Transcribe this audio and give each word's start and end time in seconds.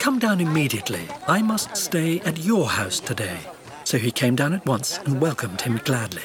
come 0.00 0.18
down 0.18 0.40
immediately. 0.40 1.06
I 1.28 1.42
must 1.42 1.76
stay 1.76 2.20
at 2.20 2.38
your 2.38 2.66
house 2.68 2.98
today. 2.98 3.38
So 3.84 3.98
he 3.98 4.10
came 4.10 4.34
down 4.34 4.54
at 4.54 4.64
once 4.64 4.98
and 5.04 5.20
welcomed 5.20 5.60
him 5.60 5.78
gladly. 5.84 6.22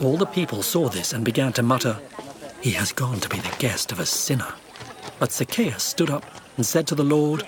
All 0.00 0.18
the 0.18 0.26
people 0.26 0.62
saw 0.62 0.88
this 0.88 1.12
and 1.12 1.24
began 1.24 1.52
to 1.54 1.62
mutter, 1.62 1.98
He 2.60 2.72
has 2.72 2.92
gone 2.92 3.20
to 3.20 3.28
be 3.28 3.38
the 3.38 3.56
guest 3.58 3.90
of 3.90 3.98
a 3.98 4.06
sinner. 4.06 4.52
But 5.18 5.32
Zacchaeus 5.32 5.82
stood 5.82 6.10
up 6.10 6.24
and 6.56 6.66
said 6.66 6.86
to 6.88 6.94
the 6.94 7.04
Lord, 7.04 7.44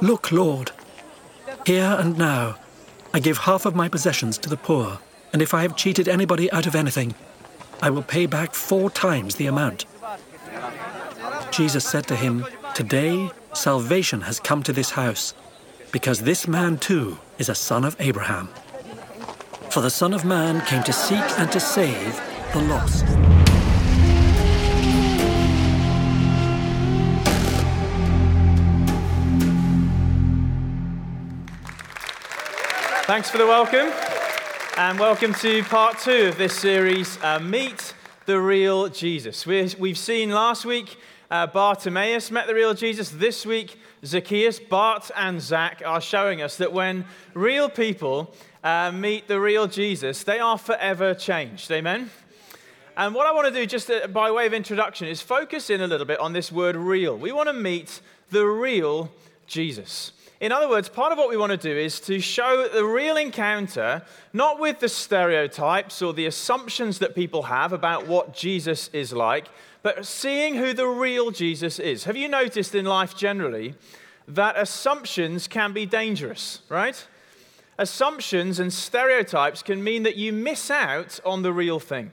Look, 0.00 0.30
Lord, 0.30 0.70
here 1.66 1.96
and 1.98 2.16
now 2.16 2.56
I 3.12 3.20
give 3.20 3.38
half 3.38 3.66
of 3.66 3.74
my 3.74 3.88
possessions 3.88 4.38
to 4.38 4.48
the 4.48 4.56
poor, 4.56 4.98
and 5.32 5.42
if 5.42 5.52
I 5.52 5.62
have 5.62 5.76
cheated 5.76 6.08
anybody 6.08 6.50
out 6.52 6.66
of 6.66 6.74
anything, 6.74 7.14
I 7.82 7.90
will 7.90 8.02
pay 8.02 8.26
back 8.26 8.54
four 8.54 8.88
times 8.88 9.34
the 9.34 9.46
amount. 9.46 9.84
Jesus 11.50 11.84
said 11.84 12.06
to 12.06 12.16
him, 12.16 12.46
Today 12.74 13.30
salvation 13.56 14.22
has 14.22 14.40
come 14.40 14.62
to 14.64 14.72
this 14.72 14.90
house, 14.90 15.34
because 15.92 16.22
this 16.22 16.48
man 16.48 16.76
too 16.76 17.18
is 17.38 17.48
a 17.48 17.54
son 17.54 17.84
of 17.84 17.96
Abraham. 18.00 18.48
For 19.70 19.80
the 19.80 19.90
Son 19.90 20.12
of 20.12 20.24
Man 20.24 20.64
came 20.66 20.82
to 20.84 20.92
seek 20.92 21.24
and 21.38 21.50
to 21.50 21.58
save 21.58 22.20
the 22.52 22.60
lost. 22.62 23.04
Thanks 33.06 33.30
for 33.30 33.38
the 33.38 33.46
welcome. 33.46 33.92
And 34.76 34.98
welcome 34.98 35.34
to 35.34 35.62
part 35.64 35.98
two 35.98 36.26
of 36.26 36.38
this 36.38 36.56
series, 36.56 37.18
uh, 37.22 37.38
Meet 37.38 37.94
the 38.26 38.40
Real 38.40 38.88
Jesus. 38.88 39.46
we 39.46 39.58
have 39.60 39.98
seen 39.98 40.30
last 40.30 40.64
week 40.64 40.96
uh, 41.34 41.48
Bartimaeus 41.48 42.30
met 42.30 42.46
the 42.46 42.54
real 42.54 42.74
Jesus. 42.74 43.10
This 43.10 43.44
week, 43.44 43.76
Zacchaeus, 44.04 44.60
Bart, 44.60 45.10
and 45.16 45.40
Zach 45.40 45.82
are 45.84 46.00
showing 46.00 46.40
us 46.40 46.58
that 46.58 46.72
when 46.72 47.06
real 47.34 47.68
people 47.68 48.32
uh, 48.62 48.92
meet 48.92 49.26
the 49.26 49.40
real 49.40 49.66
Jesus, 49.66 50.22
they 50.22 50.38
are 50.38 50.56
forever 50.56 51.12
changed. 51.12 51.72
Amen? 51.72 52.08
And 52.96 53.16
what 53.16 53.26
I 53.26 53.32
want 53.32 53.52
to 53.52 53.52
do, 53.52 53.66
just 53.66 53.90
uh, 53.90 54.06
by 54.06 54.30
way 54.30 54.46
of 54.46 54.54
introduction, 54.54 55.08
is 55.08 55.20
focus 55.22 55.70
in 55.70 55.80
a 55.80 55.88
little 55.88 56.06
bit 56.06 56.20
on 56.20 56.34
this 56.34 56.52
word 56.52 56.76
real. 56.76 57.18
We 57.18 57.32
want 57.32 57.48
to 57.48 57.52
meet 57.52 58.00
the 58.30 58.46
real 58.46 59.10
Jesus. 59.48 60.12
In 60.40 60.52
other 60.52 60.68
words, 60.68 60.88
part 60.88 61.10
of 61.10 61.18
what 61.18 61.30
we 61.30 61.36
want 61.36 61.50
to 61.50 61.56
do 61.56 61.76
is 61.76 61.98
to 62.00 62.20
show 62.20 62.68
the 62.68 62.84
real 62.84 63.16
encounter, 63.16 64.02
not 64.32 64.60
with 64.60 64.78
the 64.78 64.88
stereotypes 64.88 66.00
or 66.00 66.12
the 66.12 66.26
assumptions 66.26 67.00
that 67.00 67.16
people 67.16 67.42
have 67.44 67.72
about 67.72 68.06
what 68.06 68.34
Jesus 68.34 68.88
is 68.92 69.12
like, 69.12 69.48
but 69.84 70.06
seeing 70.06 70.54
who 70.54 70.72
the 70.72 70.86
real 70.86 71.30
Jesus 71.30 71.78
is. 71.78 72.04
Have 72.04 72.16
you 72.16 72.26
noticed 72.26 72.74
in 72.74 72.86
life 72.86 73.14
generally 73.14 73.74
that 74.26 74.56
assumptions 74.56 75.46
can 75.46 75.74
be 75.74 75.84
dangerous, 75.84 76.62
right? 76.70 77.06
Assumptions 77.76 78.58
and 78.58 78.72
stereotypes 78.72 79.62
can 79.62 79.84
mean 79.84 80.04
that 80.04 80.16
you 80.16 80.32
miss 80.32 80.70
out 80.70 81.20
on 81.22 81.42
the 81.42 81.52
real 81.52 81.78
thing. 81.78 82.12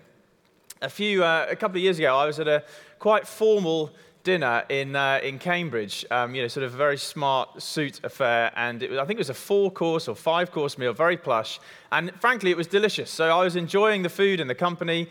A 0.82 0.90
few, 0.90 1.24
uh, 1.24 1.48
a 1.50 1.56
couple 1.56 1.78
of 1.78 1.84
years 1.84 1.98
ago, 1.98 2.14
I 2.14 2.26
was 2.26 2.42
at 2.42 2.50
a 2.50 2.66
quite 3.00 3.26
formal 3.26 3.92
dinner 4.24 4.66
in, 4.68 4.98
uh, 4.98 5.22
in 5.24 5.40
Cambridge, 5.40 6.06
um, 6.12 6.36
you 6.36 6.42
know, 6.42 6.50
sort 6.50 6.66
of 6.66 6.74
a 6.74 6.78
very 6.78 6.98
smart 6.98 7.62
suit 7.62 8.02
affair. 8.04 8.52
And 8.58 8.82
was, 8.82 9.00
I 9.00 9.06
think 9.06 9.16
it 9.18 9.22
was 9.22 9.30
a 9.30 9.34
four 9.34 9.72
course 9.72 10.10
or 10.10 10.16
five 10.16 10.52
course 10.52 10.78
meal, 10.78 10.92
very 10.92 11.16
plush. 11.16 11.58
And 11.90 12.12
frankly, 12.20 12.52
it 12.52 12.58
was 12.58 12.68
delicious. 12.68 13.10
So 13.10 13.30
I 13.30 13.42
was 13.42 13.56
enjoying 13.56 14.04
the 14.04 14.10
food 14.10 14.42
and 14.42 14.50
the 14.50 14.56
company. 14.56 15.08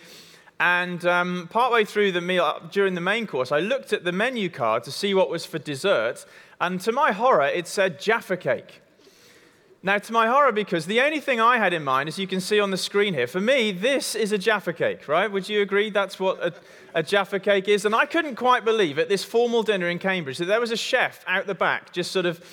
And 0.60 1.06
um, 1.06 1.48
partway 1.50 1.87
through 1.87 2.12
the 2.12 2.21
meal, 2.21 2.60
during 2.71 2.94
the 2.94 3.00
main 3.00 3.26
course, 3.26 3.50
I 3.50 3.60
looked 3.60 3.94
at 3.94 4.04
the 4.04 4.12
menu 4.12 4.50
card 4.50 4.84
to 4.84 4.93
see 4.93 5.15
what 5.15 5.31
was 5.31 5.47
for 5.47 5.59
dessert. 5.59 6.26
And 6.60 6.78
to 6.82 6.93
my 6.93 7.12
horror, 7.12 7.47
it 7.47 7.66
said 7.66 7.98
Jaffa 7.98 8.37
cake. 8.37 8.82
Now, 9.82 9.97
to 9.97 10.12
my 10.12 10.26
horror, 10.26 10.53
because 10.53 10.84
the 10.84 11.00
only 11.00 11.21
thing 11.21 11.41
I 11.41 11.56
had 11.56 11.72
in 11.72 11.82
mind, 11.82 12.10
as 12.10 12.19
you 12.19 12.26
can 12.26 12.43
see 12.43 12.60
on 12.60 12.71
the 12.71 12.76
screen 12.76 13.15
here, 13.15 13.26
for 13.26 13.41
me, 13.41 13.72
this 13.72 14.15
is 14.15 14.32
a 14.32 14.37
Jaffa 14.37 14.75
cake, 14.75 15.09
right? 15.09 15.32
Would 15.32 15.48
you 15.48 15.62
agree 15.62 15.88
that's 15.88 16.21
what 16.21 16.38
a, 16.44 16.53
a 16.94 17.03
Jaffa 17.03 17.41
cake 17.41 17.66
is? 17.66 17.87
And 17.87 17.94
I 17.94 18.04
couldn't 18.04 18.37
quite 18.37 18.62
believe 18.62 18.98
at 18.98 19.09
this 19.09 19.25
formal 19.25 19.62
dinner 19.62 19.88
in 19.88 19.98
Cambridge 19.98 20.37
that 20.37 20.44
there 20.44 20.60
was 20.60 20.71
a 20.71 20.77
chef 20.77 21.25
out 21.27 21.47
the 21.47 21.54
back 21.54 21.92
just 21.92 22.12
sort 22.12 22.27
of 22.27 22.44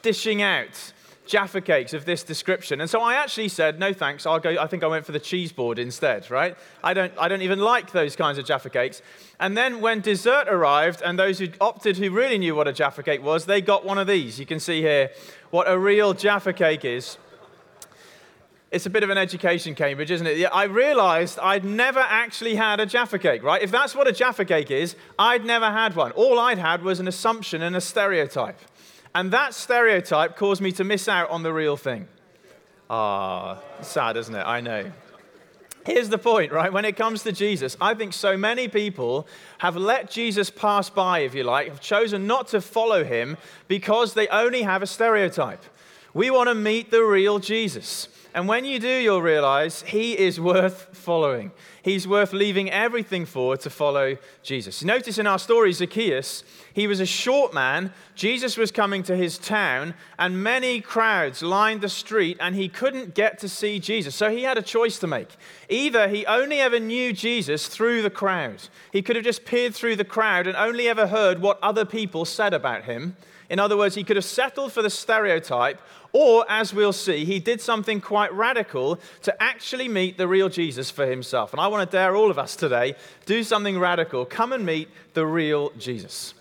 dishing 0.00 0.40
out 0.40 0.92
Jaffa 1.26 1.60
cakes 1.60 1.92
of 1.92 2.04
this 2.04 2.22
description. 2.22 2.80
And 2.80 2.88
so 2.88 3.00
I 3.00 3.14
actually 3.14 3.48
said, 3.48 3.78
no 3.78 3.92
thanks, 3.92 4.26
I'll 4.26 4.38
go, 4.38 4.56
I 4.58 4.66
think 4.66 4.84
I 4.84 4.86
went 4.86 5.04
for 5.04 5.12
the 5.12 5.20
cheese 5.20 5.52
board 5.52 5.78
instead, 5.78 6.30
right? 6.30 6.56
I 6.82 6.94
don't, 6.94 7.12
I 7.18 7.28
don't 7.28 7.42
even 7.42 7.58
like 7.58 7.92
those 7.92 8.16
kinds 8.16 8.38
of 8.38 8.46
Jaffa 8.46 8.70
cakes. 8.70 9.02
And 9.40 9.56
then 9.56 9.80
when 9.80 10.00
dessert 10.00 10.46
arrived, 10.48 11.02
and 11.02 11.18
those 11.18 11.38
who 11.38 11.48
opted 11.60 11.96
who 11.96 12.10
really 12.10 12.38
knew 12.38 12.54
what 12.54 12.68
a 12.68 12.72
Jaffa 12.72 13.02
cake 13.02 13.22
was, 13.22 13.46
they 13.46 13.60
got 13.60 13.84
one 13.84 13.98
of 13.98 14.06
these. 14.06 14.38
You 14.38 14.46
can 14.46 14.60
see 14.60 14.80
here 14.80 15.10
what 15.50 15.70
a 15.70 15.78
real 15.78 16.14
Jaffa 16.14 16.52
cake 16.52 16.84
is. 16.84 17.18
It's 18.72 18.84
a 18.84 18.90
bit 18.90 19.04
of 19.04 19.10
an 19.10 19.18
education, 19.18 19.74
Cambridge, 19.74 20.10
isn't 20.10 20.26
it? 20.26 20.44
I 20.52 20.64
realized 20.64 21.38
I'd 21.38 21.64
never 21.64 22.00
actually 22.00 22.56
had 22.56 22.80
a 22.80 22.86
Jaffa 22.86 23.18
cake, 23.18 23.42
right? 23.42 23.62
If 23.62 23.70
that's 23.70 23.94
what 23.94 24.08
a 24.08 24.12
Jaffa 24.12 24.44
cake 24.44 24.70
is, 24.70 24.96
I'd 25.18 25.44
never 25.44 25.70
had 25.70 25.94
one. 25.94 26.10
All 26.12 26.38
I'd 26.38 26.58
had 26.58 26.82
was 26.82 26.98
an 26.98 27.06
assumption 27.06 27.62
and 27.62 27.76
a 27.76 27.80
stereotype. 27.80 28.58
And 29.16 29.30
that 29.30 29.54
stereotype 29.54 30.36
caused 30.36 30.60
me 30.60 30.72
to 30.72 30.84
miss 30.84 31.08
out 31.08 31.30
on 31.30 31.42
the 31.42 31.50
real 31.50 31.78
thing. 31.78 32.06
Ah, 32.90 33.62
sad, 33.80 34.18
isn't 34.18 34.34
it? 34.34 34.44
I 34.44 34.60
know. 34.60 34.92
Here's 35.86 36.10
the 36.10 36.18
point, 36.18 36.52
right? 36.52 36.70
When 36.70 36.84
it 36.84 36.98
comes 36.98 37.22
to 37.22 37.32
Jesus, 37.32 37.78
I 37.80 37.94
think 37.94 38.12
so 38.12 38.36
many 38.36 38.68
people 38.68 39.26
have 39.56 39.74
let 39.74 40.10
Jesus 40.10 40.50
pass 40.50 40.90
by, 40.90 41.20
if 41.20 41.34
you 41.34 41.44
like, 41.44 41.68
have 41.68 41.80
chosen 41.80 42.26
not 42.26 42.48
to 42.48 42.60
follow 42.60 43.04
him 43.04 43.38
because 43.68 44.12
they 44.12 44.28
only 44.28 44.60
have 44.60 44.82
a 44.82 44.86
stereotype. 44.86 45.64
We 46.16 46.30
want 46.30 46.48
to 46.48 46.54
meet 46.54 46.90
the 46.90 47.04
real 47.04 47.38
Jesus. 47.38 48.08
And 48.32 48.48
when 48.48 48.64
you 48.64 48.78
do, 48.78 48.88
you'll 48.88 49.20
realize 49.20 49.82
he 49.82 50.18
is 50.18 50.40
worth 50.40 50.88
following. 50.96 51.52
He's 51.82 52.08
worth 52.08 52.32
leaving 52.32 52.70
everything 52.70 53.26
for 53.26 53.58
to 53.58 53.68
follow 53.68 54.16
Jesus. 54.42 54.82
Notice 54.82 55.18
in 55.18 55.26
our 55.26 55.38
story, 55.38 55.74
Zacchaeus, 55.74 56.42
he 56.72 56.86
was 56.86 57.00
a 57.00 57.06
short 57.06 57.52
man. 57.52 57.92
Jesus 58.14 58.56
was 58.56 58.72
coming 58.72 59.02
to 59.02 59.14
his 59.14 59.36
town, 59.36 59.92
and 60.18 60.42
many 60.42 60.80
crowds 60.80 61.42
lined 61.42 61.82
the 61.82 61.88
street, 61.90 62.38
and 62.40 62.54
he 62.54 62.70
couldn't 62.70 63.14
get 63.14 63.38
to 63.40 63.48
see 63.48 63.78
Jesus. 63.78 64.14
So 64.14 64.30
he 64.30 64.44
had 64.44 64.56
a 64.56 64.62
choice 64.62 64.98
to 65.00 65.06
make. 65.06 65.28
Either 65.68 66.08
he 66.08 66.24
only 66.24 66.60
ever 66.60 66.80
knew 66.80 67.12
Jesus 67.12 67.68
through 67.68 68.00
the 68.00 68.08
crowd, 68.08 68.62
he 68.90 69.02
could 69.02 69.16
have 69.16 69.24
just 69.26 69.44
peered 69.44 69.74
through 69.74 69.96
the 69.96 70.04
crowd 70.04 70.46
and 70.46 70.56
only 70.56 70.88
ever 70.88 71.08
heard 71.08 71.42
what 71.42 71.58
other 71.62 71.84
people 71.84 72.24
said 72.24 72.54
about 72.54 72.84
him. 72.84 73.18
In 73.48 73.60
other 73.60 73.76
words, 73.76 73.94
he 73.94 74.04
could 74.04 74.16
have 74.16 74.24
settled 74.24 74.72
for 74.72 74.82
the 74.82 74.90
stereotype, 74.90 75.80
or, 76.12 76.44
as 76.48 76.72
we'll 76.72 76.92
see, 76.92 77.24
he 77.24 77.38
did 77.38 77.60
something 77.60 78.00
quite 78.00 78.32
radical 78.32 78.98
to 79.22 79.42
actually 79.42 79.88
meet 79.88 80.18
the 80.18 80.28
real 80.28 80.48
Jesus 80.48 80.90
for 80.90 81.06
himself. 81.06 81.52
And 81.52 81.60
I 81.60 81.66
want 81.68 81.88
to 81.88 81.96
dare 81.96 82.16
all 82.16 82.30
of 82.30 82.38
us 82.38 82.56
today 82.56 82.94
do 83.24 83.42
something 83.42 83.78
radical. 83.78 84.24
Come 84.24 84.52
and 84.52 84.64
meet 84.64 84.88
the 85.14 85.26
real 85.26 85.70
Jesus. 85.78 86.34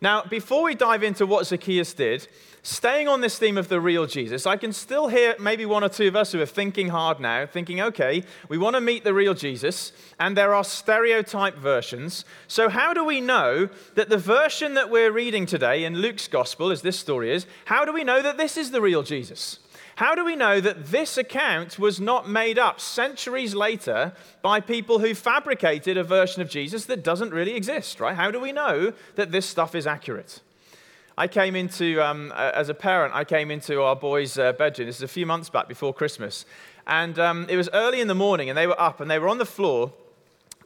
Now, 0.00 0.24
before 0.24 0.62
we 0.62 0.74
dive 0.74 1.02
into 1.02 1.26
what 1.26 1.46
Zacchaeus 1.46 1.92
did, 1.92 2.26
staying 2.62 3.08
on 3.08 3.20
this 3.20 3.38
theme 3.38 3.56
of 3.56 3.68
the 3.68 3.80
real 3.80 4.06
Jesus, 4.06 4.46
I 4.46 4.56
can 4.56 4.72
still 4.72 5.08
hear 5.08 5.34
maybe 5.38 5.66
one 5.66 5.84
or 5.84 5.88
two 5.88 6.08
of 6.08 6.16
us 6.16 6.32
who 6.32 6.40
are 6.40 6.46
thinking 6.46 6.88
hard 6.88 7.20
now, 7.20 7.46
thinking, 7.46 7.80
okay, 7.80 8.24
we 8.48 8.58
want 8.58 8.76
to 8.76 8.80
meet 8.80 9.04
the 9.04 9.14
real 9.14 9.34
Jesus, 9.34 9.92
and 10.18 10.36
there 10.36 10.54
are 10.54 10.64
stereotype 10.64 11.56
versions. 11.56 12.24
So, 12.48 12.68
how 12.68 12.92
do 12.92 13.04
we 13.04 13.20
know 13.20 13.68
that 13.94 14.08
the 14.08 14.18
version 14.18 14.74
that 14.74 14.90
we're 14.90 15.12
reading 15.12 15.46
today 15.46 15.84
in 15.84 15.96
Luke's 15.96 16.28
gospel, 16.28 16.70
as 16.70 16.82
this 16.82 16.98
story 16.98 17.32
is, 17.32 17.46
how 17.64 17.84
do 17.84 17.92
we 17.92 18.04
know 18.04 18.22
that 18.22 18.36
this 18.36 18.56
is 18.56 18.70
the 18.70 18.80
real 18.80 19.02
Jesus? 19.02 19.58
How 19.96 20.14
do 20.14 20.24
we 20.24 20.34
know 20.34 20.62
that 20.62 20.86
this 20.86 21.18
account 21.18 21.78
was 21.78 22.00
not 22.00 22.26
made 22.26 22.58
up 22.58 22.80
centuries 22.80 23.54
later 23.54 24.14
by 24.40 24.60
people 24.60 24.98
who 24.98 25.14
fabricated 25.14 25.98
a 25.98 26.04
version 26.04 26.40
of 26.40 26.48
Jesus 26.48 26.86
that 26.86 27.04
doesn't 27.04 27.34
really 27.34 27.54
exist, 27.54 28.00
right? 28.00 28.16
How 28.16 28.30
do 28.30 28.40
we 28.40 28.50
know 28.50 28.94
that 29.16 29.30
this 29.30 29.44
stuff 29.44 29.74
is 29.74 29.86
accurate? 29.86 30.40
I 31.20 31.28
came 31.28 31.54
into, 31.54 32.02
um, 32.02 32.32
as 32.32 32.70
a 32.70 32.74
parent, 32.74 33.12
I 33.14 33.24
came 33.24 33.50
into 33.50 33.82
our 33.82 33.94
boys' 33.94 34.38
uh, 34.38 34.52
bedroom. 34.54 34.86
This 34.86 34.96
is 34.96 35.02
a 35.02 35.08
few 35.08 35.26
months 35.26 35.50
back 35.50 35.68
before 35.68 35.92
Christmas. 35.92 36.46
And 36.86 37.18
um, 37.18 37.44
it 37.50 37.58
was 37.58 37.68
early 37.74 38.00
in 38.00 38.08
the 38.08 38.14
morning, 38.14 38.48
and 38.48 38.56
they 38.56 38.66
were 38.66 38.80
up 38.80 39.02
and 39.02 39.10
they 39.10 39.18
were 39.18 39.28
on 39.28 39.36
the 39.36 39.44
floor 39.44 39.92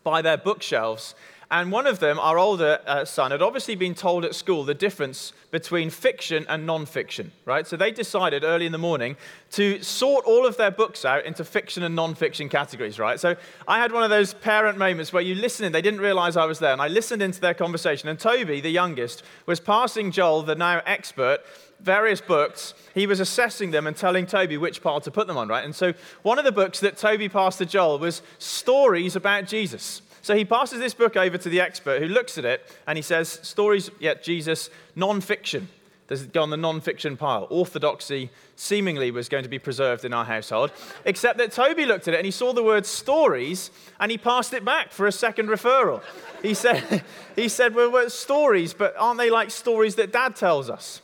by 0.04 0.22
their 0.22 0.36
bookshelves. 0.36 1.16
And 1.50 1.70
one 1.70 1.86
of 1.86 1.98
them, 1.98 2.18
our 2.18 2.38
older 2.38 2.80
uh, 2.86 3.04
son, 3.04 3.30
had 3.30 3.42
obviously 3.42 3.74
been 3.74 3.94
told 3.94 4.24
at 4.24 4.34
school 4.34 4.64
the 4.64 4.74
difference 4.74 5.32
between 5.50 5.90
fiction 5.90 6.46
and 6.48 6.66
non 6.66 6.86
fiction, 6.86 7.32
right? 7.44 7.66
So 7.66 7.76
they 7.76 7.92
decided 7.92 8.44
early 8.44 8.66
in 8.66 8.72
the 8.72 8.78
morning 8.78 9.16
to 9.52 9.82
sort 9.82 10.24
all 10.24 10.46
of 10.46 10.56
their 10.56 10.70
books 10.70 11.04
out 11.04 11.24
into 11.24 11.44
fiction 11.44 11.82
and 11.82 11.94
non 11.94 12.14
fiction 12.14 12.48
categories, 12.48 12.98
right? 12.98 13.20
So 13.20 13.36
I 13.68 13.78
had 13.78 13.92
one 13.92 14.02
of 14.02 14.10
those 14.10 14.34
parent 14.34 14.78
moments 14.78 15.12
where 15.12 15.22
you 15.22 15.34
listen 15.34 15.66
in, 15.66 15.72
they 15.72 15.82
didn't 15.82 16.00
realize 16.00 16.36
I 16.36 16.46
was 16.46 16.58
there, 16.58 16.72
and 16.72 16.82
I 16.82 16.88
listened 16.88 17.22
into 17.22 17.40
their 17.40 17.54
conversation. 17.54 18.08
And 18.08 18.18
Toby, 18.18 18.60
the 18.60 18.70
youngest, 18.70 19.22
was 19.46 19.60
passing 19.60 20.10
Joel, 20.10 20.42
the 20.42 20.54
now 20.54 20.82
expert, 20.86 21.40
various 21.80 22.20
books. 22.20 22.74
He 22.94 23.06
was 23.06 23.20
assessing 23.20 23.70
them 23.70 23.86
and 23.86 23.96
telling 23.96 24.26
Toby 24.26 24.56
which 24.56 24.82
pile 24.82 25.00
to 25.02 25.10
put 25.10 25.26
them 25.26 25.36
on, 25.36 25.48
right? 25.48 25.64
And 25.64 25.74
so 25.74 25.92
one 26.22 26.38
of 26.38 26.44
the 26.44 26.52
books 26.52 26.80
that 26.80 26.96
Toby 26.96 27.28
passed 27.28 27.58
to 27.58 27.66
Joel 27.66 27.98
was 27.98 28.22
stories 28.38 29.16
about 29.16 29.46
Jesus. 29.46 30.02
So 30.24 30.34
he 30.34 30.46
passes 30.46 30.78
this 30.78 30.94
book 30.94 31.18
over 31.18 31.36
to 31.36 31.48
the 31.50 31.60
expert 31.60 32.00
who 32.00 32.08
looks 32.08 32.38
at 32.38 32.46
it 32.46 32.66
and 32.86 32.96
he 32.96 33.02
says, 33.02 33.28
Stories, 33.42 33.90
yet 34.00 34.22
Jesus, 34.22 34.70
non 34.96 35.20
fiction. 35.20 35.68
Does 36.08 36.22
it 36.22 36.32
go 36.32 36.42
on 36.42 36.48
the 36.48 36.56
non 36.56 36.80
fiction 36.80 37.18
pile? 37.18 37.46
Orthodoxy 37.50 38.30
seemingly 38.56 39.10
was 39.10 39.28
going 39.28 39.42
to 39.42 39.50
be 39.50 39.58
preserved 39.58 40.02
in 40.02 40.14
our 40.14 40.24
household. 40.24 40.72
Except 41.04 41.36
that 41.36 41.52
Toby 41.52 41.84
looked 41.84 42.08
at 42.08 42.14
it 42.14 42.16
and 42.16 42.24
he 42.24 42.30
saw 42.30 42.54
the 42.54 42.62
word 42.62 42.86
stories 42.86 43.70
and 44.00 44.10
he 44.10 44.16
passed 44.16 44.54
it 44.54 44.64
back 44.64 44.92
for 44.92 45.06
a 45.06 45.12
second 45.12 45.50
referral. 45.50 46.02
He 46.40 46.54
said, 46.54 47.04
he 47.36 47.50
said 47.50 47.74
Well, 47.74 48.08
stories, 48.08 48.72
but 48.72 48.94
aren't 48.96 49.18
they 49.18 49.28
like 49.28 49.50
stories 49.50 49.96
that 49.96 50.10
dad 50.10 50.36
tells 50.36 50.70
us? 50.70 51.02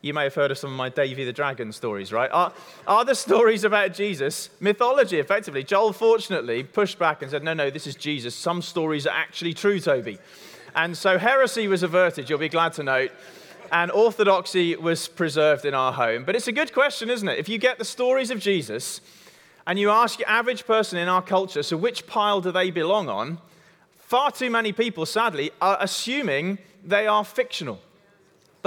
You 0.00 0.14
may 0.14 0.24
have 0.24 0.34
heard 0.34 0.52
of 0.52 0.58
some 0.58 0.70
of 0.70 0.76
my 0.76 0.90
Davy 0.90 1.24
the 1.24 1.32
Dragon 1.32 1.72
stories, 1.72 2.12
right? 2.12 2.30
Are, 2.30 2.52
are 2.86 3.04
the 3.04 3.16
stories 3.16 3.64
about 3.64 3.94
Jesus 3.94 4.48
mythology, 4.60 5.18
effectively? 5.18 5.64
Joel, 5.64 5.92
fortunately, 5.92 6.62
pushed 6.62 7.00
back 7.00 7.20
and 7.20 7.30
said, 7.30 7.42
no, 7.42 7.52
no, 7.52 7.68
this 7.68 7.86
is 7.86 7.96
Jesus. 7.96 8.34
Some 8.34 8.62
stories 8.62 9.08
are 9.08 9.16
actually 9.16 9.54
true, 9.54 9.80
Toby. 9.80 10.18
And 10.76 10.96
so 10.96 11.18
heresy 11.18 11.66
was 11.66 11.82
averted, 11.82 12.30
you'll 12.30 12.38
be 12.38 12.48
glad 12.48 12.74
to 12.74 12.84
note, 12.84 13.10
and 13.72 13.90
orthodoxy 13.90 14.76
was 14.76 15.08
preserved 15.08 15.64
in 15.64 15.74
our 15.74 15.92
home. 15.92 16.24
But 16.24 16.36
it's 16.36 16.46
a 16.46 16.52
good 16.52 16.72
question, 16.72 17.10
isn't 17.10 17.28
it? 17.28 17.38
If 17.38 17.48
you 17.48 17.58
get 17.58 17.78
the 17.78 17.84
stories 17.84 18.30
of 18.30 18.38
Jesus 18.38 19.00
and 19.66 19.80
you 19.80 19.90
ask 19.90 20.20
your 20.20 20.28
average 20.28 20.64
person 20.64 20.98
in 20.98 21.08
our 21.08 21.22
culture, 21.22 21.64
so 21.64 21.76
which 21.76 22.06
pile 22.06 22.40
do 22.40 22.52
they 22.52 22.70
belong 22.70 23.08
on? 23.08 23.38
Far 23.98 24.30
too 24.30 24.48
many 24.48 24.72
people, 24.72 25.04
sadly, 25.06 25.50
are 25.60 25.76
assuming 25.80 26.58
they 26.84 27.08
are 27.08 27.24
fictional. 27.24 27.80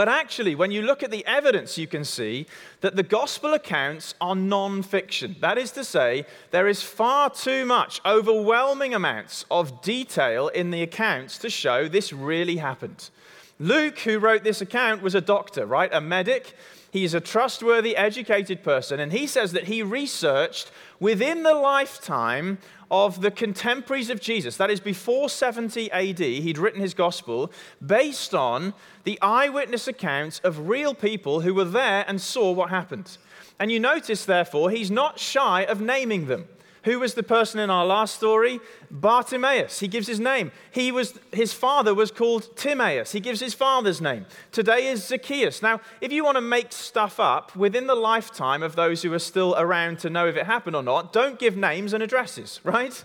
But 0.02 0.10
actually, 0.10 0.56
when 0.56 0.72
you 0.72 0.82
look 0.82 1.04
at 1.04 1.12
the 1.12 1.24
evidence, 1.28 1.78
you 1.78 1.86
can 1.86 2.04
see 2.04 2.48
that 2.80 2.96
the 2.96 3.04
gospel 3.04 3.54
accounts 3.54 4.16
are 4.20 4.34
non 4.34 4.82
fiction. 4.82 5.36
That 5.42 5.60
is 5.60 5.70
to 5.74 5.84
say, 5.84 6.26
there 6.50 6.68
is 6.68 6.82
far 6.82 7.30
too 7.30 7.68
much, 7.68 8.02
overwhelming 8.04 8.96
amounts 8.96 9.46
of 9.52 9.84
detail 9.84 10.48
in 10.48 10.72
the 10.72 10.82
accounts 10.82 11.38
to 11.38 11.52
show 11.52 11.88
this 11.88 12.12
really 12.12 12.58
happened. 12.58 13.12
Luke, 13.60 14.00
who 14.00 14.18
wrote 14.18 14.44
this 14.44 14.60
account, 14.60 15.04
was 15.04 15.14
a 15.14 15.22
doctor, 15.22 15.68
right? 15.68 15.94
A 15.94 16.02
medic. 16.02 16.56
He's 16.90 17.14
a 17.14 17.22
trustworthy, 17.22 17.96
educated 17.96 18.64
person, 18.64 19.00
and 19.00 19.12
he 19.12 19.28
says 19.28 19.52
that 19.52 19.66
he 19.66 19.84
researched 19.84 20.72
within 21.02 21.44
the 21.44 21.54
lifetime 21.54 22.60
of 22.90 23.22
the 23.22 23.32
contemporaries 23.32 24.10
of 24.10 24.22
Jesus, 24.22 24.56
that 24.56 24.70
is 24.70 24.80
before 24.80 25.28
70 25.28 25.92
AD, 25.92 26.20
he'd 26.20 26.58
written 26.58 26.80
his 26.80 26.94
gospel 26.94 27.52
based 27.86 28.34
on 28.34 28.74
the 29.04 29.20
eyewitness 29.22 29.88
accounts 29.88 30.40
of 30.40 30.70
real 30.70 30.94
people 30.94 31.42
who 31.42 31.54
were 31.54 31.66
there 31.66 32.06
and 32.08 32.22
saw 32.22 32.52
what 32.52 32.70
happened. 32.70 33.18
And 33.60 33.72
you 33.72 33.80
notice, 33.80 34.24
therefore, 34.24 34.70
he's 34.70 34.92
not 34.92 35.20
shy 35.20 35.64
of 35.64 35.82
naming 35.82 36.28
them. 36.28 36.48
Who 36.84 37.00
was 37.00 37.14
the 37.14 37.24
person 37.24 37.60
in 37.60 37.70
our 37.70 37.86
last 37.86 38.16
story? 38.16 38.60
Bartimaeus. 38.90 39.80
He 39.80 39.88
gives 39.88 40.08
his 40.08 40.20
name. 40.20 40.52
He 40.72 40.92
was, 40.92 41.20
his 41.32 41.54
father 41.54 41.94
was 41.94 42.10
called 42.10 42.56
Timaeus. 42.58 43.12
He 43.12 43.20
gives 43.20 43.40
his 43.40 43.54
father's 43.54 44.02
name. 44.02 44.26
Today 44.52 44.88
is 44.88 45.06
Zacchaeus. 45.06 45.62
Now, 45.62 45.80
if 46.02 46.12
you 46.12 46.24
want 46.24 46.38
to 46.38 46.42
make 46.42 46.72
stuff 46.72 47.20
up 47.20 47.56
within 47.56 47.86
the 47.86 47.96
lifetime 47.96 48.64
of 48.64 48.76
those 48.76 49.04
who 49.04 49.14
are 49.14 49.20
still 49.20 49.54
around 49.60 50.00
to 50.00 50.10
know 50.10 50.28
if 50.28 50.36
it 50.36 50.48
happened 50.48 50.76
or 50.76 50.82
not, 50.82 51.14
don't 51.14 51.38
give 51.38 51.56
names 51.56 51.94
and 51.94 52.02
addresses, 52.02 52.60
right? 52.64 53.04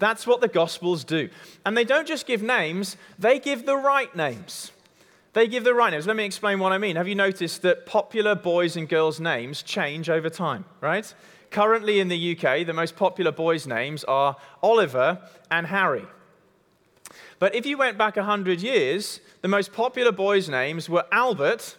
That's 0.00 0.26
what 0.26 0.40
the 0.40 0.48
Gospels 0.48 1.04
do. 1.04 1.28
And 1.64 1.76
they 1.76 1.84
don't 1.84 2.08
just 2.08 2.26
give 2.26 2.42
names, 2.42 2.96
they 3.20 3.38
give 3.38 3.66
the 3.66 3.76
right 3.76 4.14
names. 4.16 4.72
They 5.32 5.46
give 5.46 5.64
the 5.64 5.74
right 5.74 5.90
names. 5.90 6.06
Let 6.06 6.16
me 6.16 6.24
explain 6.24 6.58
what 6.58 6.72
I 6.72 6.78
mean. 6.78 6.96
Have 6.96 7.08
you 7.08 7.14
noticed 7.14 7.62
that 7.62 7.86
popular 7.86 8.34
boys' 8.34 8.76
and 8.76 8.88
girls' 8.88 9.20
names 9.20 9.62
change 9.62 10.10
over 10.10 10.28
time, 10.28 10.64
right? 10.80 11.14
Currently 11.52 12.00
in 12.00 12.08
the 12.08 12.32
UK, 12.36 12.66
the 12.66 12.72
most 12.72 12.96
popular 12.96 13.30
boys' 13.30 13.66
names 13.66 14.04
are 14.04 14.36
Oliver 14.62 15.18
and 15.50 15.66
Harry. 15.66 16.06
But 17.38 17.54
if 17.54 17.66
you 17.66 17.76
went 17.76 17.98
back 17.98 18.16
100 18.16 18.62
years, 18.62 19.20
the 19.42 19.48
most 19.48 19.70
popular 19.72 20.12
boys' 20.12 20.48
names 20.48 20.88
were 20.88 21.04
Albert 21.12 21.76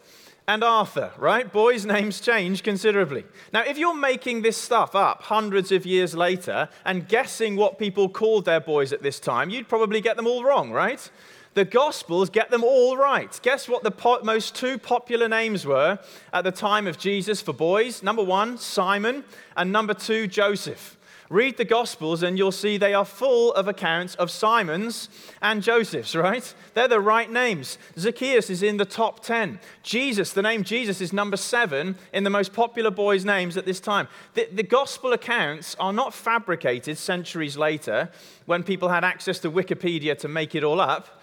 and 0.47 0.63
Arthur, 0.63 1.11
right? 1.17 1.51
Boys' 1.51 1.85
names 1.87 2.21
change 2.21 2.61
considerably. 2.61 3.25
Now, 3.51 3.63
if 3.63 3.79
you're 3.79 3.95
making 3.95 4.43
this 4.43 4.57
stuff 4.57 4.93
up 4.93 5.23
hundreds 5.23 5.71
of 5.71 5.87
years 5.87 6.13
later 6.13 6.69
and 6.85 7.07
guessing 7.07 7.55
what 7.55 7.79
people 7.79 8.09
called 8.09 8.45
their 8.45 8.59
boys 8.59 8.93
at 8.93 9.01
this 9.01 9.19
time, 9.19 9.49
you'd 9.49 9.67
probably 9.67 10.01
get 10.01 10.17
them 10.17 10.27
all 10.27 10.43
wrong, 10.43 10.71
right? 10.71 11.09
The 11.53 11.65
Gospels 11.65 12.31
get 12.31 12.49
them 12.49 12.63
all 12.63 12.97
right. 12.97 13.39
Guess 13.43 13.69
what 13.69 13.83
the 13.83 13.91
po- 13.91 14.21
most 14.23 14.55
two 14.55 14.79
popular 14.79 15.27
names 15.27 15.65
were 15.65 15.99
at 16.31 16.43
the 16.43 16.51
time 16.51 16.87
of 16.87 16.97
Jesus 16.97 17.41
for 17.41 17.53
boys? 17.53 18.01
Number 18.01 18.23
one, 18.23 18.57
Simon, 18.57 19.23
and 19.55 19.71
number 19.71 19.93
two, 19.93 20.25
Joseph. 20.25 20.97
Read 21.29 21.57
the 21.57 21.65
Gospels 21.65 22.21
and 22.21 22.37
you'll 22.37 22.51
see 22.51 22.77
they 22.77 22.93
are 22.93 23.05
full 23.05 23.53
of 23.53 23.67
accounts 23.67 24.13
of 24.15 24.29
Simons 24.29 25.09
and 25.41 25.63
Josephs, 25.63 26.15
right? 26.15 26.53
They're 26.73 26.87
the 26.87 26.99
right 26.99 27.31
names. 27.31 27.77
Zacchaeus 27.97 28.49
is 28.49 28.61
in 28.61 28.77
the 28.77 28.85
top 28.85 29.23
10. 29.23 29.59
Jesus, 29.83 30.33
the 30.33 30.41
name 30.41 30.63
Jesus, 30.63 31.01
is 31.01 31.13
number 31.13 31.37
seven 31.37 31.95
in 32.13 32.23
the 32.23 32.29
most 32.29 32.53
popular 32.53 32.91
boys' 32.91 33.25
names 33.25 33.57
at 33.57 33.65
this 33.65 33.79
time. 33.79 34.07
The, 34.33 34.47
the 34.51 34.63
Gospel 34.63 35.13
accounts 35.13 35.75
are 35.79 35.93
not 35.93 36.13
fabricated 36.13 36.97
centuries 36.97 37.57
later 37.57 38.09
when 38.45 38.63
people 38.63 38.89
had 38.89 39.03
access 39.03 39.39
to 39.39 39.51
Wikipedia 39.51 40.17
to 40.19 40.27
make 40.27 40.55
it 40.55 40.63
all 40.63 40.81
up. 40.81 41.21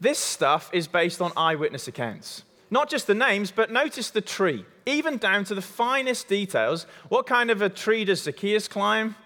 This 0.00 0.18
stuff 0.18 0.70
is 0.72 0.86
based 0.86 1.20
on 1.20 1.32
eyewitness 1.36 1.88
accounts. 1.88 2.44
Not 2.70 2.90
just 2.90 3.06
the 3.06 3.14
names, 3.14 3.50
but 3.50 3.72
notice 3.72 4.10
the 4.10 4.20
tree, 4.20 4.64
even 4.86 5.16
down 5.16 5.44
to 5.44 5.54
the 5.54 5.62
finest 5.62 6.28
details. 6.28 6.86
What 7.08 7.26
kind 7.26 7.50
of 7.50 7.62
a 7.62 7.68
tree 7.68 8.04
does 8.04 8.22
Zacchaeus 8.22 8.68
climb? 8.68 9.16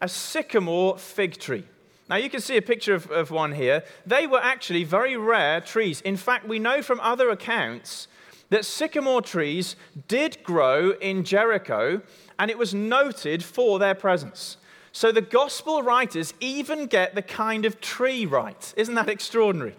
A 0.00 0.08
sycamore 0.08 0.98
fig 0.98 1.38
tree. 1.38 1.64
Now, 2.08 2.16
you 2.16 2.28
can 2.28 2.40
see 2.40 2.58
a 2.58 2.62
picture 2.62 2.94
of, 2.94 3.10
of 3.10 3.30
one 3.30 3.52
here. 3.52 3.82
They 4.06 4.26
were 4.26 4.42
actually 4.42 4.84
very 4.84 5.16
rare 5.16 5.60
trees. 5.62 6.02
In 6.02 6.18
fact, 6.18 6.46
we 6.46 6.58
know 6.58 6.82
from 6.82 7.00
other 7.00 7.30
accounts 7.30 8.08
that 8.50 8.66
sycamore 8.66 9.22
trees 9.22 9.74
did 10.06 10.42
grow 10.44 10.90
in 11.00 11.24
Jericho, 11.24 12.02
and 12.38 12.50
it 12.50 12.58
was 12.58 12.74
noted 12.74 13.42
for 13.42 13.78
their 13.78 13.94
presence. 13.94 14.58
So 14.92 15.10
the 15.10 15.22
gospel 15.22 15.82
writers 15.82 16.34
even 16.40 16.86
get 16.86 17.14
the 17.14 17.22
kind 17.22 17.64
of 17.64 17.80
tree 17.80 18.26
right. 18.26 18.74
Isn't 18.76 18.94
that 18.94 19.08
extraordinary? 19.08 19.74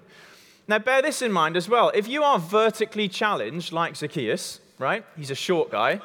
Now, 0.68 0.80
bear 0.80 1.04
this 1.04 1.22
in 1.22 1.32
mind 1.32 1.56
as 1.56 1.70
well. 1.70 1.92
If 1.94 2.08
you 2.08 2.24
are 2.24 2.40
vertically 2.40 3.08
challenged, 3.08 3.72
like 3.72 3.96
Zacchaeus, 3.96 4.60
right? 4.80 5.06
He's 5.16 5.30
a 5.30 5.36
short 5.36 5.70
guy, 5.70 6.02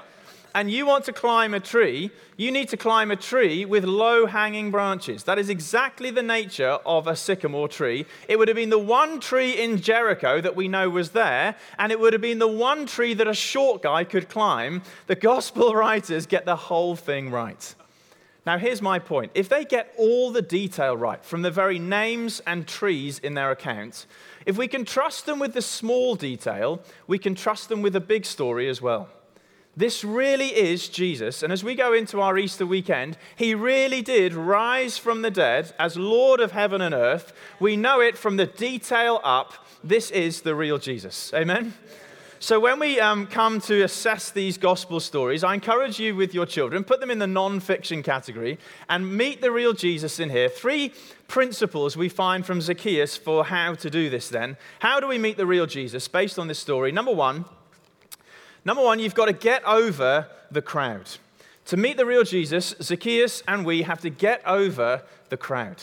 and 0.54 0.70
you 0.70 0.84
want 0.84 1.06
to 1.06 1.14
climb 1.14 1.54
a 1.54 1.60
tree, 1.60 2.10
you 2.36 2.50
need 2.50 2.68
to 2.68 2.76
climb 2.76 3.10
a 3.10 3.16
tree 3.16 3.64
with 3.64 3.84
low 3.84 4.26
hanging 4.26 4.70
branches. 4.70 5.24
That 5.24 5.38
is 5.38 5.48
exactly 5.48 6.10
the 6.10 6.22
nature 6.22 6.78
of 6.84 7.06
a 7.06 7.16
sycamore 7.16 7.68
tree. 7.68 8.04
It 8.28 8.38
would 8.38 8.48
have 8.48 8.56
been 8.56 8.68
the 8.68 8.78
one 8.78 9.18
tree 9.18 9.52
in 9.52 9.80
Jericho 9.80 10.42
that 10.42 10.56
we 10.56 10.68
know 10.68 10.90
was 10.90 11.10
there, 11.10 11.56
and 11.78 11.90
it 11.90 11.98
would 11.98 12.12
have 12.12 12.22
been 12.22 12.38
the 12.38 12.46
one 12.46 12.84
tree 12.84 13.14
that 13.14 13.28
a 13.28 13.34
short 13.34 13.80
guy 13.80 14.04
could 14.04 14.28
climb. 14.28 14.82
The 15.06 15.16
gospel 15.16 15.74
writers 15.74 16.26
get 16.26 16.44
the 16.44 16.56
whole 16.56 16.96
thing 16.96 17.30
right. 17.30 17.74
Now, 18.46 18.58
here's 18.58 18.80
my 18.80 18.98
point. 18.98 19.32
If 19.34 19.48
they 19.48 19.64
get 19.64 19.92
all 19.98 20.32
the 20.32 20.42
detail 20.42 20.96
right, 20.96 21.22
from 21.24 21.42
the 21.42 21.50
very 21.50 21.78
names 21.78 22.40
and 22.46 22.66
trees 22.66 23.18
in 23.18 23.34
their 23.34 23.50
accounts, 23.50 24.06
if 24.46 24.56
we 24.56 24.68
can 24.68 24.84
trust 24.84 25.26
them 25.26 25.38
with 25.38 25.54
the 25.54 25.62
small 25.62 26.14
detail, 26.14 26.80
we 27.06 27.18
can 27.18 27.34
trust 27.34 27.68
them 27.68 27.82
with 27.82 27.92
the 27.92 28.00
big 28.00 28.24
story 28.24 28.68
as 28.68 28.80
well. 28.80 29.08
This 29.76 30.02
really 30.02 30.48
is 30.48 30.88
Jesus. 30.88 31.42
And 31.42 31.52
as 31.52 31.62
we 31.62 31.74
go 31.74 31.92
into 31.92 32.20
our 32.20 32.36
Easter 32.36 32.66
weekend, 32.66 33.16
he 33.36 33.54
really 33.54 34.02
did 34.02 34.34
rise 34.34 34.98
from 34.98 35.22
the 35.22 35.30
dead 35.30 35.72
as 35.78 35.96
Lord 35.96 36.40
of 36.40 36.52
heaven 36.52 36.80
and 36.80 36.94
earth. 36.94 37.32
We 37.60 37.76
know 37.76 38.00
it 38.00 38.18
from 38.18 38.36
the 38.36 38.46
detail 38.46 39.20
up. 39.22 39.66
This 39.82 40.10
is 40.10 40.42
the 40.42 40.54
real 40.54 40.78
Jesus. 40.78 41.32
Amen? 41.32 41.74
So, 42.42 42.58
when 42.58 42.78
we 42.78 42.98
um, 42.98 43.26
come 43.26 43.60
to 43.60 43.82
assess 43.82 44.30
these 44.30 44.56
gospel 44.56 44.98
stories, 44.98 45.44
I 45.44 45.52
encourage 45.52 46.00
you 46.00 46.16
with 46.16 46.32
your 46.32 46.46
children, 46.46 46.84
put 46.84 46.98
them 47.00 47.10
in 47.10 47.18
the 47.18 47.26
non 47.26 47.60
fiction 47.60 48.02
category 48.02 48.58
and 48.88 49.14
meet 49.14 49.42
the 49.42 49.50
real 49.50 49.74
Jesus 49.74 50.18
in 50.18 50.30
here. 50.30 50.48
Three 50.48 50.94
principles 51.28 51.98
we 51.98 52.08
find 52.08 52.46
from 52.46 52.62
Zacchaeus 52.62 53.14
for 53.14 53.44
how 53.44 53.74
to 53.74 53.90
do 53.90 54.08
this 54.08 54.30
then. 54.30 54.56
How 54.78 55.00
do 55.00 55.06
we 55.06 55.18
meet 55.18 55.36
the 55.36 55.44
real 55.44 55.66
Jesus 55.66 56.08
based 56.08 56.38
on 56.38 56.48
this 56.48 56.58
story? 56.58 56.92
Number 56.92 57.12
one, 57.12 57.44
number 58.64 58.82
one, 58.82 59.00
you've 59.00 59.14
got 59.14 59.26
to 59.26 59.34
get 59.34 59.62
over 59.66 60.26
the 60.50 60.62
crowd. 60.62 61.10
To 61.66 61.76
meet 61.76 61.98
the 61.98 62.06
real 62.06 62.24
Jesus, 62.24 62.74
Zacchaeus 62.80 63.42
and 63.46 63.66
we 63.66 63.82
have 63.82 64.00
to 64.00 64.08
get 64.08 64.40
over 64.46 65.02
the 65.28 65.36
crowd. 65.36 65.82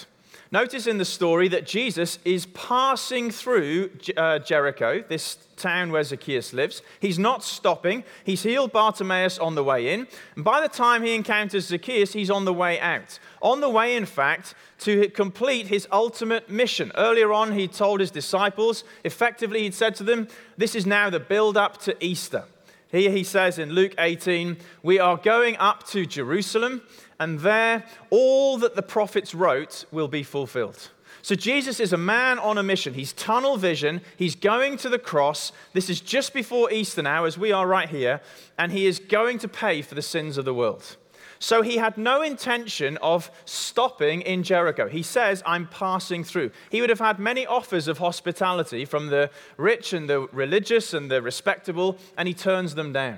Notice 0.52 0.88
in 0.88 0.98
the 0.98 1.06
story 1.06 1.50
that 1.50 1.66
Jesus 1.66 2.20
is 2.24 2.46
passing 2.48 3.32
through 3.32 3.92
uh, 4.16 4.40
Jericho, 4.40 5.04
this 5.10 5.38
town 5.58 5.92
where 5.92 6.04
Zacchaeus 6.04 6.54
lives. 6.54 6.82
He's 7.02 7.20
not 7.20 7.44
stopping. 7.44 8.06
He's 8.24 8.44
healed 8.44 8.72
Bartimaeus 8.72 9.40
on 9.40 9.56
the 9.56 9.64
way 9.64 9.94
in. 9.94 10.08
And 10.36 10.46
by 10.46 10.62
the 10.62 10.70
time 10.70 11.04
he 11.04 11.16
encounters 11.16 11.68
Zacchaeus, 11.68 12.14
he's 12.14 12.30
on 12.30 12.46
the 12.46 12.54
way 12.54 12.80
out. 12.80 13.20
On 13.42 13.60
the 13.60 13.70
way, 13.70 13.96
in 13.96 14.06
fact, 14.06 14.56
to 14.80 15.10
complete 15.10 15.68
his 15.68 15.86
ultimate 15.92 16.50
mission. 16.50 16.94
Earlier 16.96 17.34
on, 17.34 17.52
he 17.52 17.68
told 17.68 18.00
his 18.00 18.12
disciples, 18.12 18.86
effectively, 19.04 19.64
he'd 19.64 19.74
said 19.74 19.96
to 19.96 20.04
them, 20.04 20.30
This 20.56 20.76
is 20.76 20.86
now 20.86 21.10
the 21.10 21.20
build 21.20 21.58
up 21.58 21.78
to 21.82 21.96
Easter. 22.04 22.46
Here 22.90 23.12
he 23.12 23.26
says 23.26 23.60
in 23.60 23.72
Luke 23.72 23.96
18, 23.98 24.58
We 24.82 24.98
are 25.00 25.18
going 25.18 25.58
up 25.58 25.86
to 25.88 26.06
Jerusalem 26.06 26.84
and 27.20 27.40
there 27.40 27.84
all 28.10 28.58
that 28.58 28.76
the 28.76 28.82
prophets 28.82 29.34
wrote 29.34 29.86
will 29.92 30.08
be 30.08 30.24
fulfilled. 30.24 30.92
So 31.22 31.36
Jesus 31.36 31.80
is 31.80 31.92
a 31.92 31.98
man 31.98 32.40
on 32.40 32.58
a 32.58 32.64
mission. 32.64 32.94
He's 32.94 33.12
tunnel 33.12 33.58
vision. 33.58 34.02
He's 34.16 34.36
going 34.36 34.78
to 34.78 34.90
the 34.90 35.00
cross. 35.00 35.52
This 35.74 35.90
is 35.90 36.00
just 36.00 36.34
before 36.34 36.72
Easter 36.72 37.02
now, 37.02 37.26
as 37.26 37.38
we 37.38 37.52
are 37.52 37.68
right 37.68 37.90
here, 37.90 38.22
and 38.58 38.72
he 38.72 38.86
is 38.86 39.00
going 39.00 39.40
to 39.40 39.48
pay 39.48 39.82
for 39.82 39.96
the 39.96 40.02
sins 40.02 40.38
of 40.38 40.46
the 40.46 40.54
world. 40.54 40.96
So 41.40 41.62
he 41.62 41.78
had 41.78 41.98
no 41.98 42.22
intention 42.22 42.98
of 42.98 43.30
stopping 43.46 44.22
in 44.22 44.42
Jericho. 44.44 44.88
He 44.88 45.04
says, 45.04 45.44
I'm 45.46 45.68
passing 45.68 46.24
through. 46.24 46.52
He 46.72 46.82
would 46.82 46.90
have 46.90 47.00
had 47.00 47.20
many 47.20 47.46
offers 47.46 47.88
of 47.88 47.98
hospitality 47.98 48.86
from 48.86 49.08
the 49.08 49.30
rich 49.58 49.94
and 49.94 50.10
the 50.10 50.22
religious 50.32 50.94
and 50.94 51.12
the 51.12 51.22
respectable, 51.22 51.98
and 52.18 52.28
he 52.28 52.34
turns 52.34 52.76
them 52.76 52.94
down 52.94 53.18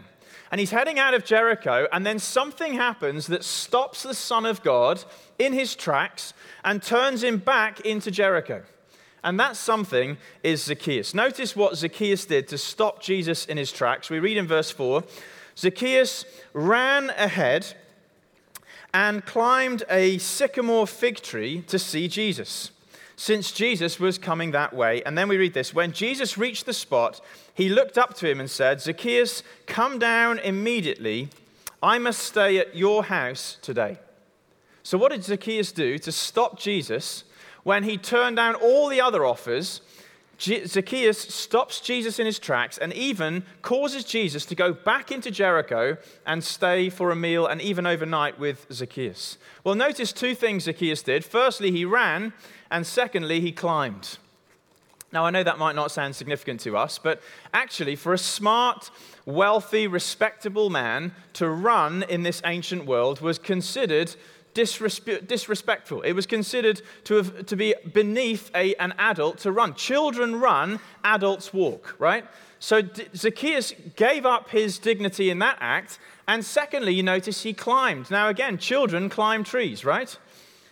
and 0.51 0.59
he's 0.59 0.71
heading 0.71 0.97
out 0.97 1.13
of 1.13 1.25
Jericho, 1.25 1.87
and 1.91 2.05
then 2.05 2.19
something 2.19 2.73
happens 2.73 3.27
that 3.27 3.43
stops 3.43 4.03
the 4.03 4.13
Son 4.13 4.45
of 4.45 4.63
God 4.63 5.03
in 5.37 5.53
his 5.53 5.75
tracks 5.75 6.33
and 6.63 6.81
turns 6.81 7.23
him 7.23 7.37
back 7.37 7.81
into 7.81 8.11
Jericho. 8.11 8.63
And 9.23 9.39
that 9.39 9.55
something 9.55 10.17
is 10.43 10.63
Zacchaeus. 10.63 11.13
Notice 11.13 11.55
what 11.55 11.75
Zacchaeus 11.75 12.25
did 12.25 12.47
to 12.47 12.57
stop 12.57 13.01
Jesus 13.01 13.45
in 13.45 13.57
his 13.57 13.71
tracks. 13.71 14.09
We 14.09 14.19
read 14.19 14.37
in 14.37 14.47
verse 14.47 14.71
4 14.71 15.03
Zacchaeus 15.57 16.25
ran 16.53 17.09
ahead 17.11 17.73
and 18.93 19.25
climbed 19.25 19.83
a 19.89 20.17
sycamore 20.17 20.87
fig 20.87 21.17
tree 21.17 21.61
to 21.63 21.77
see 21.77 22.07
Jesus 22.07 22.71
since 23.19 23.51
Jesus 23.51 23.99
was 23.99 24.17
coming 24.17 24.51
that 24.51 24.73
way. 24.73 25.03
And 25.03 25.17
then 25.17 25.27
we 25.27 25.35
read 25.35 25.53
this 25.53 25.73
When 25.73 25.91
Jesus 25.91 26.37
reached 26.37 26.65
the 26.65 26.73
spot, 26.73 27.19
he 27.53 27.67
looked 27.67 27.97
up 27.97 28.13
to 28.15 28.29
him 28.29 28.39
and 28.39 28.49
said, 28.49 28.79
Zacchaeus, 28.79 29.43
come 29.65 29.99
down 29.99 30.39
immediately. 30.39 31.27
I 31.83 31.97
must 31.97 32.19
stay 32.19 32.59
at 32.59 32.77
your 32.77 33.03
house 33.03 33.57
today. 33.61 33.97
So, 34.83 34.97
what 34.97 35.11
did 35.11 35.25
Zacchaeus 35.25 35.73
do 35.73 35.97
to 35.97 36.13
stop 36.13 36.57
Jesus 36.57 37.25
when 37.63 37.83
he 37.83 37.97
turned 37.97 38.37
down 38.37 38.55
all 38.55 38.87
the 38.87 39.01
other 39.01 39.25
offers? 39.25 39.81
Zacchaeus 40.39 41.19
stops 41.19 41.81
Jesus 41.81 42.17
in 42.17 42.25
his 42.25 42.39
tracks 42.39 42.77
and 42.77 42.93
even 42.93 43.43
causes 43.61 44.05
Jesus 44.05 44.45
to 44.45 44.55
go 44.55 44.71
back 44.71 45.11
into 45.11 45.31
Jericho 45.31 45.97
and 46.25 46.43
stay 46.43 46.89
for 46.89 47.11
a 47.11 47.15
meal 47.15 47.45
and 47.45 47.61
even 47.61 47.85
overnight 47.85 48.39
with 48.39 48.65
Zacchaeus. 48.71 49.37
Well, 49.63 49.75
notice 49.75 50.13
two 50.13 50.35
things 50.35 50.63
Zacchaeus 50.63 51.03
did. 51.03 51.25
Firstly, 51.25 51.71
he 51.71 51.83
ran 51.83 52.31
and 52.71 52.87
secondly, 52.87 53.41
he 53.41 53.51
climbed. 53.51 54.17
Now, 55.11 55.25
I 55.25 55.31
know 55.31 55.43
that 55.43 55.57
might 55.57 55.75
not 55.75 55.91
sound 55.91 56.15
significant 56.15 56.59
to 56.61 56.77
us, 56.77 56.99
but 56.99 57.19
actually, 57.51 57.95
for 57.95 58.13
a 58.13 58.17
smart, 58.17 58.91
wealthy, 59.25 59.87
respectable 59.87 60.69
man 60.69 61.13
to 61.33 61.49
run 61.49 62.03
in 62.03 62.21
this 62.21 62.41
ancient 62.45 62.85
world 62.85 63.19
was 63.19 63.39
considered 63.39 64.15
disrespe- 64.53 65.27
disrespectful. 65.27 66.01
It 66.01 66.13
was 66.13 66.25
considered 66.25 66.81
to, 67.05 67.15
have, 67.15 67.45
to 67.45 67.55
be 67.55 67.75
beneath 67.93 68.51
a, 68.55 68.75
an 68.75 68.93
adult 68.97 69.39
to 69.39 69.51
run. 69.51 69.73
Children 69.73 70.39
run, 70.39 70.79
adults 71.03 71.53
walk, 71.53 71.95
right? 71.99 72.25
So 72.59 72.81
D- 72.81 73.07
Zacchaeus 73.15 73.73
gave 73.95 74.25
up 74.25 74.49
his 74.49 74.79
dignity 74.79 75.29
in 75.29 75.39
that 75.39 75.57
act. 75.59 75.99
And 76.27 76.45
secondly, 76.45 76.93
you 76.93 77.03
notice 77.03 77.43
he 77.43 77.53
climbed. 77.53 78.11
Now, 78.11 78.27
again, 78.27 78.57
children 78.57 79.09
climb 79.09 79.43
trees, 79.43 79.83
right? 79.83 80.15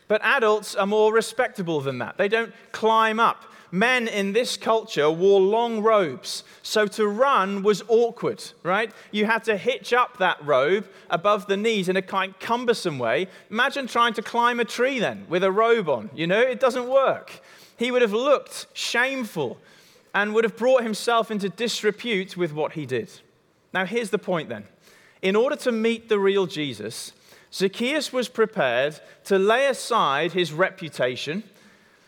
But 0.07 0.22
adults 0.24 0.75
are 0.75 0.86
more 0.86 1.13
respectable 1.13 1.81
than 1.81 1.98
that. 2.00 2.17
They 2.17 2.27
don't 2.27 2.53
climb 2.72 3.19
up. 3.19 3.43
Men 3.71 4.07
in 4.07 4.33
this 4.33 4.55
culture 4.55 5.12
wore 5.12 5.41
long 5.41 5.81
robes, 5.81 6.43
so 6.63 6.88
to 6.88 7.07
run 7.07 7.63
was 7.63 7.83
awkward, 7.88 8.43
right? 8.63 8.91
You 9.12 9.25
had 9.25 9.43
to 9.45 9.57
hitch 9.57 9.91
up 9.91 10.17
that 10.17 10.43
robe 10.45 10.88
above 11.09 11.47
the 11.47 11.57
knees 11.57 11.89
in 11.89 11.97
a 11.97 12.01
kind 12.01 12.33
of 12.33 12.39
cumbersome 12.39 12.97
way. 12.97 13.27
Imagine 13.51 13.88
trying 13.88 14.13
to 14.13 14.21
climb 14.21 14.59
a 14.59 14.65
tree 14.65 15.00
then 15.00 15.25
with 15.27 15.43
a 15.43 15.51
robe 15.51 15.89
on. 15.89 16.09
You 16.15 16.27
know, 16.27 16.39
it 16.39 16.59
doesn't 16.59 16.88
work. 16.88 17.41
He 17.77 17.91
would 17.91 18.01
have 18.01 18.13
looked 18.13 18.67
shameful 18.74 19.57
and 20.13 20.33
would 20.33 20.45
have 20.45 20.57
brought 20.57 20.83
himself 20.83 21.29
into 21.29 21.50
disrepute 21.50 22.38
with 22.38 22.53
what 22.53 22.74
he 22.74 22.86
did. 22.86 23.12
Now, 23.74 23.86
here's 23.86 24.09
the 24.09 24.17
point 24.17 24.50
then. 24.50 24.63
In 25.21 25.36
order 25.36 25.55
to 25.57 25.71
meet 25.71 26.09
the 26.09 26.19
real 26.19 26.45
Jesus, 26.45 27.12
Zacchaeus 27.53 28.13
was 28.13 28.29
prepared 28.29 29.00
to 29.25 29.38
lay 29.38 29.67
aside 29.67 30.33
his 30.33 30.53
reputation. 30.53 31.43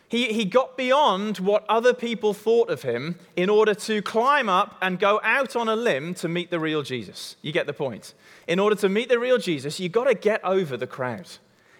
He, 0.09 0.33
he 0.33 0.43
got 0.43 0.75
beyond 0.75 1.37
what 1.37 1.63
other 1.69 1.93
people 1.93 2.33
thought 2.33 2.71
of 2.71 2.81
him 2.81 3.19
in 3.35 3.47
order 3.47 3.75
to 3.75 4.01
climb 4.01 4.49
up 4.49 4.75
and 4.81 4.99
go 4.99 5.21
out 5.23 5.55
on 5.55 5.69
a 5.69 5.75
limb 5.75 6.15
to 6.15 6.27
meet 6.27 6.49
the 6.49 6.59
real 6.59 6.81
Jesus. 6.81 7.35
You 7.43 7.51
get 7.51 7.67
the 7.67 7.73
point. 7.73 8.15
In 8.47 8.59
order 8.59 8.75
to 8.77 8.89
meet 8.89 9.09
the 9.09 9.19
real 9.19 9.37
Jesus, 9.37 9.79
you've 9.79 9.91
got 9.91 10.05
to 10.05 10.15
get 10.15 10.43
over 10.43 10.75
the 10.75 10.87
crowd. 10.87 11.29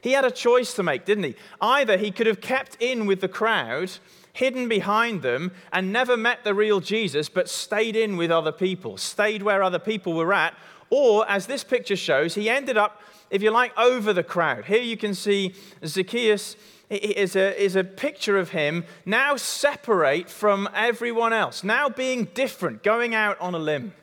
He 0.02 0.12
had 0.12 0.26
a 0.26 0.32
choice 0.32 0.76
to 0.76 0.84
make, 0.84 1.06
didn't 1.06 1.24
he? 1.24 1.36
Either 1.60 1.98
he 1.98 2.12
could 2.12 2.28
have 2.28 2.40
kept 2.40 2.78
in 2.80 3.08
with 3.08 3.20
the 3.20 3.28
crowd, 3.28 3.92
hidden 4.32 4.70
behind 4.70 5.24
them, 5.24 5.52
and 5.74 5.92
never 5.92 6.16
met 6.16 6.44
the 6.44 6.54
real 6.54 6.80
Jesus, 6.80 7.30
but 7.30 7.50
stayed 7.50 7.96
in 7.96 8.16
with 8.16 8.30
other 8.30 8.52
people, 8.52 8.96
stayed 8.98 9.42
where 9.42 9.64
other 9.64 9.80
people 9.80 10.14
were 10.14 10.34
at, 10.34 10.54
or, 10.92 11.30
as 11.30 11.48
this 11.48 11.64
picture 11.64 11.96
shows, 11.96 12.36
he 12.36 12.50
ended 12.50 12.78
up 12.78 13.02
if 13.30 13.42
you 13.42 13.52
like, 13.52 13.78
over 13.78 14.14
the 14.14 14.24
crowd. 14.24 14.66
Here 14.66 14.82
you 14.82 14.98
can 14.98 15.14
see 15.14 15.54
Zacchaeus 15.86 16.56
is 16.90 17.36
a, 17.36 17.62
is 17.62 17.76
a 17.76 17.84
picture 17.84 18.38
of 18.38 18.50
him 18.50 18.84
now 19.06 19.36
separate 19.36 20.30
from 20.30 20.68
everyone 20.74 21.34
else, 21.34 21.64
now 21.64 21.90
being 21.90 22.26
different, 22.34 22.84
going 22.84 23.14
out 23.14 23.40
on 23.40 23.54
a 23.54 23.60
limb. 23.60 23.94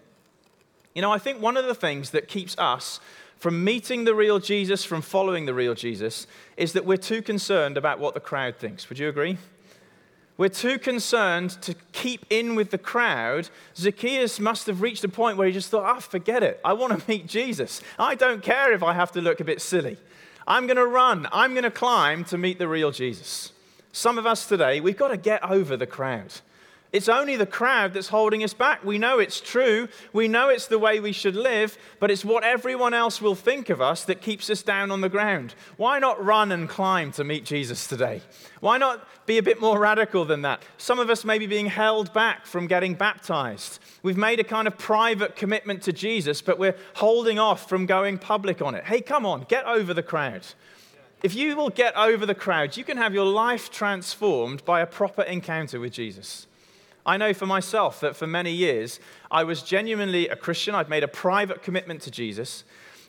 You 0.94 1.02
know, 1.02 1.12
I 1.12 1.18
think 1.18 1.40
one 1.40 1.56
of 1.56 1.66
the 1.66 1.74
things 1.74 2.10
that 2.10 2.28
keeps 2.28 2.56
us 2.58 3.00
from 3.38 3.64
meeting 3.64 4.04
the 4.04 4.14
real 4.14 4.38
Jesus, 4.38 4.84
from 4.84 5.02
following 5.02 5.44
the 5.44 5.52
real 5.52 5.74
Jesus, 5.74 6.26
is 6.56 6.72
that 6.72 6.86
we're 6.86 6.96
too 6.96 7.20
concerned 7.20 7.76
about 7.76 7.98
what 7.98 8.14
the 8.14 8.20
crowd 8.20 8.56
thinks. 8.56 8.88
Would 8.88 8.98
you 8.98 9.08
agree? 9.08 9.36
We're 10.38 10.48
too 10.48 10.78
concerned 10.78 11.50
to 11.62 11.74
keep 11.92 12.26
in 12.28 12.54
with 12.54 12.70
the 12.70 12.78
crowd. 12.78 13.48
Zacchaeus 13.74 14.38
must 14.38 14.66
have 14.66 14.82
reached 14.82 15.02
a 15.04 15.08
point 15.08 15.38
where 15.38 15.46
he 15.46 15.52
just 15.52 15.70
thought, 15.70 15.96
oh, 15.96 16.00
forget 16.00 16.42
it. 16.42 16.60
I 16.64 16.74
want 16.74 16.98
to 16.98 17.08
meet 17.08 17.26
Jesus. 17.26 17.82
I 17.98 18.14
don't 18.14 18.42
care 18.42 18.72
if 18.72 18.82
I 18.82 18.92
have 18.92 19.12
to 19.12 19.20
look 19.20 19.40
a 19.40 19.44
bit 19.44 19.60
silly. 19.60 19.96
I'm 20.46 20.66
going 20.66 20.76
to 20.76 20.86
run. 20.86 21.28
I'm 21.32 21.52
going 21.52 21.64
to 21.64 21.70
climb 21.70 22.24
to 22.26 22.38
meet 22.38 22.58
the 22.58 22.68
real 22.68 22.90
Jesus. 22.90 23.52
Some 23.92 24.18
of 24.18 24.26
us 24.26 24.46
today, 24.46 24.80
we've 24.80 24.96
got 24.96 25.08
to 25.08 25.16
get 25.16 25.42
over 25.42 25.76
the 25.76 25.86
crowd. 25.86 26.32
It's 26.92 27.08
only 27.08 27.36
the 27.36 27.46
crowd 27.46 27.92
that's 27.92 28.08
holding 28.08 28.44
us 28.44 28.54
back. 28.54 28.84
We 28.84 28.96
know 28.96 29.18
it's 29.18 29.40
true. 29.40 29.88
We 30.12 30.28
know 30.28 30.48
it's 30.48 30.66
the 30.68 30.78
way 30.78 31.00
we 31.00 31.12
should 31.12 31.34
live, 31.34 31.76
but 31.98 32.10
it's 32.10 32.24
what 32.24 32.44
everyone 32.44 32.94
else 32.94 33.20
will 33.20 33.34
think 33.34 33.70
of 33.70 33.80
us 33.80 34.04
that 34.04 34.22
keeps 34.22 34.48
us 34.48 34.62
down 34.62 34.90
on 34.90 35.00
the 35.00 35.08
ground. 35.08 35.54
Why 35.76 35.98
not 35.98 36.24
run 36.24 36.52
and 36.52 36.68
climb 36.68 37.10
to 37.12 37.24
meet 37.24 37.44
Jesus 37.44 37.86
today? 37.86 38.22
Why 38.60 38.78
not 38.78 39.06
be 39.26 39.36
a 39.36 39.42
bit 39.42 39.60
more 39.60 39.78
radical 39.78 40.24
than 40.24 40.42
that? 40.42 40.62
Some 40.78 40.98
of 40.98 41.10
us 41.10 41.24
may 41.24 41.38
be 41.38 41.46
being 41.46 41.66
held 41.66 42.14
back 42.14 42.46
from 42.46 42.66
getting 42.66 42.94
baptized. 42.94 43.80
We've 44.06 44.16
made 44.16 44.38
a 44.38 44.44
kind 44.44 44.68
of 44.68 44.78
private 44.78 45.34
commitment 45.34 45.82
to 45.82 45.92
Jesus, 45.92 46.40
but 46.40 46.60
we're 46.60 46.76
holding 46.94 47.40
off 47.40 47.68
from 47.68 47.86
going 47.86 48.18
public 48.18 48.62
on 48.62 48.76
it. 48.76 48.84
Hey, 48.84 49.00
come 49.00 49.26
on, 49.26 49.46
get 49.48 49.64
over 49.64 49.92
the 49.92 50.00
crowd. 50.00 50.46
If 51.24 51.34
you 51.34 51.56
will 51.56 51.70
get 51.70 51.96
over 51.96 52.24
the 52.24 52.32
crowd, 52.32 52.76
you 52.76 52.84
can 52.84 52.98
have 52.98 53.14
your 53.14 53.24
life 53.24 53.68
transformed 53.68 54.64
by 54.64 54.80
a 54.80 54.86
proper 54.86 55.22
encounter 55.22 55.80
with 55.80 55.92
Jesus. 55.92 56.46
I 57.04 57.16
know 57.16 57.34
for 57.34 57.46
myself 57.46 57.98
that 57.98 58.14
for 58.14 58.28
many 58.28 58.52
years 58.52 59.00
I 59.28 59.42
was 59.42 59.60
genuinely 59.60 60.28
a 60.28 60.36
Christian. 60.36 60.76
I'd 60.76 60.88
made 60.88 61.02
a 61.02 61.08
private 61.08 61.64
commitment 61.64 62.00
to 62.02 62.12
Jesus. 62.12 62.62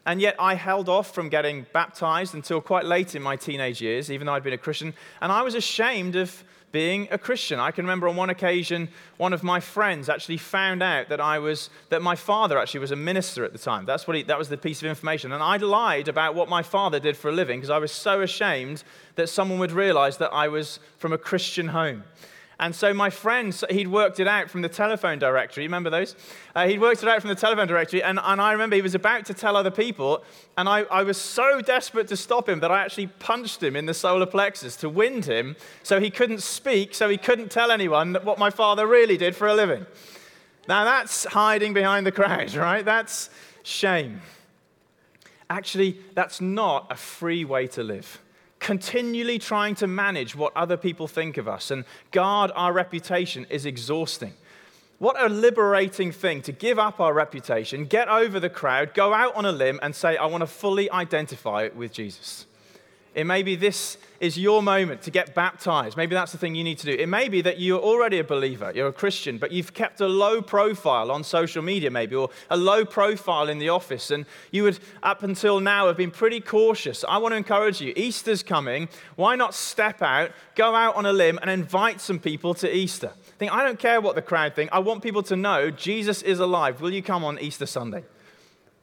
And 0.04 0.20
yet 0.20 0.36
I 0.40 0.56
held 0.56 0.90
off 0.90 1.14
from 1.14 1.30
getting 1.30 1.68
baptized 1.74 2.34
until 2.34 2.60
quite 2.60 2.86
late 2.86 3.14
in 3.14 3.22
my 3.22 3.36
teenage 3.36 3.84
years, 3.84 4.10
even 4.10 4.26
though 4.26 4.34
I'd 4.34 4.42
been 4.42 4.54
a 4.54 4.58
Christian. 4.58 4.96
And 5.22 5.32
I 5.32 5.44
was 5.44 5.54
ashamed 5.54 6.16
of 6.16 6.44
being 6.72 7.08
a 7.12 7.18
Christian. 7.18 7.60
I 7.60 7.72
can 7.72 7.86
remember 7.86 8.08
on 8.08 8.16
one 8.16 8.30
occasion, 8.30 8.90
one 9.18 9.34
of 9.34 9.42
my 9.42 9.60
friends 9.60 10.10
actually 10.10 10.38
found 10.38 10.84
out 10.84 11.10
that 11.10 11.22
I 11.22 11.40
was 11.40 11.70
that 11.90 12.02
my 12.02 12.16
father 12.16 12.58
actually 12.58 12.82
was 12.82 12.92
a 12.92 12.96
minister 12.96 13.46
at 13.46 13.54
the 13.54 13.60
time. 13.60 13.86
That's 13.86 14.08
what 14.08 14.18
he, 14.18 14.24
that 14.24 14.38
was 14.38 14.50
the 14.50 14.58
piece 14.58 14.82
of 14.82 14.90
information. 14.90 15.32
And 15.32 15.42
I 15.42 15.58
lied 15.58 16.08
about 16.08 16.36
what 16.36 16.50
my 16.50 16.64
father 16.64 17.00
did 17.00 17.16
for 17.16 17.30
a 17.30 17.32
living 17.32 17.60
because 17.60 17.70
I 17.70 17.78
was 17.78 17.92
so 17.92 18.22
ashamed 18.22 18.84
that 19.16 19.28
someone 19.28 19.60
would 19.60 19.72
realize 19.72 20.18
that 20.18 20.34
I 20.34 20.50
was 20.50 20.80
from 20.98 21.14
a 21.14 21.18
Christian 21.18 21.70
home. 21.70 22.04
And 22.60 22.74
so 22.74 22.92
my 22.92 23.12
friend, 23.12 23.56
he'd 23.70 23.88
worked 23.88 24.20
it 24.20 24.28
out 24.28 24.50
from 24.50 24.64
the 24.64 24.70
telephone 24.70 25.20
directory. 25.20 25.64
Remember 25.64 25.92
those? 25.92 26.16
Uh, 26.56 26.68
he'd 26.68 26.82
worked 26.82 27.04
it 27.04 27.10
out 27.10 27.22
from 27.22 27.30
the 27.30 27.36
telephone 27.36 27.68
directory. 27.68 28.02
And, 28.02 28.20
and 28.24 28.42
I 28.42 28.52
remember 28.52 28.76
he 28.76 28.82
was 28.82 28.96
about 28.96 29.26
to 29.28 29.36
tell 29.36 29.56
other 29.56 29.70
people. 29.70 30.24
And 30.58 30.68
I, 30.68 30.82
I 30.84 31.04
was 31.04 31.18
so 31.18 31.62
desperate 31.62 32.08
to 32.08 32.18
stop 32.18 32.50
him 32.50 32.60
that 32.62 32.72
I 32.72 32.84
actually 32.84 33.08
punched 33.08 33.62
him 33.62 33.76
in 33.76 33.86
the 33.86 33.94
solar 33.94 34.26
plexus 34.26 34.76
to 34.78 34.90
wind 34.90 35.26
him 35.26 35.56
so 35.84 36.00
he 36.00 36.10
couldn't 36.10 36.42
speak, 36.42 36.96
so 36.96 37.10
he 37.10 37.18
couldn't 37.18 37.52
tell 37.52 37.70
anyone 37.70 38.16
what 38.24 38.40
my 38.40 38.50
father 38.50 38.88
really 38.88 39.18
did 39.18 39.36
for 39.36 39.48
a 39.48 39.54
living. 39.54 39.86
Now 40.68 40.84
that's 40.84 41.26
hiding 41.26 41.74
behind 41.74 42.08
the 42.08 42.12
crowd, 42.12 42.54
right? 42.56 42.84
That's 42.84 43.30
shame. 43.62 44.22
Actually, 45.48 46.00
that's 46.16 46.42
not 46.42 46.88
a 46.90 46.96
free 46.96 47.46
way 47.46 47.68
to 47.68 47.84
live 47.84 48.20
continually 48.60 49.40
trying 49.40 49.76
to 49.76 49.88
manage 49.88 50.36
what 50.36 50.56
other 50.56 50.78
people 50.78 51.08
think 51.08 51.38
of 51.38 51.48
us 51.48 51.72
and 51.72 51.86
guard 52.12 52.52
our 52.56 52.74
reputation 52.74 53.46
is 53.50 53.66
exhausting. 53.66 54.34
What 55.00 55.22
a 55.22 55.30
liberating 55.30 56.12
thing 56.12 56.42
to 56.42 56.52
give 56.52 56.80
up 56.80 57.00
our 57.00 57.14
reputation, 57.14 57.86
get 57.86 58.08
over 58.10 58.40
the 58.40 58.50
crowd, 58.50 58.96
go 58.96 59.14
out 59.14 59.36
on 59.36 59.46
a 59.46 59.52
limb, 59.52 59.80
and 59.84 59.96
say, 59.96 60.18
I 60.18 60.26
want 60.26 60.42
to 60.42 60.48
fully 60.48 60.90
identify 60.90 61.70
with 61.76 61.94
Jesus. 61.94 62.48
It 63.18 63.26
may 63.26 63.42
be 63.42 63.56
this 63.56 63.98
is 64.20 64.38
your 64.38 64.62
moment 64.62 65.02
to 65.02 65.10
get 65.10 65.34
baptized. 65.34 65.98
Maybe 65.98 66.14
that's 66.14 66.32
the 66.32 66.38
thing 66.38 66.54
you 66.54 66.64
need 66.64 66.78
to 66.78 66.86
do. 66.86 66.92
It 66.92 67.10
may 67.10 67.30
be 67.30 67.42
that 67.42 67.60
you're 67.60 67.80
already 67.80 68.20
a 68.20 68.24
believer, 68.24 68.72
you're 68.76 68.90
a 68.90 68.94
Christian, 68.94 69.40
but 69.40 69.52
you've 69.52 69.74
kept 69.74 70.02
a 70.02 70.08
low 70.08 70.40
profile 70.40 71.10
on 71.10 71.24
social 71.24 71.64
media, 71.64 71.90
maybe, 71.90 72.16
or 72.16 72.30
a 72.52 72.56
low 72.56 72.86
profile 72.86 73.50
in 73.50 73.58
the 73.58 73.70
office, 73.70 74.12
and 74.12 74.28
you 74.52 74.62
would, 74.62 74.78
up 75.02 75.24
until 75.24 75.60
now, 75.60 75.88
have 75.88 75.98
been 75.98 76.12
pretty 76.12 76.40
cautious. 76.40 77.04
I 77.10 77.18
want 77.18 77.32
to 77.32 77.38
encourage 77.38 77.82
you 77.82 77.92
Easter's 77.96 78.44
coming. 78.44 78.88
Why 79.16 79.36
not 79.36 79.56
step 79.56 80.04
out, 80.04 80.30
go 80.54 80.76
out 80.76 80.96
on 80.96 81.08
a 81.08 81.14
limb, 81.14 81.40
and 81.42 81.50
invite 81.50 82.00
some 82.00 82.20
people 82.20 82.54
to 82.54 82.72
Easter? 82.72 83.14
Think, 83.40 83.52
I 83.52 83.64
don't 83.64 83.80
care 83.80 84.00
what 84.00 84.14
the 84.14 84.22
crowd 84.22 84.54
think. 84.54 84.70
I 84.72 84.78
want 84.78 85.02
people 85.02 85.24
to 85.24 85.36
know 85.36 85.72
Jesus 85.72 86.22
is 86.22 86.38
alive. 86.40 86.82
Will 86.82 86.94
you 86.94 87.02
come 87.02 87.24
on 87.24 87.40
Easter 87.40 87.66
Sunday? 87.66 88.04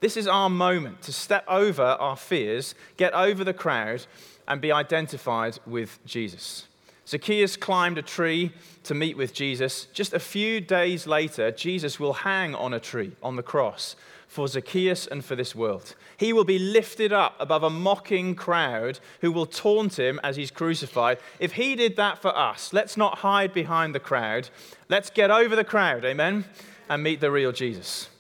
This 0.05 0.19
is 0.19 0.27
our 0.27 0.51
moment 0.51 1.01
to 1.05 1.15
step 1.15 1.47
over 1.49 1.83
our 1.83 2.15
fears, 2.15 2.75
get 2.99 3.15
over 3.15 3.43
the 3.43 3.55
crowd, 3.55 4.05
and 4.47 4.61
be 4.61 4.71
identified 4.71 5.59
with 5.65 5.99
Jesus. 6.05 6.67
Zacchaeus 7.09 7.57
climbed 7.57 7.97
a 7.97 8.03
tree 8.03 8.53
to 8.83 8.93
meet 8.93 9.17
with 9.17 9.33
Jesus. 9.33 9.87
Just 9.95 10.13
a 10.13 10.21
few 10.21 10.61
days 10.61 11.07
later, 11.07 11.51
Jesus 11.51 11.99
will 11.99 12.13
hang 12.13 12.55
on 12.55 12.75
a 12.75 12.81
tree 12.81 13.13
on 13.23 13.37
the 13.37 13.43
cross 13.43 13.97
for 14.29 14.47
Zacchaeus 14.47 15.07
and 15.07 15.25
for 15.25 15.37
this 15.37 15.55
world. 15.55 15.95
He 16.19 16.35
will 16.35 16.45
be 16.45 16.59
lifted 16.59 17.11
up 17.11 17.37
above 17.41 17.63
a 17.63 17.71
mocking 17.71 18.35
crowd 18.35 19.01
who 19.23 19.33
will 19.33 19.47
taunt 19.47 19.99
him 19.99 20.21
as 20.23 20.37
he's 20.37 20.51
crucified. 20.51 21.17
If 21.39 21.53
he 21.53 21.77
did 21.77 21.97
that 21.97 22.21
for 22.21 22.37
us, 22.37 22.75
let's 22.75 22.99
not 22.99 23.21
hide 23.21 23.55
behind 23.55 23.95
the 23.95 24.01
crowd. 24.01 24.51
Let's 24.91 25.09
get 25.09 25.31
over 25.31 25.57
the 25.57 25.65
crowd, 25.65 26.05
amen, 26.05 26.45
and 26.91 27.03
meet 27.03 27.23
the 27.23 27.31
real 27.31 27.53
Jesus. 27.53 28.11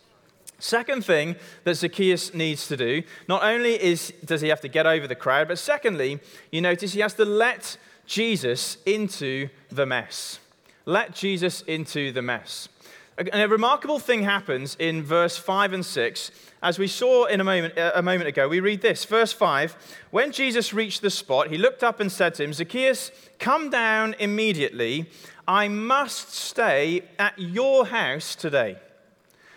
Second 0.64 1.04
thing 1.04 1.36
that 1.64 1.74
Zacchaeus 1.74 2.32
needs 2.32 2.66
to 2.68 2.76
do, 2.78 3.02
not 3.28 3.44
only 3.44 3.74
is, 3.74 4.14
does 4.24 4.40
he 4.40 4.48
have 4.48 4.62
to 4.62 4.68
get 4.68 4.86
over 4.86 5.06
the 5.06 5.14
crowd, 5.14 5.46
but 5.46 5.58
secondly, 5.58 6.20
you 6.50 6.62
notice 6.62 6.94
he 6.94 7.00
has 7.00 7.12
to 7.14 7.26
let 7.26 7.76
Jesus 8.06 8.78
into 8.86 9.50
the 9.70 9.84
mess. 9.84 10.38
Let 10.86 11.14
Jesus 11.14 11.60
into 11.60 12.12
the 12.12 12.22
mess. 12.22 12.70
And 13.18 13.42
a 13.42 13.46
remarkable 13.46 13.98
thing 13.98 14.22
happens 14.22 14.74
in 14.78 15.02
verse 15.02 15.36
5 15.36 15.74
and 15.74 15.84
6. 15.84 16.30
As 16.62 16.78
we 16.78 16.86
saw 16.86 17.26
in 17.26 17.42
a 17.42 17.44
moment, 17.44 17.74
a 17.76 18.00
moment 18.00 18.28
ago, 18.28 18.48
we 18.48 18.60
read 18.60 18.80
this. 18.80 19.04
Verse 19.04 19.34
5 19.34 19.76
When 20.12 20.32
Jesus 20.32 20.72
reached 20.72 21.02
the 21.02 21.10
spot, 21.10 21.48
he 21.48 21.58
looked 21.58 21.84
up 21.84 22.00
and 22.00 22.10
said 22.10 22.32
to 22.36 22.42
him, 22.42 22.54
Zacchaeus, 22.54 23.10
come 23.38 23.68
down 23.68 24.14
immediately. 24.18 25.10
I 25.46 25.68
must 25.68 26.32
stay 26.32 27.02
at 27.18 27.38
your 27.38 27.84
house 27.84 28.34
today. 28.34 28.78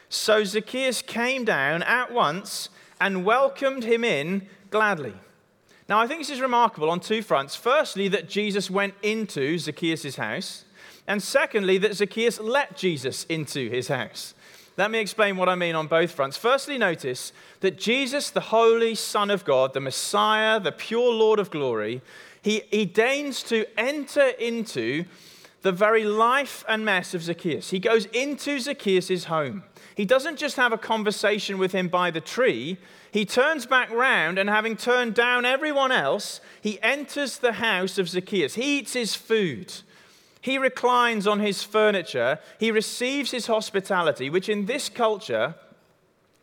So 0.10 0.44
Zacchaeus 0.44 1.02
came 1.02 1.46
down 1.46 1.84
at 1.84 2.12
once 2.12 2.70
and 3.00 3.26
welcomed 3.26 3.84
him 3.84 4.04
in 4.04 4.48
gladly. 4.70 5.14
Now, 5.90 6.00
I 6.00 6.08
think 6.08 6.20
this 6.20 6.30
is 6.30 6.42
remarkable 6.42 6.90
on 6.90 7.00
two 7.00 7.22
fronts. 7.22 7.56
Firstly, 7.56 8.08
that 8.10 8.28
Jesus 8.28 8.70
went 8.70 8.94
into 9.02 9.58
Zacchaeus' 9.58 10.18
house, 10.18 10.66
and 11.08 11.24
secondly, 11.24 11.78
that 11.78 11.96
Zacchaeus 11.96 12.40
let 12.40 12.76
Jesus 12.76 13.24
into 13.26 13.70
his 13.70 13.88
house. 13.88 14.34
Let 14.76 14.92
me 14.92 15.00
explain 15.00 15.38
what 15.38 15.50
I 15.50 15.56
mean 15.56 15.76
on 15.76 15.88
both 15.88 16.12
fronts. 16.12 16.38
Firstly, 16.38 16.78
notice 16.78 17.32
that 17.62 17.80
Jesus, 17.80 18.30
the 18.30 18.42
Holy 18.42 18.96
Son 18.96 19.32
of 19.32 19.46
God, 19.46 19.74
the 19.74 19.80
Messiah, 19.80 20.60
the 20.60 20.72
pure 20.72 21.14
Lord 21.14 21.40
of 21.40 21.50
glory, 21.50 22.02
he, 22.42 22.64
he 22.70 22.86
deigns 22.86 23.42
to 23.44 23.66
enter 23.80 24.28
into 24.28 25.06
the 25.68 25.74
very 25.74 26.06
life 26.06 26.64
and 26.70 26.86
mess 26.86 27.14
of 27.14 27.22
Zacchaeus. 27.22 27.72
He 27.72 27.80
goes 27.80 28.06
into 28.06 28.58
Zacchaeus' 28.58 29.26
home. 29.26 29.64
He 29.96 30.06
doesn't 30.06 30.38
just 30.38 30.56
have 30.56 30.72
a 30.72 30.78
conversation 30.78 31.58
with 31.58 31.74
him 31.74 31.90
by 31.90 32.10
the 32.10 32.22
tree, 32.22 32.78
he 33.12 33.26
turns 33.26 33.66
back 33.66 33.92
round 33.92 34.40
and, 34.40 34.50
having 34.50 34.78
turned 34.78 35.14
down 35.14 35.44
everyone 35.44 35.92
else, 35.92 36.40
he 36.62 36.82
enters 36.82 37.40
the 37.40 37.52
house 37.54 37.98
of 37.98 38.08
Zacchaeus. 38.08 38.56
He 38.56 38.78
eats 38.78 38.94
his 38.94 39.14
food. 39.14 39.74
He 40.40 40.58
reclines 40.58 41.28
on 41.28 41.42
his 41.42 41.64
furniture. 41.64 42.40
He 42.60 42.72
receives 42.72 43.32
his 43.32 43.48
hospitality, 43.48 44.30
which 44.30 44.48
in 44.48 44.68
this 44.68 44.88
culture 44.88 45.56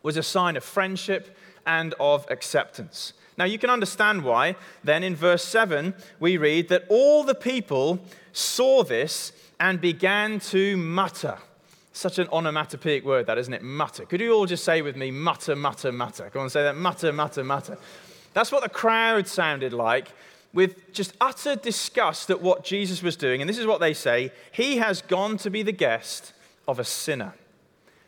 was 0.02 0.18
a 0.18 0.22
sign 0.22 0.54
of 0.58 0.64
friendship 0.64 1.34
and 1.64 1.94
of 1.98 2.30
acceptance. 2.30 3.14
Now, 3.36 3.44
you 3.44 3.58
can 3.58 3.70
understand 3.70 4.22
why. 4.22 4.56
Then 4.82 5.02
in 5.02 5.16
verse 5.16 5.44
7, 5.44 5.94
we 6.20 6.36
read 6.36 6.68
that 6.68 6.84
all 6.88 7.24
the 7.24 7.34
people 7.34 7.98
saw 8.32 8.84
this 8.84 9.32
and 9.58 9.80
began 9.80 10.40
to 10.40 10.76
mutter. 10.76 11.38
Such 11.92 12.18
an 12.18 12.28
onomatopoeic 12.32 13.04
word, 13.04 13.26
that 13.26 13.38
isn't 13.38 13.54
it? 13.54 13.62
Mutter. 13.62 14.04
Could 14.04 14.20
you 14.20 14.32
all 14.32 14.46
just 14.46 14.64
say 14.64 14.82
with 14.82 14.96
me, 14.96 15.10
mutter, 15.10 15.54
mutter, 15.54 15.92
mutter? 15.92 16.28
Come 16.30 16.42
on, 16.42 16.50
say 16.50 16.62
that. 16.62 16.76
Mutter, 16.76 17.12
mutter, 17.12 17.44
mutter. 17.44 17.78
That's 18.32 18.50
what 18.50 18.62
the 18.62 18.68
crowd 18.68 19.28
sounded 19.28 19.72
like 19.72 20.08
with 20.52 20.92
just 20.92 21.14
utter 21.20 21.56
disgust 21.56 22.30
at 22.30 22.40
what 22.40 22.64
Jesus 22.64 23.02
was 23.02 23.16
doing. 23.16 23.40
And 23.40 23.50
this 23.50 23.58
is 23.58 23.66
what 23.66 23.80
they 23.80 23.94
say 23.94 24.32
He 24.52 24.78
has 24.78 25.02
gone 25.02 25.36
to 25.38 25.50
be 25.50 25.62
the 25.62 25.72
guest 25.72 26.32
of 26.66 26.78
a 26.78 26.84
sinner. 26.84 27.34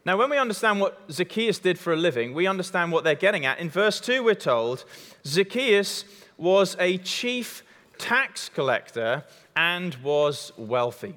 Now, 0.07 0.17
when 0.17 0.31
we 0.31 0.39
understand 0.39 0.79
what 0.79 1.03
Zacchaeus 1.11 1.59
did 1.59 1.81
for 1.81 1.93
a 1.93 1.97
living, 1.97 2.33
we 2.33 2.47
understand 2.47 2.93
what 2.93 3.03
they're 3.03 3.17
getting 3.17 3.45
at. 3.45 3.59
In 3.59 3.69
verse 3.69 3.99
2, 3.99 4.23
we're 4.23 4.37
told 4.37 4.85
Zacchaeus 5.27 6.05
was 6.37 6.77
a 6.79 6.99
chief 6.99 7.65
tax 7.99 8.49
collector 8.49 9.25
and 9.57 9.97
was 10.05 10.53
wealthy. 10.57 11.17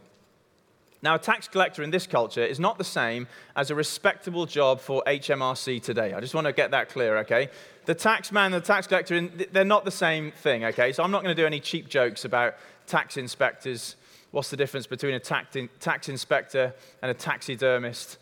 Now, 1.04 1.14
a 1.14 1.20
tax 1.20 1.48
collector 1.48 1.84
in 1.84 1.92
this 1.92 2.08
culture 2.08 2.44
is 2.44 2.60
not 2.60 2.80
the 2.80 2.84
same 2.84 3.28
as 3.56 3.70
a 3.70 3.76
respectable 3.76 4.48
job 4.48 4.80
for 4.80 5.04
HMRC 5.06 5.84
today. 5.84 6.14
I 6.16 6.20
just 6.20 6.34
want 6.34 6.48
to 6.48 6.54
get 6.54 6.72
that 6.72 6.90
clear, 6.90 7.20
okay? 7.20 7.50
The 7.86 7.94
tax 7.94 8.32
man 8.32 8.56
and 8.56 8.64
the 8.64 8.66
tax 8.66 8.88
collector, 8.88 9.22
they're 9.52 9.64
not 9.64 9.86
the 9.86 9.92
same 9.92 10.32
thing, 10.32 10.66
okay? 10.66 10.94
So 10.94 11.04
I'm 11.04 11.12
not 11.12 11.22
going 11.22 11.36
to 11.36 11.40
do 11.40 11.46
any 11.46 11.60
cheap 11.60 11.90
jokes 11.90 12.26
about 12.26 12.56
tax 12.88 13.18
inspectors. 13.18 13.98
What's 14.32 14.50
the 14.50 14.58
difference 14.58 14.88
between 14.88 15.14
a 15.14 15.20
tax 15.20 16.10
inspector 16.10 16.74
and 17.04 17.12
a 17.12 17.14
taxidermist? 17.14 18.18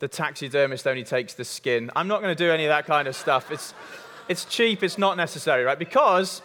The 0.00 0.08
taxidermist 0.08 0.86
only 0.86 1.04
takes 1.04 1.34
the 1.34 1.44
skin. 1.44 1.90
I'm 1.96 2.08
not 2.08 2.22
going 2.22 2.34
to 2.34 2.44
do 2.44 2.50
any 2.50 2.64
of 2.64 2.68
that 2.68 2.86
kind 2.86 3.08
of 3.08 3.16
stuff. 3.16 3.50
It's, 3.50 3.74
it's 4.28 4.44
cheap, 4.44 4.82
it's 4.82 4.98
not 4.98 5.16
necessary, 5.16 5.64
right? 5.64 5.78
Because, 5.78 6.42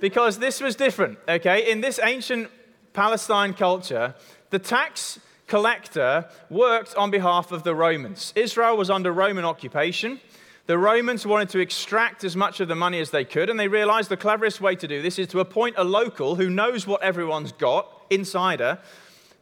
because 0.00 0.38
this 0.38 0.60
was 0.60 0.74
different, 0.74 1.18
okay? 1.28 1.70
In 1.70 1.80
this 1.80 2.00
ancient 2.02 2.50
Palestine 2.94 3.52
culture, 3.52 4.14
the 4.50 4.58
tax 4.58 5.18
collector 5.46 6.26
worked 6.48 6.94
on 6.96 7.10
behalf 7.10 7.52
of 7.52 7.62
the 7.62 7.74
Romans. 7.74 8.32
Israel 8.36 8.76
was 8.76 8.88
under 8.88 9.12
Roman 9.12 9.44
occupation. 9.44 10.20
The 10.66 10.78
Romans 10.78 11.26
wanted 11.26 11.50
to 11.50 11.58
extract 11.58 12.24
as 12.24 12.34
much 12.34 12.60
of 12.60 12.68
the 12.68 12.74
money 12.74 12.98
as 13.00 13.10
they 13.10 13.26
could, 13.26 13.50
and 13.50 13.60
they 13.60 13.68
realized 13.68 14.08
the 14.08 14.16
cleverest 14.16 14.62
way 14.62 14.76
to 14.76 14.88
do 14.88 15.02
this 15.02 15.18
is 15.18 15.28
to 15.28 15.40
appoint 15.40 15.74
a 15.76 15.84
local 15.84 16.36
who 16.36 16.48
knows 16.48 16.86
what 16.86 17.02
everyone's 17.02 17.52
got, 17.52 17.86
insider, 18.08 18.78